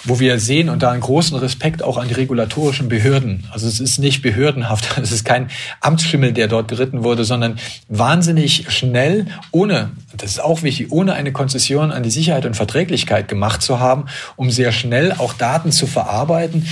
wo 0.08 0.20
wir 0.20 0.40
sehen 0.40 0.70
und 0.70 0.84
da 0.84 0.92
einen 0.92 1.02
großen 1.02 1.38
Respekt 1.38 1.84
auch 1.84 1.98
an 1.98 2.08
die 2.08 2.14
regulatorischen 2.14 2.88
Behörden. 2.88 3.44
Also 3.52 3.68
es 3.68 3.80
ist 3.80 4.00
nicht 4.00 4.22
behördenhaft, 4.22 4.98
es 5.02 5.12
ist 5.12 5.26
kein 5.26 5.50
Amtsschimmel, 5.82 6.32
der 6.32 6.48
dort 6.48 6.70
geritten 6.70 7.04
wurde, 7.04 7.26
sondern 7.26 7.60
wahnsinnig 7.90 8.66
schnell, 8.70 9.28
ohne, 9.52 9.92
das 10.16 10.32
ist 10.32 10.40
auch 10.40 10.64
wichtig, 10.64 10.92
ohne 10.92 11.14
eine 11.14 11.32
Konzession 11.32 11.92
an 11.92 12.04
die 12.04 12.10
Sicherheit 12.10 12.46
und 12.46 12.56
Verträglichkeit 12.56 13.28
gemacht 13.28 13.62
zu 13.62 13.80
haben, 13.80 14.06
um 14.36 14.50
sehr 14.50 14.72
schnell 14.72 15.12
auch 15.12 15.34
Daten 15.34 15.72
zu 15.72 15.88
verarbeiten. 15.88 16.66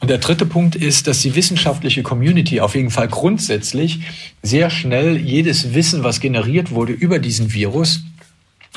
Und 0.00 0.10
der 0.10 0.18
dritte 0.18 0.46
Punkt 0.46 0.76
ist, 0.76 1.06
dass 1.06 1.20
die 1.20 1.34
wissenschaftliche 1.34 2.02
Community 2.02 2.60
auf 2.60 2.74
jeden 2.74 2.90
Fall 2.90 3.08
grundsätzlich 3.08 4.00
sehr 4.42 4.70
schnell 4.70 5.16
jedes 5.16 5.74
Wissen, 5.74 6.04
was 6.04 6.20
generiert 6.20 6.70
wurde 6.70 6.92
über 6.92 7.18
diesen 7.18 7.52
Virus, 7.52 8.02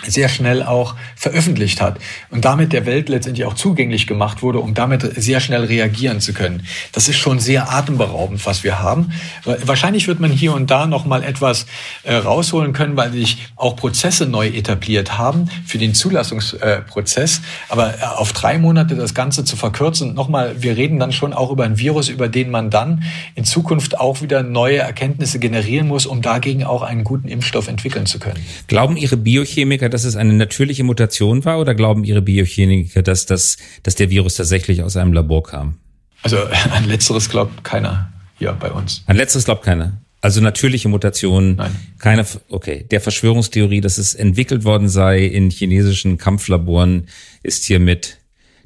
sehr 0.05 0.29
schnell 0.29 0.63
auch 0.63 0.95
veröffentlicht 1.15 1.81
hat 1.81 1.99
und 2.29 2.45
damit 2.45 2.73
der 2.73 2.85
Welt 2.85 3.09
letztendlich 3.09 3.45
auch 3.45 3.53
zugänglich 3.53 4.07
gemacht 4.07 4.41
wurde, 4.41 4.59
um 4.59 4.73
damit 4.73 5.21
sehr 5.21 5.39
schnell 5.39 5.65
reagieren 5.65 6.19
zu 6.21 6.33
können. 6.33 6.65
Das 6.91 7.07
ist 7.07 7.17
schon 7.17 7.39
sehr 7.39 7.71
atemberaubend, 7.71 8.45
was 8.45 8.63
wir 8.63 8.79
haben. 8.79 9.11
Wahrscheinlich 9.43 10.07
wird 10.07 10.19
man 10.19 10.31
hier 10.31 10.53
und 10.53 10.71
da 10.71 10.87
noch 10.87 11.05
mal 11.05 11.23
etwas 11.23 11.65
äh, 12.03 12.15
rausholen 12.15 12.73
können, 12.73 12.97
weil 12.97 13.11
sich 13.11 13.49
auch 13.55 13.75
Prozesse 13.75 14.25
neu 14.25 14.47
etabliert 14.47 15.17
haben 15.17 15.49
für 15.65 15.77
den 15.77 15.93
Zulassungsprozess. 15.93 17.41
Aber 17.69 17.99
äh, 17.99 18.03
auf 18.03 18.33
drei 18.33 18.57
Monate 18.57 18.95
das 18.95 19.13
Ganze 19.13 19.43
zu 19.43 19.55
verkürzen, 19.55 20.13
nochmal, 20.13 20.61
wir 20.61 20.77
reden 20.77 20.99
dann 20.99 21.11
schon 21.11 21.33
auch 21.33 21.51
über 21.51 21.65
ein 21.65 21.77
Virus, 21.77 22.09
über 22.09 22.27
den 22.27 22.49
man 22.49 22.69
dann 22.69 23.03
in 23.35 23.45
Zukunft 23.45 23.99
auch 23.99 24.21
wieder 24.21 24.43
neue 24.43 24.77
Erkenntnisse 24.77 25.39
generieren 25.39 25.87
muss, 25.87 26.05
um 26.05 26.21
dagegen 26.21 26.63
auch 26.63 26.81
einen 26.81 27.03
guten 27.03 27.27
Impfstoff 27.27 27.67
entwickeln 27.67 28.05
zu 28.05 28.19
können. 28.19 28.43
Glauben 28.67 28.97
Ihre 28.97 29.17
Biochemiker, 29.17 29.80
dass 29.89 30.03
es 30.03 30.15
eine 30.15 30.33
natürliche 30.33 30.83
Mutation 30.83 31.45
war 31.45 31.59
oder 31.59 31.75
glauben 31.75 32.03
Ihre 32.03 32.21
Biochemiker, 32.21 33.01
dass, 33.01 33.25
das, 33.25 33.57
dass 33.83 33.95
der 33.95 34.09
Virus 34.09 34.35
tatsächlich 34.35 34.83
aus 34.83 34.97
einem 34.97 35.13
Labor 35.13 35.43
kam? 35.43 35.77
Also 36.23 36.37
an 36.71 36.87
letzteres 36.87 37.29
glaubt 37.29 37.63
keiner 37.63 38.11
hier 38.37 38.53
bei 38.53 38.71
uns. 38.71 39.03
An 39.07 39.15
letzteres 39.15 39.45
glaubt 39.45 39.63
keiner. 39.63 40.01
Also 40.21 40.39
natürliche 40.39 40.87
Mutation, 40.87 41.55
Nein. 41.55 41.75
keine, 41.97 42.25
okay. 42.49 42.85
Der 42.91 43.01
Verschwörungstheorie, 43.01 43.81
dass 43.81 43.97
es 43.97 44.13
entwickelt 44.13 44.63
worden 44.63 44.87
sei 44.87 45.25
in 45.25 45.49
chinesischen 45.49 46.17
Kampflaboren, 46.19 47.07
ist 47.41 47.65
hiermit 47.65 48.19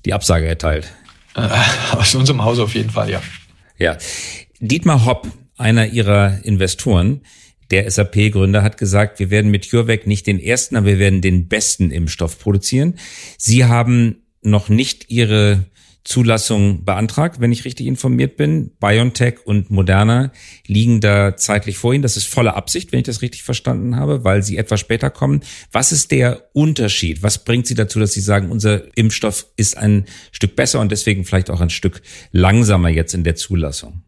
die 0.03 0.13
Absage 0.13 0.47
erteilt. 0.47 0.91
Äh, 1.35 1.47
aus 1.91 2.13
unserem 2.13 2.43
Haus 2.43 2.59
auf 2.59 2.75
jeden 2.75 2.89
Fall, 2.89 3.09
ja. 3.09 3.21
Ja. 3.77 3.97
Dietmar 4.59 5.05
Hopp, 5.05 5.27
einer 5.57 5.87
ihrer 5.87 6.43
Investoren, 6.43 7.21
der 7.71 7.89
SAP-Gründer 7.89 8.63
hat 8.63 8.77
gesagt, 8.77 9.19
wir 9.19 9.29
werden 9.29 9.51
mit 9.51 9.69
CureVac 9.69 10.07
nicht 10.07 10.27
den 10.27 10.39
ersten, 10.39 10.75
aber 10.75 10.87
wir 10.87 10.99
werden 10.99 11.21
den 11.21 11.47
besten 11.47 11.91
Impfstoff 11.91 12.39
produzieren. 12.39 12.95
Sie 13.37 13.65
haben 13.65 14.17
noch 14.41 14.69
nicht 14.69 15.09
Ihre 15.09 15.65
Zulassung 16.05 16.85
beantragt, 16.85 17.39
wenn 17.39 17.51
ich 17.51 17.65
richtig 17.65 17.87
informiert 17.87 18.37
bin. 18.37 18.69
BioNTech 18.79 19.39
und 19.43 19.71
Moderna 19.71 20.31
liegen 20.67 21.01
da 21.01 21.35
zeitlich 21.35 21.79
vor 21.79 21.93
Ihnen. 21.93 22.03
Das 22.03 22.15
ist 22.15 22.27
volle 22.27 22.53
Absicht, 22.53 22.91
wenn 22.91 22.99
ich 22.99 23.05
das 23.05 23.23
richtig 23.23 23.41
verstanden 23.41 23.95
habe, 23.95 24.23
weil 24.23 24.43
sie 24.43 24.57
etwas 24.57 24.79
später 24.79 25.09
kommen. 25.09 25.41
Was 25.71 25.91
ist 25.91 26.11
der 26.11 26.47
Unterschied? 26.53 27.23
Was 27.23 27.43
bringt 27.43 27.65
Sie 27.65 27.73
dazu, 27.73 27.99
dass 27.99 28.13
Sie 28.13 28.21
sagen, 28.21 28.51
unser 28.51 28.95
Impfstoff 28.95 29.47
ist 29.57 29.77
ein 29.77 30.05
Stück 30.31 30.55
besser 30.55 30.79
und 30.79 30.91
deswegen 30.91 31.25
vielleicht 31.25 31.49
auch 31.49 31.59
ein 31.59 31.71
Stück 31.71 32.03
langsamer 32.31 32.89
jetzt 32.89 33.15
in 33.15 33.23
der 33.23 33.35
Zulassung? 33.35 34.03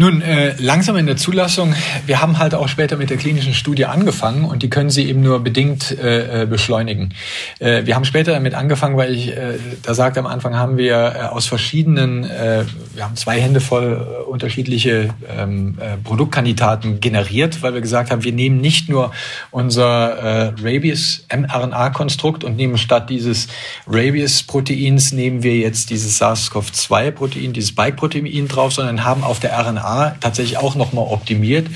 Nun, 0.00 0.22
äh, 0.22 0.54
langsam 0.58 0.96
in 0.96 1.04
der 1.04 1.18
Zulassung. 1.18 1.74
Wir 2.06 2.22
haben 2.22 2.38
halt 2.38 2.54
auch 2.54 2.68
später 2.68 2.96
mit 2.96 3.10
der 3.10 3.18
klinischen 3.18 3.52
Studie 3.52 3.84
angefangen 3.84 4.46
und 4.46 4.62
die 4.62 4.70
können 4.70 4.88
Sie 4.88 5.06
eben 5.06 5.20
nur 5.20 5.40
bedingt 5.40 5.90
äh, 5.90 6.44
äh, 6.44 6.46
beschleunigen. 6.46 7.12
Äh, 7.58 7.84
wir 7.84 7.96
haben 7.96 8.06
später 8.06 8.32
damit 8.32 8.54
angefangen, 8.54 8.96
weil 8.96 9.12
ich 9.12 9.36
äh, 9.36 9.58
da 9.82 9.92
sagte 9.92 10.18
am 10.20 10.26
Anfang, 10.26 10.56
haben 10.56 10.78
wir 10.78 10.94
äh, 10.94 11.18
aus 11.24 11.44
verschiedenen, 11.44 12.22
wir 12.22 13.04
haben 13.04 13.16
zwei 13.16 13.40
Hände 13.40 13.60
voll 13.60 14.24
unterschiedliche 14.26 15.10
ähm, 15.28 15.76
äh, 15.78 15.98
Produktkandidaten 15.98 17.00
generiert, 17.00 17.62
weil 17.62 17.74
wir 17.74 17.82
gesagt 17.82 18.10
haben, 18.10 18.24
wir 18.24 18.32
nehmen 18.32 18.58
nicht 18.58 18.88
nur 18.88 19.12
unser 19.50 20.12
äh, 20.12 20.52
Rabies 20.62 21.26
mRNA-Konstrukt 21.30 22.42
und 22.42 22.56
nehmen 22.56 22.78
statt 22.78 23.10
dieses 23.10 23.48
Rabies-Proteins 23.86 25.12
nehmen 25.12 25.42
wir 25.42 25.56
jetzt 25.56 25.90
dieses 25.90 26.18
SARS-CoV-2-Protein, 26.22 27.52
dieses 27.52 27.70
Spike-Protein 27.70 28.48
drauf, 28.48 28.72
sondern 28.72 29.04
haben 29.04 29.24
auf 29.24 29.40
der 29.40 29.58
RNA 29.58 29.89
tatsächlich 30.20 30.58
auch 30.58 30.74
nochmal 30.74 31.06
optimiert 31.08 31.66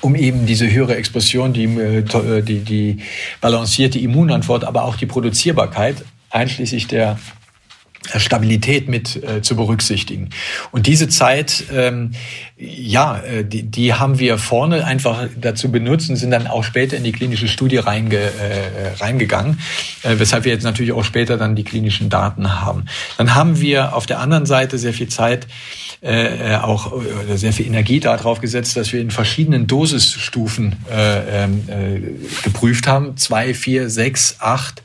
um 0.00 0.14
eben 0.14 0.46
diese 0.46 0.70
höhere 0.70 0.96
Expression, 0.96 1.52
die, 1.52 1.64
äh, 1.64 2.42
die, 2.42 2.60
die 2.60 2.98
balancierte 3.40 3.98
Immunantwort, 3.98 4.64
aber 4.64 4.84
auch 4.84 4.96
die 4.96 5.06
Produzierbarkeit, 5.06 6.04
einschließlich 6.30 6.86
der 6.86 7.18
Stabilität 8.16 8.88
mit 8.88 9.22
äh, 9.22 9.42
zu 9.42 9.56
berücksichtigen. 9.56 10.30
Und 10.70 10.86
diese 10.86 11.08
Zeit, 11.08 11.64
ähm, 11.74 12.12
ja, 12.56 13.18
äh, 13.18 13.44
die, 13.44 13.64
die 13.64 13.92
haben 13.92 14.18
wir 14.18 14.38
vorne 14.38 14.84
einfach 14.84 15.26
dazu 15.38 15.70
benutzt 15.70 16.08
und 16.08 16.16
sind 16.16 16.30
dann 16.30 16.46
auch 16.46 16.64
später 16.64 16.96
in 16.96 17.04
die 17.04 17.12
klinische 17.12 17.48
Studie 17.48 17.76
reinge, 17.76 18.16
äh, 18.16 18.94
reingegangen, 19.00 19.60
äh, 20.04 20.14
weshalb 20.18 20.44
wir 20.44 20.52
jetzt 20.52 20.62
natürlich 20.62 20.92
auch 20.92 21.04
später 21.04 21.36
dann 21.36 21.54
die 21.54 21.64
klinischen 21.64 22.08
Daten 22.08 22.62
haben. 22.62 22.84
Dann 23.18 23.34
haben 23.34 23.60
wir 23.60 23.94
auf 23.94 24.06
der 24.06 24.20
anderen 24.20 24.46
Seite 24.46 24.78
sehr 24.78 24.94
viel 24.94 25.08
Zeit, 25.08 25.46
äh, 26.02 26.52
äh 26.52 26.56
auch 26.56 26.92
äh, 26.92 27.36
sehr 27.36 27.52
viel 27.52 27.66
Energie 27.66 28.00
darauf 28.00 28.40
gesetzt, 28.40 28.76
dass 28.76 28.92
wir 28.92 29.00
in 29.00 29.10
verschiedenen 29.10 29.66
Dosisstufen 29.66 30.76
äh, 30.90 31.44
ähm, 31.44 31.62
äh, 31.68 32.42
geprüft 32.42 32.86
haben. 32.86 33.16
Zwei, 33.16 33.54
vier, 33.54 33.90
sechs, 33.90 34.36
acht, 34.38 34.82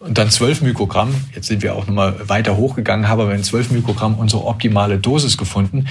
und 0.00 0.16
dann 0.16 0.30
12 0.30 0.62
Mikrogramm. 0.62 1.12
Jetzt 1.34 1.48
sind 1.48 1.62
wir 1.62 1.74
auch 1.74 1.86
nochmal 1.86 2.28
weiter 2.28 2.56
hochgegangen, 2.56 3.08
haben 3.08 3.20
aber 3.20 3.34
in 3.34 3.42
12 3.42 3.72
Mikrogramm 3.72 4.14
unsere 4.14 4.44
optimale 4.44 4.98
Dosis 4.98 5.36
gefunden, 5.36 5.86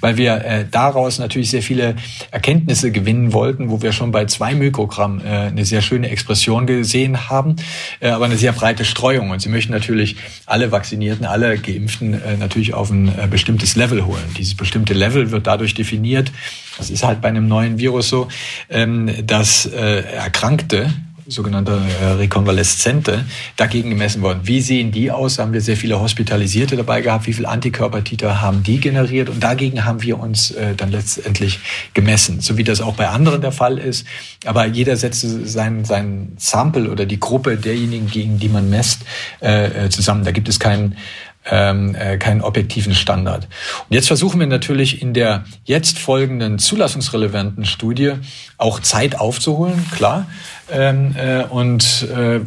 weil 0.00 0.16
wir 0.16 0.44
äh, 0.44 0.64
daraus 0.68 1.20
natürlich 1.20 1.50
sehr 1.50 1.62
viele 1.62 1.94
Erkenntnisse 2.32 2.90
gewinnen 2.90 3.32
wollten, 3.32 3.70
wo 3.70 3.80
wir 3.80 3.92
schon 3.92 4.10
bei 4.10 4.24
zwei 4.24 4.54
Mikrogramm 4.54 5.20
äh, 5.20 5.28
eine 5.28 5.64
sehr 5.64 5.80
schöne 5.80 6.10
Expression 6.10 6.66
gesehen 6.66 7.30
haben, 7.30 7.56
äh, 8.00 8.08
aber 8.08 8.24
eine 8.24 8.36
sehr 8.36 8.52
breite 8.52 8.84
Streuung. 8.84 9.30
Und 9.30 9.40
Sie 9.40 9.48
möchten 9.48 9.72
natürlich 9.72 10.16
alle 10.46 10.72
Vaccinierten, 10.72 11.24
alle 11.24 11.56
Geimpften 11.56 12.14
äh, 12.14 12.36
natürlich 12.36 12.74
auf 12.74 12.90
ein 12.90 13.08
äh, 13.08 13.28
bestimmtes 13.30 13.76
Level 13.76 14.04
holen. 14.04 14.24
Dieses 14.36 14.56
bestimmte 14.56 14.94
Level 14.94 15.30
wird 15.30 15.46
dadurch 15.46 15.74
definiert, 15.74 16.32
das 16.78 16.90
ist 16.90 17.04
halt 17.04 17.20
bei 17.20 17.28
einem 17.28 17.46
neuen 17.46 17.78
Virus 17.78 18.08
so, 18.08 18.26
ähm, 18.70 19.08
dass 19.24 19.66
äh, 19.66 20.00
Erkrankte 20.00 20.90
sogenannte 21.32 21.80
äh, 22.00 22.04
Rekonvaleszente, 22.12 23.24
dagegen 23.56 23.90
gemessen 23.90 24.22
worden. 24.22 24.40
Wie 24.44 24.60
sehen 24.60 24.92
die 24.92 25.10
aus? 25.10 25.38
Haben 25.38 25.52
wir 25.52 25.60
sehr 25.60 25.76
viele 25.76 26.00
Hospitalisierte 26.00 26.76
dabei 26.76 27.00
gehabt? 27.00 27.26
Wie 27.26 27.32
viel 27.32 27.46
Antikörpertiter 27.46 28.40
haben 28.40 28.62
die 28.62 28.80
generiert? 28.80 29.28
Und 29.28 29.42
dagegen 29.42 29.84
haben 29.84 30.02
wir 30.02 30.18
uns 30.18 30.50
äh, 30.52 30.74
dann 30.74 30.90
letztendlich 30.90 31.60
gemessen, 31.94 32.40
so 32.40 32.56
wie 32.56 32.64
das 32.64 32.80
auch 32.80 32.94
bei 32.94 33.08
anderen 33.08 33.40
der 33.40 33.52
Fall 33.52 33.78
ist. 33.78 34.06
Aber 34.44 34.66
jeder 34.66 34.96
setzt 34.96 35.20
sein, 35.20 35.84
sein 35.84 36.32
Sample 36.36 36.90
oder 36.90 37.06
die 37.06 37.20
Gruppe 37.20 37.56
derjenigen, 37.56 38.08
gegen 38.08 38.38
die 38.38 38.48
man 38.48 38.70
messt, 38.70 39.02
äh, 39.40 39.88
zusammen. 39.88 40.24
Da 40.24 40.32
gibt 40.32 40.48
es 40.48 40.60
keinen 40.60 40.96
ähm, 41.44 41.94
äh, 41.94 42.18
keinen 42.18 42.40
objektiven 42.40 42.94
Standard. 42.94 43.48
Und 43.88 43.94
jetzt 43.94 44.06
versuchen 44.06 44.38
wir 44.38 44.46
natürlich 44.46 45.02
in 45.02 45.12
der 45.12 45.44
jetzt 45.64 45.98
folgenden 45.98 46.58
zulassungsrelevanten 46.58 47.64
Studie 47.64 48.14
auch 48.58 48.80
Zeit 48.80 49.18
aufzuholen, 49.18 49.84
klar. 49.94 50.26
Ähm, 50.72 51.14
äh, 51.16 51.44
und 51.44 52.08
äh, 52.14 52.40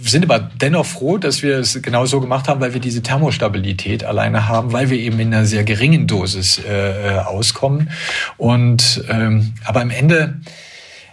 sind 0.00 0.24
aber 0.24 0.38
dennoch 0.38 0.86
froh, 0.86 1.18
dass 1.18 1.42
wir 1.42 1.58
es 1.58 1.80
genau 1.82 2.06
so 2.06 2.20
gemacht 2.20 2.48
haben, 2.48 2.60
weil 2.60 2.72
wir 2.72 2.80
diese 2.80 3.02
Thermostabilität 3.02 4.04
alleine 4.04 4.48
haben, 4.48 4.72
weil 4.72 4.90
wir 4.90 4.98
eben 4.98 5.18
in 5.18 5.34
einer 5.34 5.44
sehr 5.44 5.64
geringen 5.64 6.06
Dosis 6.06 6.58
äh, 6.58 7.16
äh 7.16 7.18
auskommen. 7.18 7.90
Und 8.36 9.04
ähm, 9.08 9.54
aber 9.64 9.80
am 9.80 9.90
Ende, 9.90 10.40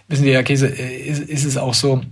wissen 0.08 0.24
Sie, 0.24 0.32
Herr 0.32 0.44
Käse, 0.44 0.68
äh, 0.68 0.96
ist, 0.96 1.22
ist 1.22 1.44
es 1.44 1.56
auch 1.56 1.74
so, 1.74 2.02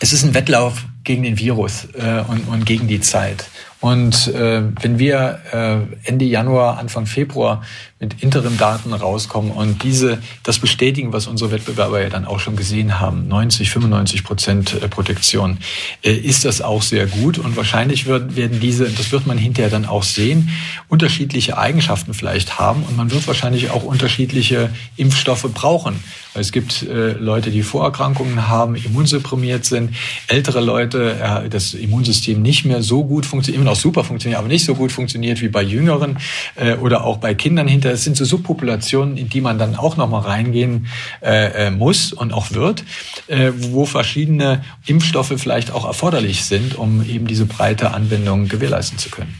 es 0.00 0.12
ist 0.12 0.24
ein 0.24 0.34
Wettlauf 0.34 0.84
gegen 1.04 1.22
den 1.22 1.38
Virus 1.38 1.88
äh, 1.94 2.22
und, 2.28 2.48
und 2.48 2.66
gegen 2.66 2.88
die 2.88 3.00
Zeit. 3.00 3.46
Und 3.80 4.26
äh, 4.28 4.62
wenn 4.80 4.98
wir 4.98 5.38
äh, 5.52 6.08
Ende 6.08 6.24
Januar, 6.24 6.78
Anfang 6.78 7.06
Februar 7.06 7.62
mit 8.00 8.22
Interim-Daten 8.22 8.92
rauskommen 8.92 9.52
und 9.52 9.82
diese 9.82 10.18
das 10.42 10.58
bestätigen, 10.58 11.12
was 11.12 11.26
unsere 11.26 11.52
Wettbewerber 11.52 12.00
ja 12.00 12.08
dann 12.08 12.24
auch 12.24 12.40
schon 12.40 12.56
gesehen 12.56 12.98
haben, 12.98 13.28
90, 13.28 13.70
95 13.70 14.24
Prozent 14.24 14.82
äh, 14.82 14.88
Protektion, 14.88 15.58
äh, 16.02 16.12
ist 16.12 16.44
das 16.44 16.60
auch 16.60 16.82
sehr 16.82 17.06
gut. 17.06 17.38
Und 17.38 17.56
wahrscheinlich 17.56 18.06
wird, 18.06 18.34
werden 18.34 18.58
diese, 18.58 18.88
das 18.88 19.12
wird 19.12 19.26
man 19.26 19.38
hinterher 19.38 19.70
dann 19.70 19.86
auch 19.86 20.02
sehen, 20.02 20.50
unterschiedliche 20.88 21.56
Eigenschaften 21.56 22.14
vielleicht 22.14 22.58
haben 22.58 22.82
und 22.82 22.96
man 22.96 23.12
wird 23.12 23.28
wahrscheinlich 23.28 23.70
auch 23.70 23.84
unterschiedliche 23.84 24.70
Impfstoffe 24.96 25.48
brauchen. 25.54 26.02
Es 26.34 26.52
gibt 26.52 26.82
äh, 26.82 27.12
Leute, 27.12 27.50
die 27.50 27.62
Vorerkrankungen 27.62 28.48
haben, 28.48 28.76
immunsupprimiert 28.76 29.64
sind, 29.64 29.94
ältere 30.28 30.60
Leute, 30.60 31.18
äh, 31.20 31.48
das 31.48 31.74
Immunsystem 31.74 32.42
nicht 32.42 32.64
mehr 32.64 32.82
so 32.82 33.04
gut 33.04 33.26
funktioniert, 33.26 33.67
noch 33.68 33.76
super 33.76 34.04
funktioniert, 34.04 34.38
aber 34.38 34.48
nicht 34.48 34.64
so 34.64 34.74
gut 34.74 34.92
funktioniert 34.92 35.40
wie 35.40 35.48
bei 35.48 35.62
Jüngeren 35.62 36.18
äh, 36.56 36.74
oder 36.74 37.04
auch 37.04 37.18
bei 37.18 37.34
Kindern 37.34 37.68
hinter. 37.68 37.90
Es 37.92 38.04
sind 38.04 38.16
so 38.16 38.24
Subpopulationen, 38.24 39.16
in 39.16 39.28
die 39.28 39.40
man 39.40 39.58
dann 39.58 39.76
auch 39.76 39.96
nochmal 39.96 40.22
reingehen 40.22 40.88
äh, 41.22 41.66
äh, 41.66 41.70
muss 41.70 42.12
und 42.12 42.32
auch 42.32 42.52
wird, 42.52 42.84
äh, 43.28 43.52
wo 43.54 43.84
verschiedene 43.84 44.64
Impfstoffe 44.86 45.34
vielleicht 45.36 45.70
auch 45.70 45.84
erforderlich 45.84 46.44
sind, 46.44 46.76
um 46.76 47.08
eben 47.08 47.26
diese 47.26 47.46
breite 47.46 47.92
Anwendung 47.92 48.48
gewährleisten 48.48 48.98
zu 48.98 49.10
können. 49.10 49.34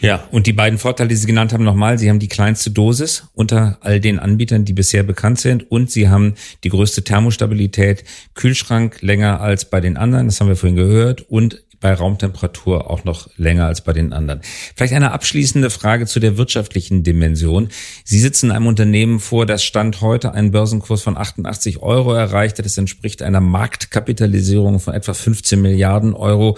Ja, 0.00 0.24
und 0.30 0.46
die 0.46 0.52
beiden 0.52 0.78
Vorteile, 0.78 1.08
die 1.08 1.16
Sie 1.16 1.26
genannt 1.26 1.52
haben, 1.52 1.64
nochmal, 1.64 1.98
Sie 1.98 2.10
haben 2.10 2.18
die 2.18 2.28
kleinste 2.28 2.70
Dosis 2.70 3.28
unter 3.34 3.78
all 3.80 3.98
den 3.98 4.18
Anbietern, 4.18 4.64
die 4.64 4.74
bisher 4.74 5.02
bekannt 5.02 5.40
sind 5.40 5.70
und 5.70 5.90
Sie 5.90 6.08
haben 6.08 6.34
die 6.64 6.68
größte 6.68 7.02
Thermostabilität, 7.02 8.04
Kühlschrank 8.34 8.98
länger 9.00 9.40
als 9.40 9.70
bei 9.70 9.80
den 9.80 9.96
anderen, 9.96 10.26
das 10.26 10.40
haben 10.40 10.48
wir 10.48 10.56
vorhin 10.56 10.76
gehört, 10.76 11.22
und 11.22 11.62
bei 11.80 11.92
Raumtemperatur 11.92 12.90
auch 12.90 13.04
noch 13.04 13.28
länger 13.36 13.66
als 13.66 13.82
bei 13.82 13.92
den 13.92 14.12
anderen. 14.12 14.40
Vielleicht 14.74 14.94
eine 14.94 15.12
abschließende 15.12 15.70
Frage 15.70 16.06
zu 16.06 16.20
der 16.20 16.36
wirtschaftlichen 16.36 17.02
Dimension. 17.02 17.68
Sie 18.04 18.18
sitzen 18.18 18.46
in 18.46 18.56
einem 18.56 18.66
Unternehmen 18.66 19.20
vor, 19.20 19.46
das 19.46 19.64
Stand 19.64 20.00
heute 20.00 20.32
einen 20.32 20.50
Börsenkurs 20.50 21.02
von 21.02 21.16
88 21.16 21.82
Euro 21.82 22.12
erreichte. 22.12 22.62
Das 22.62 22.78
entspricht 22.78 23.22
einer 23.22 23.40
Marktkapitalisierung 23.40 24.80
von 24.80 24.94
etwa 24.94 25.14
15 25.14 25.60
Milliarden 25.60 26.14
Euro. 26.14 26.56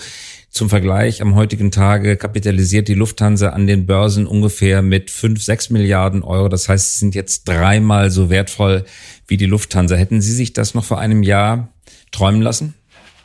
Zum 0.50 0.70
Vergleich, 0.70 1.20
am 1.20 1.34
heutigen 1.34 1.70
Tage 1.70 2.16
kapitalisiert 2.16 2.88
die 2.88 2.94
Lufthansa 2.94 3.50
an 3.50 3.66
den 3.66 3.86
Börsen 3.86 4.26
ungefähr 4.26 4.80
mit 4.80 5.10
5, 5.10 5.42
6 5.42 5.70
Milliarden 5.70 6.22
Euro. 6.22 6.48
Das 6.48 6.68
heißt, 6.68 6.94
sie 6.94 6.98
sind 7.00 7.14
jetzt 7.14 7.46
dreimal 7.46 8.10
so 8.10 8.30
wertvoll 8.30 8.84
wie 9.26 9.36
die 9.36 9.46
Lufthansa. 9.46 9.94
Hätten 9.94 10.22
Sie 10.22 10.32
sich 10.32 10.54
das 10.54 10.74
noch 10.74 10.84
vor 10.84 10.98
einem 10.98 11.22
Jahr 11.22 11.68
träumen 12.12 12.40
lassen? 12.40 12.74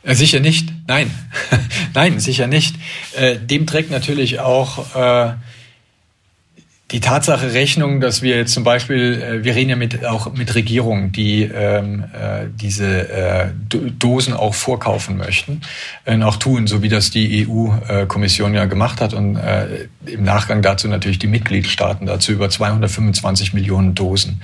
Äh, 0.04 0.14
sicher 0.14 0.40
nicht. 0.40 0.68
Nein, 0.86 1.10
nein, 1.94 2.20
sicher 2.20 2.46
nicht. 2.46 2.76
Äh, 3.16 3.38
dem 3.38 3.66
trägt 3.66 3.90
natürlich 3.90 4.40
auch 4.40 4.94
äh, 4.94 5.32
die 6.90 7.00
Tatsache 7.00 7.54
Rechnung, 7.54 8.00
dass 8.00 8.20
wir 8.20 8.36
jetzt 8.36 8.52
zum 8.52 8.62
Beispiel, 8.62 9.40
wir 9.42 9.54
reden 9.54 9.70
ja 9.70 9.74
mit, 9.74 10.04
auch 10.04 10.32
mit 10.34 10.54
Regierungen, 10.54 11.10
die 11.10 11.42
ähm, 11.42 12.04
äh, 12.12 12.46
diese 12.54 13.52
Dosen 13.98 14.34
auch 14.34 14.54
vorkaufen 14.54 15.16
möchten, 15.16 15.62
äh, 16.04 16.22
auch 16.22 16.36
tun, 16.36 16.66
so 16.66 16.82
wie 16.82 16.90
das 16.90 17.10
die 17.10 17.48
EU-Kommission 17.48 18.54
ja 18.54 18.66
gemacht 18.66 19.00
hat 19.00 19.14
und 19.14 19.38
im 20.06 20.22
Nachgang 20.22 20.60
dazu 20.60 20.86
natürlich 20.86 21.18
die 21.18 21.26
Mitgliedstaaten 21.26 22.06
dazu 22.06 22.32
über 22.32 22.50
225 22.50 23.54
Millionen 23.54 23.94
Dosen. 23.94 24.42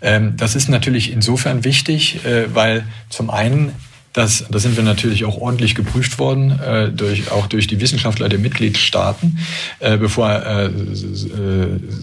Ähm, 0.00 0.34
das 0.36 0.56
ist 0.56 0.68
natürlich 0.68 1.12
insofern 1.12 1.62
wichtig, 1.64 2.20
weil 2.52 2.84
zum 3.10 3.30
einen 3.30 3.72
das, 4.16 4.46
da 4.50 4.58
sind 4.58 4.76
wir 4.76 4.82
natürlich 4.82 5.26
auch 5.26 5.36
ordentlich 5.36 5.74
geprüft 5.74 6.18
worden, 6.18 6.58
äh, 6.58 6.90
durch, 6.90 7.30
auch 7.30 7.46
durch 7.46 7.66
die 7.66 7.80
Wissenschaftler 7.82 8.30
der 8.30 8.38
Mitgliedstaaten, 8.38 9.38
äh, 9.78 9.98
bevor 9.98 10.30
äh, 10.30 10.66
äh, 10.66 10.70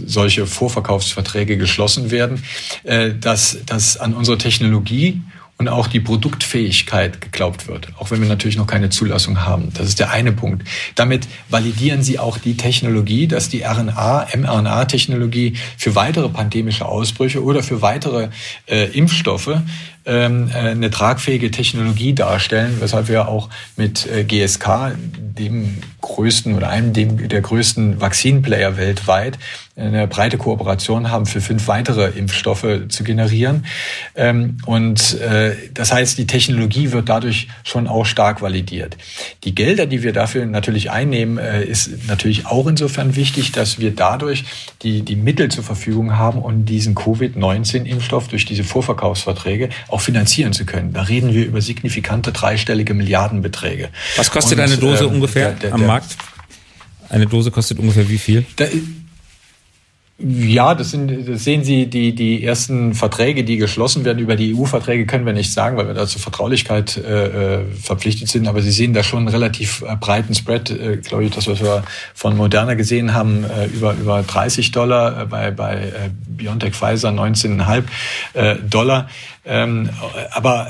solche 0.06 0.46
Vorverkaufsverträge 0.46 1.58
geschlossen 1.58 2.12
werden, 2.12 2.44
äh, 2.84 3.14
dass, 3.20 3.58
dass 3.66 3.98
an 3.98 4.14
unserer 4.14 4.38
Technologie 4.38 5.22
und 5.58 5.70
auch 5.70 5.88
die 5.88 6.00
Produktfähigkeit 6.00 7.22
geglaubt 7.22 7.68
wird, 7.68 7.88
auch 7.98 8.12
wenn 8.12 8.22
wir 8.22 8.28
natürlich 8.28 8.58
noch 8.58 8.68
keine 8.68 8.90
Zulassung 8.90 9.46
haben. 9.46 9.70
Das 9.74 9.88
ist 9.88 10.00
der 10.00 10.12
eine 10.12 10.34
Punkt. 10.34 10.68
Damit 10.96 11.28
validieren 11.50 12.04
sie 12.04 12.20
auch 12.20 12.38
die 12.38 12.58
Technologie, 12.58 13.28
dass 13.28 13.50
die 13.50 13.62
RNA, 13.62 14.28
mRNA-Technologie 14.36 15.56
für 15.78 15.96
weitere 15.96 16.30
pandemische 16.30 16.86
Ausbrüche 16.86 17.44
oder 17.44 17.64
für 17.64 17.82
weitere 17.82 18.30
äh, 18.66 18.86
Impfstoffe 18.98 19.62
ähm, 20.06 20.50
äh, 20.54 20.58
eine 20.58 20.92
tragfähige 20.92 21.52
Technologie 21.52 22.14
darstellen, 22.14 22.78
weshalb 22.80 23.08
wir 23.08 23.28
auch 23.28 23.50
mit 23.78 24.06
äh, 24.06 24.24
GSK, 24.24 24.92
dem 25.18 25.78
größten 26.02 26.56
oder 26.56 26.70
einem 26.70 26.94
der 26.94 27.42
größten 27.42 28.02
Vakzinplayer 28.02 28.78
weltweit, 28.78 29.40
eine 29.76 30.08
breite 30.08 30.38
Kooperation 30.38 31.10
haben, 31.10 31.26
für 31.26 31.42
fünf 31.42 31.68
weitere 31.68 32.10
Impfstoffe 32.10 32.68
zu 32.90 33.04
generieren. 33.04 33.66
Ähm, 34.16 34.58
und 34.66 35.20
äh, 35.22 35.56
das 35.74 35.92
heißt, 35.92 36.18
die 36.18 36.28
Technologie 36.28 36.92
wird 36.92 37.10
dadurch 37.10 37.48
schon 37.64 37.88
auch 37.88 38.06
stark 38.06 38.42
validiert. 38.42 38.98
Die 39.46 39.56
Gelder, 39.56 39.86
die 39.86 40.04
wir 40.04 40.14
dafür 40.14 40.46
natürlich 40.46 40.92
einnehmen, 40.92 41.38
ist 41.38 42.08
natürlich 42.08 42.46
auch 42.46 42.68
insofern 42.68 43.16
wichtig, 43.16 43.52
dass 43.52 43.80
wir 43.80 43.96
dadurch 43.96 44.44
die, 44.84 45.02
die 45.02 45.16
Mittel 45.16 45.50
zur 45.50 45.64
Verfügung 45.64 46.18
haben, 46.18 46.42
um 46.42 46.66
diesen 46.66 46.94
Covid-19-Impfstoff 46.94 48.28
durch 48.28 48.46
diese 48.46 48.64
Vorverkaufsverträge 48.64 49.70
auch 49.94 50.02
finanzieren 50.02 50.54
zu 50.54 50.66
können. 50.66 50.92
Da 50.92 51.04
reden 51.04 51.34
wir 51.34 51.46
über 51.46 51.62
signifikante 51.62 52.32
dreistellige 52.32 52.94
Milliardenbeträge. 52.94 53.90
Was 54.18 54.32
kostet 54.32 54.58
und, 54.58 54.64
eine 54.66 54.78
Dose 54.78 55.06
ähm, 55.06 55.12
ungefähr 55.12 55.52
der, 55.52 55.70
der, 55.70 55.74
am 55.74 55.86
Markt? 55.86 56.18
Eine 57.10 57.28
Dose 57.28 57.52
kostet 57.52 57.80
ungefähr 57.80 58.10
wie 58.10 58.18
viel? 58.18 58.46
Ja, 60.20 60.76
das, 60.76 60.92
sind, 60.92 61.28
das 61.28 61.44
sehen 61.44 61.64
Sie, 61.64 61.88
die, 61.88 62.14
die 62.14 62.44
ersten 62.44 62.94
Verträge, 62.94 63.44
die 63.44 63.58
geschlossen 63.58 64.06
werden 64.06 64.20
über 64.20 64.36
die 64.36 64.56
EU-Verträge, 64.56 65.08
können 65.08 65.26
wir 65.26 65.34
nicht 65.34 65.52
sagen, 65.52 65.76
weil 65.76 65.88
wir 65.88 65.96
da 65.96 66.06
zur 66.06 66.22
Vertraulichkeit 66.22 66.98
äh, 66.98 67.62
äh, 67.62 67.66
verpflichtet 67.74 68.30
sind. 68.30 68.48
Aber 68.48 68.62
Sie 68.62 68.72
sehen 68.72 68.94
da 68.94 69.02
schon 69.02 69.20
einen 69.20 69.28
relativ 69.30 69.82
äh, 69.82 69.96
breiten 69.96 70.36
Spread, 70.36 70.70
äh, 70.70 70.98
glaube 70.98 71.26
ich, 71.26 71.32
das, 71.32 71.48
was 71.48 71.62
wir 71.62 71.84
von 72.14 72.38
Moderna 72.38 72.76
gesehen 72.76 73.16
haben, 73.16 73.44
äh, 73.44 73.66
über, 73.66 73.96
über 73.96 74.22
30 74.22 74.72
Dollar, 74.72 75.24
äh, 75.24 75.26
bei, 75.26 75.50
bei 75.50 75.92
BioNTech 76.28 76.76
Pfizer 76.76 77.10
19,5 77.10 77.84
äh, 78.34 78.56
Dollar. 78.70 79.10
Ähm, 79.46 79.90
aber 80.32 80.68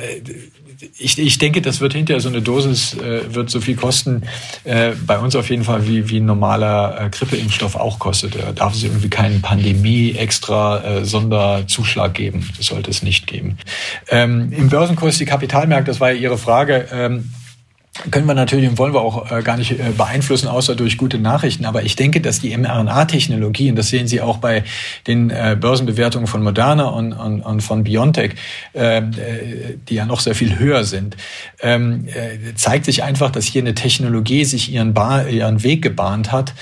ich, 0.98 1.18
ich 1.18 1.38
denke, 1.38 1.62
das 1.62 1.82
wird 1.82 1.94
hinterher 1.94 2.20
so 2.20 2.30
eine 2.30 2.42
Dosis, 2.42 2.96
äh, 2.96 3.34
wird 3.34 3.50
so 3.50 3.62
viel 3.62 3.76
kosten, 3.76 4.24
äh, 4.64 4.92
bei 5.06 5.20
uns 5.20 5.36
auf 5.36 5.50
jeden 5.50 5.64
Fall, 5.64 5.88
wie, 5.88 6.10
wie 6.10 6.18
ein 6.18 6.26
normaler 6.26 7.00
äh, 7.00 7.10
Grippeimpfstoff 7.10 7.76
auch 7.76 8.00
kostet. 8.00 8.36
Da 8.36 8.52
darf 8.52 8.74
es 8.74 8.84
irgendwie 8.84 9.10
keinen 9.10 9.42
Pandemie-extra 9.42 11.00
äh, 11.00 12.10
geben. 12.14 12.50
Das 12.58 12.68
sollte 12.68 12.92
es 12.92 13.04
nicht 13.04 13.28
geben. 13.28 13.58
Ähm, 14.10 14.52
Im 14.52 14.70
Börsenkurs 14.70 15.18
die 15.18 15.26
Kapitalmärkte, 15.26 15.92
das 15.92 16.00
war 16.00 16.12
ja 16.12 16.20
Ihre 16.20 16.38
Frage. 16.38 16.88
Ähm, 16.92 17.32
können 18.10 18.26
wir 18.26 18.34
natürlich 18.34 18.68
und 18.68 18.80
wollen 18.80 18.94
wir 18.94 19.02
auch 19.02 19.32
äh, 19.32 19.44
gar 19.44 19.56
nicht 19.56 19.72
äh, 19.72 19.92
beeinflussen, 19.96 20.48
außer 20.48 20.76
durch 20.76 20.98
gute 20.98 21.20
Nachrichten. 21.20 21.66
Aber 21.66 21.84
ich 21.84 21.96
denke, 21.96 22.22
dass 22.22 22.40
die 22.40 22.56
mRNA-Technologie, 22.58 23.70
und 23.70 23.76
das 23.76 23.90
sehen 23.90 24.08
Sie 24.08 24.20
auch 24.20 24.38
bei 24.38 24.64
den 25.06 25.30
äh, 25.30 25.56
Börsenbewertungen 25.60 26.26
von 26.26 26.42
Moderna 26.42 26.86
und, 26.86 27.14
und, 27.14 27.42
und 27.42 27.62
von 27.62 27.84
BioNTech, 27.84 28.34
die 28.74 29.96
ja 29.96 30.06
noch 30.06 30.20
sehr 30.20 30.34
viel 30.34 30.58
höher 30.58 30.84
sind, 30.84 31.16
ähm, 31.62 32.08
äh, 32.08 32.56
zeigt 32.56 32.86
sich 32.86 33.04
einfach, 33.04 33.30
dass 33.30 33.46
hier 33.46 33.62
eine 33.62 33.76
Technologie 33.76 34.44
sich 34.46 34.72
ihren, 34.72 34.94
ba 34.94 35.24
ihren 35.24 35.64
Weg 35.64 35.82
gebahnt 35.82 36.32
hat, 36.32 36.54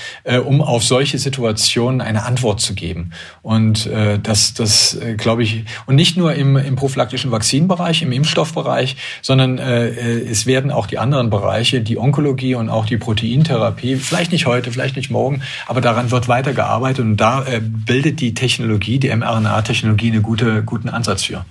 um 0.44 0.60
auf 0.60 0.84
solche 0.84 1.18
Situationen 1.18 2.00
eine 2.00 2.24
Antwort 2.24 2.60
zu 2.60 2.74
geben. 2.74 3.12
Und 3.42 3.88
das, 4.22 4.54
das 4.54 4.98
glaube 5.16 5.42
ich, 5.42 5.64
und 5.86 5.96
nicht 5.96 6.16
nur 6.16 6.34
im, 6.34 6.56
im 6.56 6.76
prophylaktischen 6.76 7.30
Vakzinbereich, 7.30 8.02
im 8.02 8.12
Impfstoffbereich, 8.12 8.96
sondern 9.22 9.58
es 9.58 10.46
werden 10.46 10.70
auch 10.70 10.86
die 10.86 10.98
anderen 10.98 11.21
anderen 11.22 11.30
Bereiche, 11.30 11.80
die 11.80 11.98
Onkologie 11.98 12.54
und 12.54 12.68
auch 12.68 12.86
die 12.86 12.96
Proteintherapie, 12.96 13.96
vielleicht 13.96 14.32
nicht 14.32 14.46
heute, 14.46 14.72
vielleicht 14.72 14.96
nicht 14.96 15.10
morgen, 15.10 15.42
aber 15.66 15.80
daran 15.80 16.10
wird 16.10 16.28
weitergearbeitet 16.28 17.04
und 17.04 17.16
da 17.16 17.44
äh, 17.46 17.60
bildet 17.60 18.20
die 18.20 18.34
Technologie, 18.34 18.98
die 18.98 19.14
mRNA-Technologie, 19.14 20.10
einen 20.10 20.22
gute, 20.22 20.62
guten 20.64 20.88
Ansatz 20.88 21.24
für. 21.24 21.44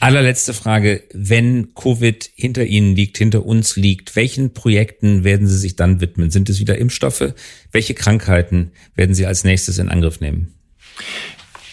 Allerletzte 0.00 0.52
Frage. 0.52 1.04
Wenn 1.14 1.74
Covid 1.74 2.28
hinter 2.34 2.64
Ihnen 2.64 2.96
liegt, 2.96 3.18
hinter 3.18 3.46
uns 3.46 3.76
liegt, 3.76 4.16
welchen 4.16 4.52
Projekten 4.52 5.22
werden 5.22 5.46
Sie 5.46 5.56
sich 5.56 5.76
dann 5.76 6.00
widmen? 6.00 6.32
Sind 6.32 6.50
es 6.50 6.58
wieder 6.58 6.76
Impfstoffe? 6.76 7.34
Welche 7.70 7.94
Krankheiten 7.94 8.72
werden 8.96 9.14
Sie 9.14 9.26
als 9.26 9.44
nächstes 9.44 9.78
in 9.78 9.88
Angriff 9.88 10.20
nehmen? 10.20 10.54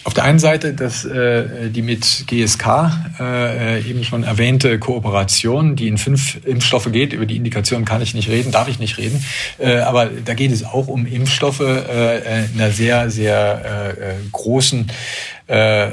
Auf 0.09 0.15
der 0.15 0.23
einen 0.23 0.39
Seite 0.39 0.73
dass 0.73 1.05
äh, 1.05 1.69
die 1.69 1.83
mit 1.83 2.23
GSK 2.25 2.91
äh, 3.19 3.87
eben 3.87 4.03
schon 4.03 4.23
erwähnte 4.23 4.79
Kooperation, 4.79 5.75
die 5.75 5.87
in 5.87 5.99
fünf 5.99 6.43
Impfstoffe 6.47 6.91
geht. 6.91 7.13
Über 7.13 7.27
die 7.27 7.35
Indikation 7.35 7.85
kann 7.85 8.01
ich 8.01 8.15
nicht 8.15 8.27
reden, 8.27 8.51
darf 8.51 8.67
ich 8.67 8.79
nicht 8.79 8.97
reden. 8.97 9.23
Äh, 9.59 9.81
aber 9.81 10.07
da 10.07 10.33
geht 10.33 10.51
es 10.51 10.65
auch 10.65 10.87
um 10.87 11.05
Impfstoffe 11.05 11.59
äh, 11.59 12.45
in 12.45 12.59
einer 12.59 12.71
sehr, 12.71 13.11
sehr 13.11 13.95
äh, 13.99 14.13
äh 14.13 14.15
großen 14.31 14.89
äh, 15.45 15.89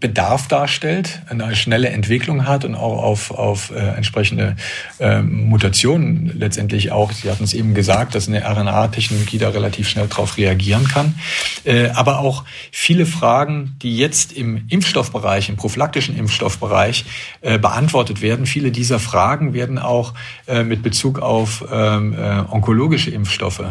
Bedarf 0.00 0.46
darstellt, 0.46 1.22
eine 1.28 1.56
schnelle 1.56 1.88
Entwicklung 1.88 2.46
hat 2.46 2.64
und 2.64 2.74
auch 2.76 3.02
auf, 3.02 3.30
auf 3.32 3.70
äh, 3.70 3.74
entsprechende 3.74 4.54
äh, 5.00 5.22
Mutationen 5.22 6.32
letztendlich 6.38 6.92
auch, 6.92 7.10
Sie 7.10 7.28
hatten 7.28 7.42
es 7.42 7.52
eben 7.52 7.74
gesagt, 7.74 8.14
dass 8.14 8.28
eine 8.28 8.44
RNA-Technologie 8.44 9.38
da 9.38 9.48
relativ 9.48 9.88
schnell 9.88 10.06
darauf 10.06 10.36
reagieren 10.36 10.86
kann. 10.86 11.16
Äh, 11.64 11.88
aber 11.90 12.20
auch 12.20 12.44
viele 12.70 13.06
Fragen, 13.06 13.76
die 13.82 13.96
jetzt 13.96 14.32
im 14.32 14.66
Impfstoffbereich, 14.68 15.48
im 15.48 15.56
prophylaktischen 15.56 16.16
Impfstoffbereich 16.16 17.04
äh, 17.40 17.58
beantwortet 17.58 18.22
werden, 18.22 18.46
viele 18.46 18.70
dieser 18.70 19.00
Fragen 19.00 19.52
werden 19.52 19.78
auch 19.78 20.14
äh, 20.46 20.62
mit 20.62 20.82
Bezug 20.82 21.18
auf 21.18 21.64
ähm, 21.72 22.14
äh, 22.14 22.40
onkologische 22.50 23.10
Impfstoffe 23.10 23.64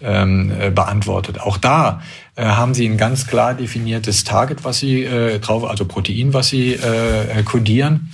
ähm, 0.00 0.50
äh, 0.58 0.70
beantwortet. 0.70 1.40
Auch 1.40 1.58
da 1.58 2.00
haben 2.42 2.74
Sie 2.74 2.88
ein 2.88 2.96
ganz 2.96 3.26
klar 3.26 3.54
definiertes 3.54 4.24
Target, 4.24 4.64
was 4.64 4.80
Sie 4.80 5.04
äh, 5.04 5.38
drauf, 5.38 5.64
also 5.64 5.84
Protein, 5.84 6.32
was 6.32 6.48
Sie 6.48 6.72
äh, 6.72 7.42
kodieren. 7.44 8.10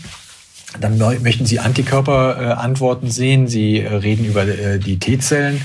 Dann 0.79 0.99
möchten 0.99 1.47
Sie 1.47 1.59
Antikörperantworten 1.59 3.09
äh, 3.09 3.11
sehen. 3.12 3.49
Sie 3.49 3.81
äh, 3.81 3.93
reden 3.93 4.25
über 4.25 4.47
äh, 4.47 4.79
die 4.79 5.01
T-Zellen, 5.01 5.61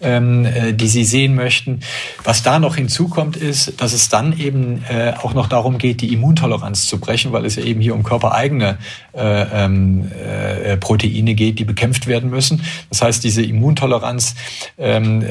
ähm, 0.00 0.44
äh, 0.44 0.72
die 0.72 0.88
Sie 0.88 1.04
sehen 1.04 1.36
möchten. 1.36 1.80
Was 2.24 2.42
da 2.42 2.58
noch 2.58 2.74
hinzukommt, 2.74 3.36
ist, 3.36 3.80
dass 3.80 3.92
es 3.92 4.08
dann 4.08 4.38
eben 4.38 4.82
auch 5.22 5.34
noch 5.34 5.48
darum 5.48 5.78
geht, 5.78 6.00
die 6.00 6.12
Immuntoleranz 6.12 6.86
zu 6.86 6.98
brechen, 6.98 7.32
weil 7.32 7.44
es 7.44 7.56
ja 7.56 7.62
eben 7.62 7.80
hier 7.80 7.94
um 7.94 8.02
körpereigene 8.02 8.78
äh, 9.12 9.64
ähm, 9.64 10.10
Proteine 10.80 11.34
geht, 11.34 11.58
die 11.58 11.64
bekämpft 11.64 12.06
werden 12.06 12.30
müssen. 12.30 12.62
Das 12.90 13.02
heißt, 13.02 13.24
diese 13.24 13.42
Immuntoleranz, 13.42 14.34
ähm, 14.78 15.24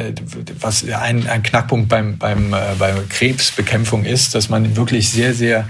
was 0.59 0.86
ein, 0.89 1.28
ein 1.28 1.43
Knackpunkt 1.43 1.89
beim, 1.89 2.17
beim, 2.17 2.51
bei 2.51 2.93
Krebsbekämpfung 3.09 4.05
ist, 4.05 4.36
dass 4.36 4.49
man 4.49 4.75
wirklich 4.75 5.09
sehr, 5.09 5.34
sehr 5.34 5.67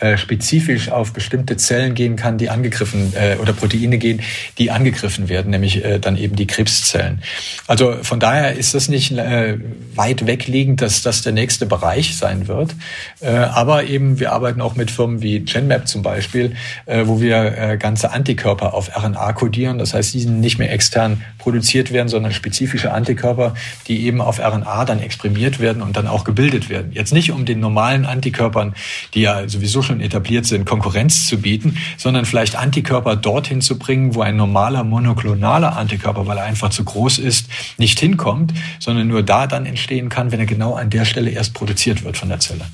äh, 0.00 0.16
spezifisch 0.16 0.90
auf 0.90 1.12
bestimmte 1.12 1.56
Zellen 1.56 1.94
gehen 1.94 2.16
kann, 2.16 2.36
die 2.36 2.50
angegriffen 2.50 3.12
äh, 3.14 3.36
oder 3.40 3.52
Proteine 3.52 3.98
gehen, 3.98 4.22
die 4.58 4.70
angegriffen 4.70 5.28
werden, 5.28 5.50
nämlich 5.50 5.84
äh, 5.84 5.98
dann 5.98 6.16
eben 6.16 6.36
die 6.36 6.46
Krebszellen. 6.46 7.22
Also 7.66 7.96
von 8.02 8.18
daher 8.18 8.54
ist 8.54 8.74
das 8.74 8.88
nicht 8.88 9.12
äh, 9.12 9.56
weit 9.94 10.26
wegliegend, 10.26 10.82
dass 10.82 11.02
das 11.02 11.22
der 11.22 11.32
nächste 11.32 11.66
Bereich 11.66 12.16
sein 12.16 12.48
wird. 12.48 12.74
Äh, 13.20 13.30
aber 13.30 13.84
eben 13.84 14.18
wir 14.18 14.32
arbeiten 14.32 14.60
auch 14.60 14.74
mit 14.74 14.90
Firmen 14.90 15.22
wie 15.22 15.40
GenMap 15.40 15.86
zum 15.86 16.02
Beispiel, 16.02 16.56
äh, 16.86 17.06
wo 17.06 17.20
wir 17.20 17.56
äh, 17.56 17.76
ganze 17.76 18.10
Antikörper 18.10 18.74
auf 18.74 18.90
RNA 18.96 19.32
kodieren. 19.34 19.78
Das 19.78 19.94
heißt, 19.94 20.12
die 20.14 20.20
sind 20.20 20.40
nicht 20.40 20.58
mehr 20.58 20.72
extern 20.72 21.22
produziert 21.38 21.92
werden, 21.92 22.08
sondern 22.08 22.32
spezifische 22.32 22.92
Antikörper, 22.92 23.54
die 23.86 24.06
eben 24.06 24.20
auf 24.20 24.40
RNA 24.40 24.84
dann 24.86 25.00
exprimiert 25.00 25.60
werden 25.60 25.82
und 25.82 25.96
dann 25.96 26.08
auch 26.08 26.24
gebildet 26.24 26.68
werden. 26.68 26.90
Jetzt 26.92 27.12
nicht 27.12 27.30
um 27.30 27.44
den 27.44 27.60
normalen 27.60 28.06
Antikörpern, 28.06 28.74
die 29.14 29.20
ja 29.20 29.48
sowieso 29.48 29.83
schon 29.84 30.00
etabliert 30.00 30.46
sind, 30.46 30.64
Konkurrenz 30.64 31.26
zu 31.26 31.40
bieten, 31.40 31.78
sondern 31.96 32.24
vielleicht 32.24 32.56
Antikörper 32.56 33.16
dorthin 33.16 33.60
zu 33.60 33.78
bringen, 33.78 34.14
wo 34.14 34.22
ein 34.22 34.36
normaler 34.36 34.82
monoklonaler 34.82 35.76
Antikörper, 35.76 36.26
weil 36.26 36.38
er 36.38 36.44
einfach 36.44 36.70
zu 36.70 36.84
groß 36.84 37.18
ist, 37.18 37.46
nicht 37.78 38.00
hinkommt, 38.00 38.52
sondern 38.80 39.06
nur 39.06 39.22
da 39.22 39.46
dann 39.46 39.66
entstehen 39.66 40.08
kann, 40.08 40.32
wenn 40.32 40.40
er 40.40 40.46
genau 40.46 40.74
an 40.74 40.90
der 40.90 41.04
Stelle 41.04 41.30
erst 41.30 41.54
produziert 41.54 42.04
wird 42.04 42.16
von 42.16 42.28
der 42.28 42.40
Zelle. 42.40 42.64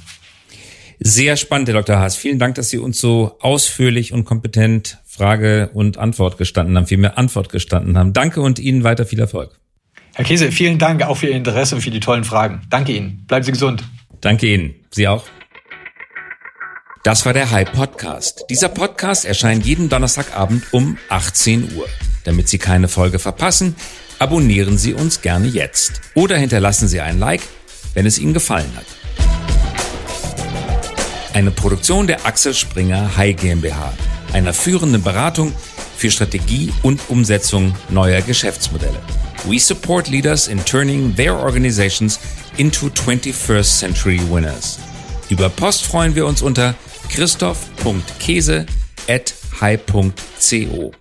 Sehr 1.03 1.37
spannend, 1.37 1.69
Herr 1.69 1.77
Dr. 1.77 1.99
Haas. 1.99 2.17
Vielen 2.17 2.39
Dank, 2.39 2.57
dass 2.57 2.69
Sie 2.69 2.77
uns 2.77 3.01
so 3.01 3.39
ausführlich 3.41 4.13
und 4.13 4.25
kompetent 4.25 4.99
Frage 5.07 5.71
und 5.73 5.97
Antwort 5.97 6.37
gestanden 6.37 6.77
haben, 6.77 6.87
vielmehr 6.87 7.17
Antwort 7.17 7.49
gestanden 7.49 7.97
haben. 7.97 8.13
Danke 8.13 8.43
und 8.43 8.59
Ihnen 8.59 8.85
weiter 8.85 9.07
viel 9.07 9.19
Erfolg. 9.19 9.59
Herr 10.15 10.25
Käse, 10.27 10.53
vielen 10.53 10.79
Dank 10.79 11.03
auch 11.03 11.17
für 11.17 11.29
Ihr 11.29 11.37
Interesse 11.37 11.75
und 11.75 11.81
für 11.81 11.91
die 11.91 12.01
tollen 12.01 12.25
Fragen. 12.25 12.61
Danke 12.69 12.93
Ihnen. 12.93 13.25
Bleiben 13.27 13.45
Sie 13.45 13.53
gesund. 13.53 13.83
Danke 14.21 14.53
Ihnen. 14.53 14.75
Sie 14.91 15.09
auch. 15.09 15.25
Das 17.03 17.24
war 17.24 17.32
der 17.32 17.51
Hype 17.51 17.72
Podcast. 17.72 18.44
Dieser 18.51 18.68
Podcast 18.68 19.24
erscheint 19.24 19.64
jeden 19.64 19.88
Donnerstagabend 19.88 20.64
um 20.74 20.98
18 21.09 21.74
Uhr. 21.74 21.88
Damit 22.24 22.51
Sie 22.51 22.59
keine 22.59 22.88
Folge 22.88 23.18
verpassen, 23.18 23.74
abonnieren 24.18 24.76
Sie 24.76 24.92
uns 24.92 25.22
gerne 25.22 25.46
jetzt 25.46 26.03
oder 26.14 26.36
hinterlassen 26.36 26.88
Sie 26.88 27.01
ein 27.01 27.18
Like, 27.18 27.40
wenn 27.94 28.05
es 28.05 28.18
Ihnen 28.18 28.34
gefallen 28.34 28.70
hat. 28.76 28.84
Eine 31.32 31.51
Produktion 31.51 32.07
der 32.07 32.26
Axel 32.26 32.53
Springer 32.53 33.16
High 33.16 33.34
GmbH, 33.34 33.94
einer 34.34 34.53
führenden 34.53 35.03
Beratung 35.03 35.55
für 35.96 36.11
Strategie 36.11 36.70
und 36.82 37.01
Umsetzung 37.09 37.74
neuer 37.88 38.20
Geschäftsmodelle. 38.20 39.01
We 39.46 39.59
support 39.59 40.09
leaders 40.09 40.48
in 40.48 40.62
turning 40.66 41.16
their 41.16 41.34
organizations 41.34 42.20
into 42.59 42.88
21st 42.88 43.78
century 43.78 44.20
winners. 44.30 44.78
Über 45.30 45.48
Post 45.48 45.86
freuen 45.86 46.14
wir 46.14 46.26
uns 46.26 46.42
unter 46.42 46.74
christoph.käse 47.15 48.67
at 49.09 49.35
high.co. 49.61 50.93